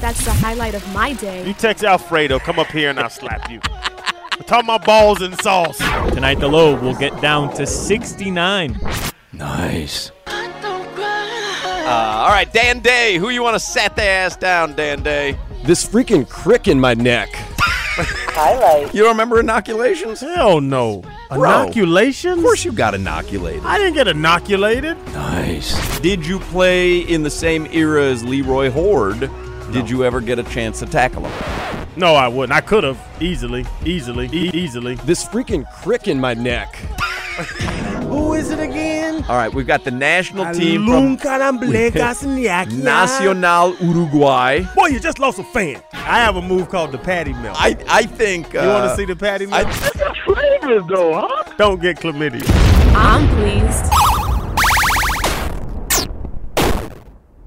That's 0.00 0.24
the 0.24 0.32
highlight 0.32 0.74
of 0.74 0.92
my 0.92 1.14
day. 1.14 1.46
You 1.46 1.54
text 1.54 1.82
Alfredo, 1.82 2.38
come 2.40 2.58
up 2.58 2.66
here 2.68 2.90
and 2.90 2.98
I'll 3.00 3.10
slap 3.10 3.50
you. 3.50 3.60
I'm 3.64 4.44
talking 4.44 4.66
about 4.66 4.84
balls 4.84 5.22
and 5.22 5.40
sauce. 5.40 5.78
Tonight 6.12 6.40
the 6.40 6.48
low 6.48 6.74
will 6.78 6.94
get 6.94 7.18
down 7.20 7.54
to 7.54 7.66
69. 7.66 8.78
Nice. 9.36 10.10
Uh, 10.26 11.90
all 11.90 12.28
right, 12.28 12.50
Dan 12.52 12.80
Day. 12.80 13.18
Who 13.18 13.30
you 13.30 13.42
want 13.42 13.54
to 13.54 13.60
sat 13.60 13.94
the 13.96 14.02
ass 14.02 14.36
down, 14.36 14.74
Dan 14.74 15.02
Day? 15.02 15.36
This 15.64 15.86
freaking 15.86 16.28
crick 16.28 16.66
in 16.68 16.80
my 16.80 16.94
neck. 16.94 17.28
Highlight. 17.96 18.94
You 18.94 19.02
don't 19.02 19.12
remember 19.12 19.38
inoculations? 19.40 20.20
Hell 20.20 20.60
no. 20.60 21.02
Bro. 21.30 21.62
Inoculations? 21.64 22.38
Of 22.38 22.42
course 22.44 22.64
you 22.64 22.72
got 22.72 22.94
inoculated. 22.94 23.62
I 23.64 23.78
didn't 23.78 23.94
get 23.94 24.08
inoculated. 24.08 24.96
Nice. 25.08 26.00
Did 26.00 26.26
you 26.26 26.40
play 26.40 26.98
in 26.98 27.22
the 27.22 27.30
same 27.30 27.66
era 27.66 28.04
as 28.04 28.24
Leroy 28.24 28.70
Hoard? 28.70 29.30
Did 29.72 29.88
you 29.90 30.04
ever 30.04 30.20
get 30.20 30.38
a 30.38 30.42
chance 30.44 30.78
to 30.80 30.86
tackle 30.86 31.24
him? 31.24 31.86
No, 31.96 32.14
I 32.14 32.28
wouldn't. 32.28 32.56
I 32.56 32.60
could 32.60 32.82
have 32.84 32.98
easily, 33.20 33.64
easily, 33.84 34.26
e- 34.32 34.50
easily. 34.52 34.96
This 34.96 35.24
freaking 35.24 35.64
crick 35.82 36.08
in 36.08 36.18
my 36.20 36.34
neck. 36.34 36.76
Who 38.08 38.34
is 38.34 38.50
it 38.50 38.60
again? 38.60 39.24
All 39.28 39.36
right, 39.36 39.52
we've 39.52 39.66
got 39.66 39.82
the 39.82 39.90
national 39.90 40.52
team 40.54 40.86
from 40.86 41.16
Nacional 42.84 43.74
Uruguay. 43.76 44.62
Boy, 44.76 44.86
you 44.86 45.00
just 45.00 45.18
lost 45.18 45.38
a 45.40 45.44
fan. 45.44 45.82
I 45.92 46.18
have 46.20 46.36
a 46.36 46.42
move 46.42 46.68
called 46.68 46.92
the 46.92 46.98
patty 46.98 47.32
melt. 47.32 47.56
I 47.58 47.76
I 47.88 48.04
think. 48.04 48.52
you 48.52 48.60
want 48.60 48.84
uh, 48.84 48.90
to 48.90 48.96
see 48.96 49.04
the 49.04 49.16
patty 49.16 49.46
melt? 49.46 49.66
I- 49.66 50.14
flavors 50.24 50.84
though, 50.88 51.14
huh? 51.26 51.54
Don't 51.58 51.80
get 51.80 51.96
chlamydia. 51.98 52.44
I'm 52.94 53.26
pleased. 53.36 54.23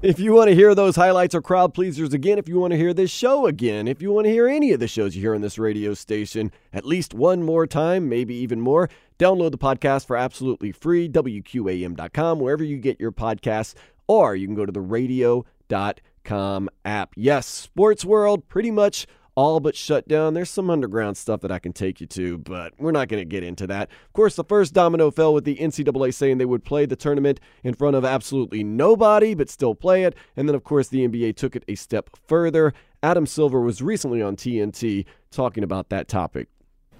If 0.00 0.20
you 0.20 0.32
want 0.32 0.48
to 0.48 0.54
hear 0.54 0.76
those 0.76 0.94
highlights 0.94 1.34
or 1.34 1.42
crowd 1.42 1.74
pleasers 1.74 2.14
again, 2.14 2.38
if 2.38 2.48
you 2.48 2.60
want 2.60 2.70
to 2.70 2.76
hear 2.76 2.94
this 2.94 3.10
show 3.10 3.48
again, 3.48 3.88
if 3.88 4.00
you 4.00 4.12
want 4.12 4.26
to 4.26 4.30
hear 4.30 4.46
any 4.46 4.70
of 4.70 4.78
the 4.78 4.86
shows 4.86 5.16
you 5.16 5.22
hear 5.22 5.34
on 5.34 5.40
this 5.40 5.58
radio 5.58 5.92
station 5.92 6.52
at 6.72 6.84
least 6.84 7.14
one 7.14 7.42
more 7.42 7.66
time, 7.66 8.08
maybe 8.08 8.32
even 8.36 8.60
more, 8.60 8.88
download 9.18 9.50
the 9.50 9.58
podcast 9.58 10.06
for 10.06 10.16
absolutely 10.16 10.70
free, 10.70 11.08
WQAM.com, 11.08 12.38
wherever 12.38 12.62
you 12.62 12.76
get 12.76 13.00
your 13.00 13.10
podcasts, 13.10 13.74
or 14.06 14.36
you 14.36 14.46
can 14.46 14.54
go 14.54 14.64
to 14.64 14.70
the 14.70 14.80
radio.com 14.80 16.68
app. 16.84 17.12
Yes, 17.16 17.48
Sports 17.48 18.04
World, 18.04 18.48
pretty 18.48 18.70
much 18.70 19.04
all 19.38 19.60
but 19.60 19.76
shut 19.76 20.08
down. 20.08 20.34
There's 20.34 20.50
some 20.50 20.68
underground 20.68 21.16
stuff 21.16 21.42
that 21.42 21.52
I 21.52 21.60
can 21.60 21.72
take 21.72 22.00
you 22.00 22.08
to, 22.08 22.38
but 22.38 22.72
we're 22.76 22.90
not 22.90 23.06
going 23.06 23.20
to 23.20 23.24
get 23.24 23.44
into 23.44 23.68
that. 23.68 23.88
Of 23.88 24.12
course, 24.12 24.34
the 24.34 24.42
first 24.42 24.74
domino 24.74 25.12
fell 25.12 25.32
with 25.32 25.44
the 25.44 25.54
NCAA 25.54 26.12
saying 26.12 26.38
they 26.38 26.44
would 26.44 26.64
play 26.64 26.86
the 26.86 26.96
tournament 26.96 27.38
in 27.62 27.74
front 27.74 27.94
of 27.94 28.04
absolutely 28.04 28.64
nobody, 28.64 29.34
but 29.34 29.48
still 29.48 29.76
play 29.76 30.02
it. 30.02 30.16
And 30.36 30.48
then, 30.48 30.56
of 30.56 30.64
course, 30.64 30.88
the 30.88 31.06
NBA 31.06 31.36
took 31.36 31.54
it 31.54 31.62
a 31.68 31.76
step 31.76 32.10
further. 32.26 32.74
Adam 33.00 33.26
Silver 33.26 33.60
was 33.60 33.80
recently 33.80 34.20
on 34.20 34.34
TNT 34.34 35.04
talking 35.30 35.62
about 35.62 35.88
that 35.90 36.08
topic. 36.08 36.48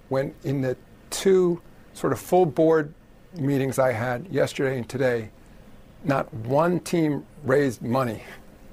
when 0.07 0.33
in 0.45 0.61
the 0.61 0.77
two 1.09 1.61
sort 1.91 2.13
of 2.13 2.21
full 2.21 2.45
board 2.45 2.93
meetings 3.35 3.77
I 3.79 3.91
had 3.91 4.25
yesterday 4.31 4.77
and 4.77 4.87
today, 4.87 5.29
not 6.05 6.33
one 6.33 6.79
team 6.79 7.25
raised 7.43 7.81
money. 7.81 8.23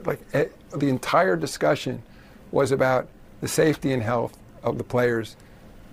Like 0.04 0.20
eh, 0.34 0.44
the 0.72 0.88
entire 0.88 1.34
discussion 1.34 2.04
was 2.52 2.70
about 2.70 3.08
the 3.47 3.53
safety 3.53 3.92
and 3.92 4.03
health 4.03 4.36
of 4.64 4.76
the 4.76 4.82
players, 4.82 5.36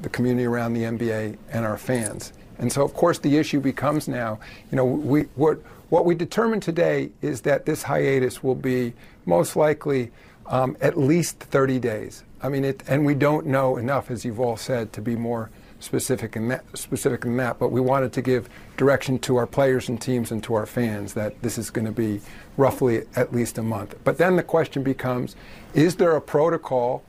the 0.02 0.10
community 0.10 0.44
around 0.44 0.74
the 0.74 0.82
NBA, 0.82 1.38
and 1.52 1.64
our 1.64 1.78
fans. 1.78 2.34
And 2.58 2.74
so, 2.74 2.84
of 2.84 2.96
course, 2.96 3.20
the 3.20 3.38
issue 3.38 3.60
becomes 3.60 4.08
now, 4.08 4.40
you 4.72 4.76
know, 4.76 4.86
we 4.86 5.24
what 5.36 5.60
what 5.90 6.04
we 6.04 6.16
determined 6.16 6.64
today 6.64 7.12
is 7.22 7.42
that 7.42 7.68
this 7.68 7.84
hiatus 7.84 8.42
will 8.42 8.56
be 8.56 8.94
most 9.28 9.56
likely 9.56 10.12
um, 10.48 10.76
at 10.82 10.98
least 10.98 11.42
30 11.42 11.78
days. 11.78 12.24
I 12.42 12.50
mean, 12.50 12.66
it, 12.66 12.82
and 12.88 13.06
we 13.06 13.14
don't 13.14 13.46
know 13.46 13.78
enough, 13.78 14.10
as 14.10 14.26
you've 14.26 14.40
all 14.40 14.58
said, 14.58 14.92
to 14.94 15.02
be 15.02 15.16
more 15.16 15.52
specific 15.80 16.36
in 16.36 16.48
that, 16.48 16.64
specific 16.76 17.22
than 17.22 17.38
that. 17.38 17.60
But 17.60 17.70
we 17.70 17.82
wanted 17.82 18.14
to 18.14 18.24
give 18.24 18.50
direction 18.78 19.20
to 19.20 19.36
our 19.36 19.46
players 19.46 19.90
and 19.90 20.02
teams 20.02 20.32
and 20.32 20.44
to 20.46 20.56
our 20.56 20.66
fans 20.66 21.14
that 21.14 21.40
this 21.44 21.60
is 21.60 21.70
going 21.70 21.86
to 21.86 21.92
be 21.92 22.20
roughly 22.58 23.04
at 23.16 23.32
least 23.32 23.60
a 23.60 23.64
month. 23.64 23.96
But 24.04 24.18
then 24.18 24.38
the 24.38 24.44
question 24.44 24.82
becomes: 24.82 25.36
Is 25.76 25.98
there 25.98 26.16
a 26.16 26.22
protocol, 26.22 27.04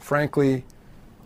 frankly, 0.00 0.64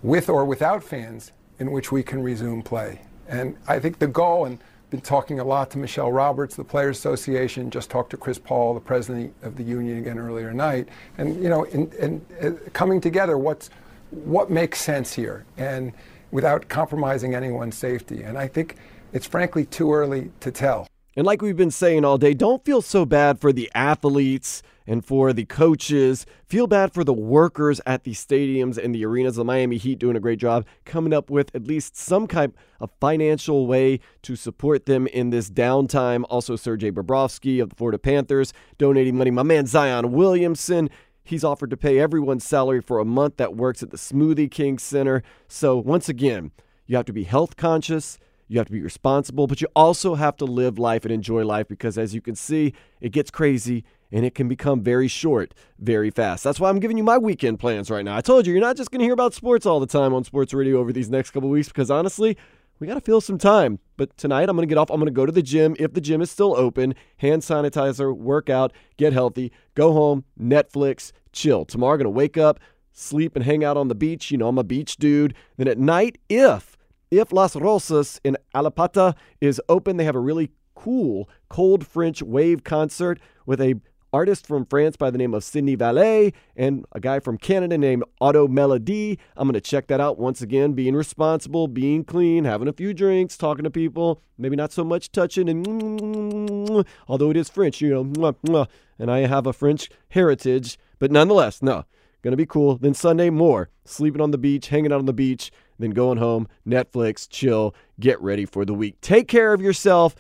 with 0.03 0.29
or 0.29 0.45
without 0.45 0.85
fans, 0.85 1.33
in 1.59 1.71
which 1.71 1.91
we 1.91 2.03
can 2.03 2.23
resume 2.23 2.63
play? 2.63 3.01
And 3.27 3.57
I 3.67 3.79
think 3.79 3.99
the 3.99 4.07
goal, 4.07 4.45
and 4.45 4.59
I've 4.59 4.91
been 4.91 5.01
talking 5.01 5.41
a 5.41 5.45
lot 5.45 5.71
to 5.71 5.79
Michelle 5.79 6.13
Roberts, 6.13 6.57
the 6.57 6.65
Players 6.65 6.99
Association, 6.99 7.71
just 7.71 7.89
talked 7.89 8.11
to 8.11 8.19
Chris 8.19 8.39
Paul, 8.39 8.75
the 8.75 8.81
president 8.81 9.35
of 9.43 9.57
the 9.57 9.63
union 9.63 9.99
again 9.99 10.19
earlier 10.19 10.51
tonight, 10.51 10.89
and 11.17 11.43
you 11.43 11.49
know, 11.49 11.65
in, 11.65 12.25
uh, 12.43 12.51
coming 12.75 13.01
together, 13.01 13.39
what's 13.39 13.71
what 14.11 14.51
makes 14.51 14.81
sense 14.81 15.15
here, 15.15 15.45
and 15.57 15.93
without 16.31 16.69
compromising 16.69 17.35
anyone's 17.35 17.77
safety. 17.77 18.23
And 18.23 18.37
I 18.37 18.47
think 18.47 18.77
it's 19.13 19.27
frankly 19.27 19.65
too 19.65 19.93
early 19.93 20.31
to 20.41 20.51
tell. 20.51 20.87
And 21.17 21.27
like 21.27 21.43
we've 21.43 21.57
been 21.57 21.71
saying 21.71 22.05
all 22.05 22.19
day, 22.19 22.35
don't 22.35 22.65
feel 22.65 22.83
so 22.83 23.05
bad 23.05 23.41
for 23.41 23.53
the 23.53 23.71
athletes 23.75 24.63
and 24.87 25.05
for 25.05 25.33
the 25.33 25.45
coaches. 25.45 26.27
Feel 26.47 26.67
bad 26.67 26.93
for 26.93 27.05
the 27.05 27.13
workers 27.13 27.81
at 27.87 28.05
the 28.05 28.13
stadiums 28.13 28.77
and 28.77 28.95
the 28.95 29.05
arenas. 29.05 29.37
The 29.37 29.45
Miami 29.45 29.77
Heat 29.77 29.99
doing 29.99 30.17
a 30.17 30.21
great 30.21 30.41
job 30.41 30.67
coming 30.85 31.13
up 31.13 31.31
with 31.31 31.55
at 31.55 31.67
least 31.67 31.97
some 31.97 32.27
kind 32.27 32.53
of 32.81 32.91
financial 33.01 33.67
way 33.67 34.01
to 34.23 34.35
support 34.35 34.87
them 34.87 35.07
in 35.07 35.31
this 35.31 35.49
downtime. 35.49 36.25
Also, 36.29 36.57
Sergei 36.57 36.91
Bobrovsky 36.91 37.63
of 37.63 37.71
the 37.71 37.77
Florida 37.77 37.99
Panthers 37.99 38.53
donating 38.77 39.17
money. 39.17 39.31
My 39.31 39.43
man 39.43 39.67
Zion 39.67 40.13
Williamson. 40.13 40.91
He's 41.27 41.45
offered 41.45 41.71
to 41.71 41.77
pay 41.79 41.99
everyone's 41.99 42.45
salary 42.45 42.83
for 42.83 42.99
a 42.99 43.05
month 43.05 43.39
that 43.39 43.57
works 43.57 43.83
at 43.83 43.91
the 43.91 43.97
Smoothie 43.97 44.51
King 44.51 44.79
Center. 44.79 45.23
So, 45.49 45.79
once 45.79 46.07
again, 46.07 46.51
you 46.87 46.97
have 46.97 47.07
to 47.07 47.15
be 47.15 47.25
health 47.25 47.57
conscious. 47.57 48.19
You 48.49 48.59
have 48.59 48.67
to 48.67 48.73
be 48.73 48.83
responsible, 48.83 49.47
but 49.47 49.61
you 49.61 49.69
also 49.75 50.15
have 50.15 50.37
to 50.37 50.45
live 50.45 50.79
life 50.79 51.05
and 51.05 51.13
enjoy 51.13 51.45
life 51.45 51.69
because, 51.69 51.97
as 51.97 52.15
you 52.15 52.21
can 52.21 52.35
see, 52.35 52.75
it 53.01 53.11
gets 53.11 53.31
crazy 53.31 53.85
and 54.13 54.25
it 54.25 54.35
can 54.35 54.49
become 54.49 54.81
very 54.81 55.09
short 55.09 55.55
very 55.79 56.11
fast. 56.11 56.45
That's 56.45 56.61
why 56.61 56.69
I'm 56.69 56.79
giving 56.79 56.97
you 56.97 57.05
my 57.05 57.19
weekend 57.19 57.59
plans 57.59 57.91
right 57.91 58.05
now. 58.05 58.17
I 58.17 58.21
told 58.21 58.47
you, 58.47 58.53
you're 58.53 58.63
not 58.63 58.77
just 58.77 58.91
going 58.91 59.01
to 59.01 59.05
hear 59.05 59.15
about 59.15 59.35
sports 59.35 59.67
all 59.67 59.81
the 59.81 59.87
time 59.87 60.15
on 60.15 60.25
sports 60.25 60.55
radio 60.55 60.79
over 60.79 60.93
these 60.93 61.11
next 61.11 61.31
couple 61.31 61.49
weeks 61.49 61.69
because, 61.69 61.91
honestly, 61.91 62.37
we 62.79 62.87
got 62.87 62.95
to 62.95 63.01
fill 63.01 63.21
some 63.21 63.39
time. 63.39 63.79
But 63.97 64.17
tonight, 64.17 64.49
I'm 64.49 64.57
going 64.57 64.69
to 64.69 64.73
get 64.73 64.79
off. 64.79 64.91
I'm 64.91 65.01
going 65.01 65.07
to 65.07 65.13
go 65.13 65.27
to 65.27 65.33
the 65.33 65.43
gym 65.43 65.75
if 65.79 65.95
the 65.95 66.01
gym 66.01 66.21
is 66.21 66.31
still 66.31 66.57
open, 66.57 66.95
hand 67.19 67.43
sanitizer, 67.43 68.15
work 68.17 68.51
out, 68.51 68.73
get 68.97 69.13
healthy, 69.13 69.53
go 69.75 69.93
home, 69.93 70.25
Netflix, 70.41 71.13
chill. 71.33 71.65
Tomorrow, 71.65 71.95
I'm 71.95 71.99
going 71.99 72.05
to 72.05 72.11
wake 72.11 72.37
up, 72.37 72.61
sleep, 72.93 73.37
and 73.37 73.45
hang 73.45 73.65
out 73.65 73.77
on 73.77 73.89
the 73.89 73.95
beach. 73.95 74.31
You 74.31 74.39
know, 74.39 74.49
I'm 74.49 74.59
a 74.59 74.65
beach 74.65 74.97
dude. 74.97 75.35
Then 75.57 75.69
at 75.69 75.79
night, 75.79 76.19
if 76.29 76.74
if 77.19 77.33
Las 77.33 77.57
Rosas 77.57 78.21
in 78.25 78.37
Allapattah 78.55 79.15
is 79.41 79.61
open, 79.69 79.97
they 79.97 80.05
have 80.05 80.17
a 80.17 80.21
really 80.21 80.51
cool 80.75 81.29
cold 81.49 81.87
French 81.87 82.23
wave 82.23 82.65
concert 82.65 83.21
with 83.47 83.61
a 83.61 83.75
artist 84.13 84.47
from 84.47 84.65
France 84.65 84.97
by 84.97 85.11
the 85.11 85.19
name 85.19 85.35
of 85.35 85.43
Sydney 85.43 85.75
Valette 85.75 86.35
and 86.57 86.87
a 86.93 87.01
guy 87.01 87.19
from 87.19 87.37
Canada 87.37 87.77
named 87.77 88.05
Automelodi. 88.21 89.19
I'm 89.37 89.49
going 89.49 89.55
to 89.55 89.61
check 89.61 89.89
that 89.89 90.01
out 90.01 90.19
once 90.21 90.41
again, 90.41 90.73
being 90.73 90.95
responsible, 90.95 91.67
being 91.67 92.05
clean, 92.05 92.45
having 92.45 92.69
a 92.69 92.73
few 92.73 92.95
drinks, 92.95 93.37
talking 93.37 93.65
to 93.65 93.71
people, 93.71 94.23
maybe 94.39 94.55
not 94.55 94.73
so 94.73 94.85
much 94.85 95.11
touching 95.11 95.49
and 95.49 96.87
although 97.09 97.31
it 97.31 97.37
is 97.37 97.49
French, 97.49 97.81
you 97.81 97.91
know, 98.15 98.67
and 99.01 99.11
I 99.11 99.27
have 99.27 99.49
a 99.49 99.53
French 99.53 99.91
heritage, 100.11 100.79
but 101.01 101.11
nonetheless, 101.11 101.61
no. 101.61 101.85
Gonna 102.23 102.37
be 102.37 102.47
cool. 102.47 102.79
Then 102.79 102.95
Sunday, 102.95 103.29
more 103.29 103.69
sleeping 103.85 104.23
on 104.23 104.31
the 104.31 104.39
beach, 104.39 104.69
hanging 104.69 104.93
out 104.93 104.99
on 104.99 105.05
the 105.05 105.13
beach, 105.13 105.53
then 105.79 105.91
going 105.91 106.19
home, 106.19 106.49
Netflix, 106.67 107.29
chill, 107.29 107.75
get 107.99 108.21
ready 108.21 108.45
for 108.45 108.65
the 108.65 108.75
week. 108.75 109.01
Take 109.01 109.29
care 109.29 109.53
of 109.53 109.61
yourself, 109.61 110.15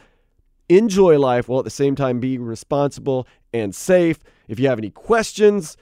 enjoy 0.69 1.19
life 1.19 1.49
while 1.49 1.61
at 1.61 1.65
the 1.65 1.71
same 1.71 1.95
time 1.95 2.21
being 2.21 2.43
responsible 2.43 3.27
and 3.53 3.75
safe. 3.75 4.19
If 4.49 4.59
you 4.59 4.69
have 4.69 4.79
any 4.79 4.91
questions, 4.91 5.77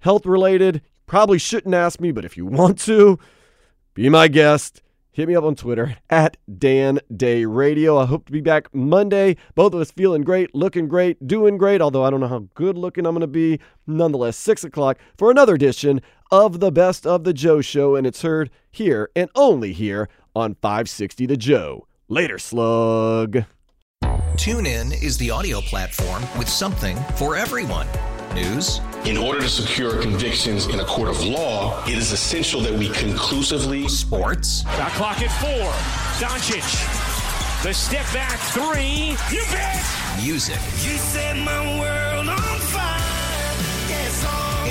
health 0.00 0.26
related, 0.26 0.82
probably 1.06 1.38
shouldn't 1.38 1.74
ask 1.74 2.00
me, 2.00 2.12
but 2.12 2.24
if 2.24 2.36
you 2.36 2.46
want 2.46 2.78
to, 2.80 3.18
be 3.94 4.08
my 4.08 4.28
guest. 4.28 4.82
hit 5.18 5.26
me 5.26 5.34
up 5.34 5.42
on 5.42 5.56
Twitter 5.56 5.96
at 6.08 6.36
Dan 6.58 7.00
Day 7.16 7.44
Radio. 7.44 7.98
I 7.98 8.06
hope 8.06 8.26
to 8.26 8.32
be 8.32 8.40
back 8.40 8.72
Monday. 8.72 9.36
Both 9.56 9.74
of 9.74 9.80
us 9.80 9.90
feeling 9.90 10.22
great, 10.22 10.54
looking 10.54 10.86
great, 10.86 11.26
doing 11.26 11.58
great, 11.58 11.80
although 11.80 12.04
I 12.04 12.10
don't 12.10 12.20
know 12.20 12.28
how 12.28 12.46
good 12.54 12.78
looking 12.78 13.04
I'm 13.04 13.14
going 13.14 13.22
to 13.22 13.26
be. 13.26 13.58
Nonetheless, 13.88 14.36
6 14.36 14.62
o'clock 14.62 14.96
for 15.16 15.32
another 15.32 15.56
edition 15.56 16.00
of 16.30 16.60
the 16.60 16.70
Best 16.72 17.06
of 17.06 17.24
the 17.24 17.32
Joe 17.32 17.60
Show, 17.60 17.96
and 17.96 18.06
it's 18.06 18.22
heard 18.22 18.50
here 18.70 19.10
and 19.16 19.30
only 19.34 19.72
here 19.72 20.08
on 20.34 20.54
560 20.54 21.26
The 21.26 21.36
Joe. 21.36 21.86
Later, 22.08 22.38
slug. 22.38 23.44
TuneIn 24.02 25.02
is 25.02 25.18
the 25.18 25.30
audio 25.30 25.60
platform 25.60 26.22
with 26.38 26.48
something 26.48 26.96
for 27.16 27.36
everyone. 27.36 27.86
News. 28.34 28.80
In 29.04 29.16
order 29.16 29.40
to 29.40 29.48
secure 29.48 30.00
convictions 30.00 30.66
in 30.66 30.80
a 30.80 30.84
court 30.84 31.08
of 31.08 31.24
law, 31.24 31.82
it 31.86 31.98
is 31.98 32.12
essential 32.12 32.60
that 32.60 32.72
we 32.72 32.88
conclusively. 32.90 33.88
Sports. 33.88 34.62
Shot 34.62 34.92
clock 34.92 35.22
at 35.22 35.30
four. 35.40 35.72
Doncic. 36.24 36.62
The 37.64 37.74
step 37.74 38.04
back 38.12 38.38
three. 38.52 39.16
You 39.34 39.42
bet. 39.50 39.84
Music. 40.22 40.54
You 40.84 40.96
set 40.98 41.36
my 41.36 41.80
world 41.80 42.07
on 42.07 42.07
fire. 42.07 42.07
Yes, 42.07 42.07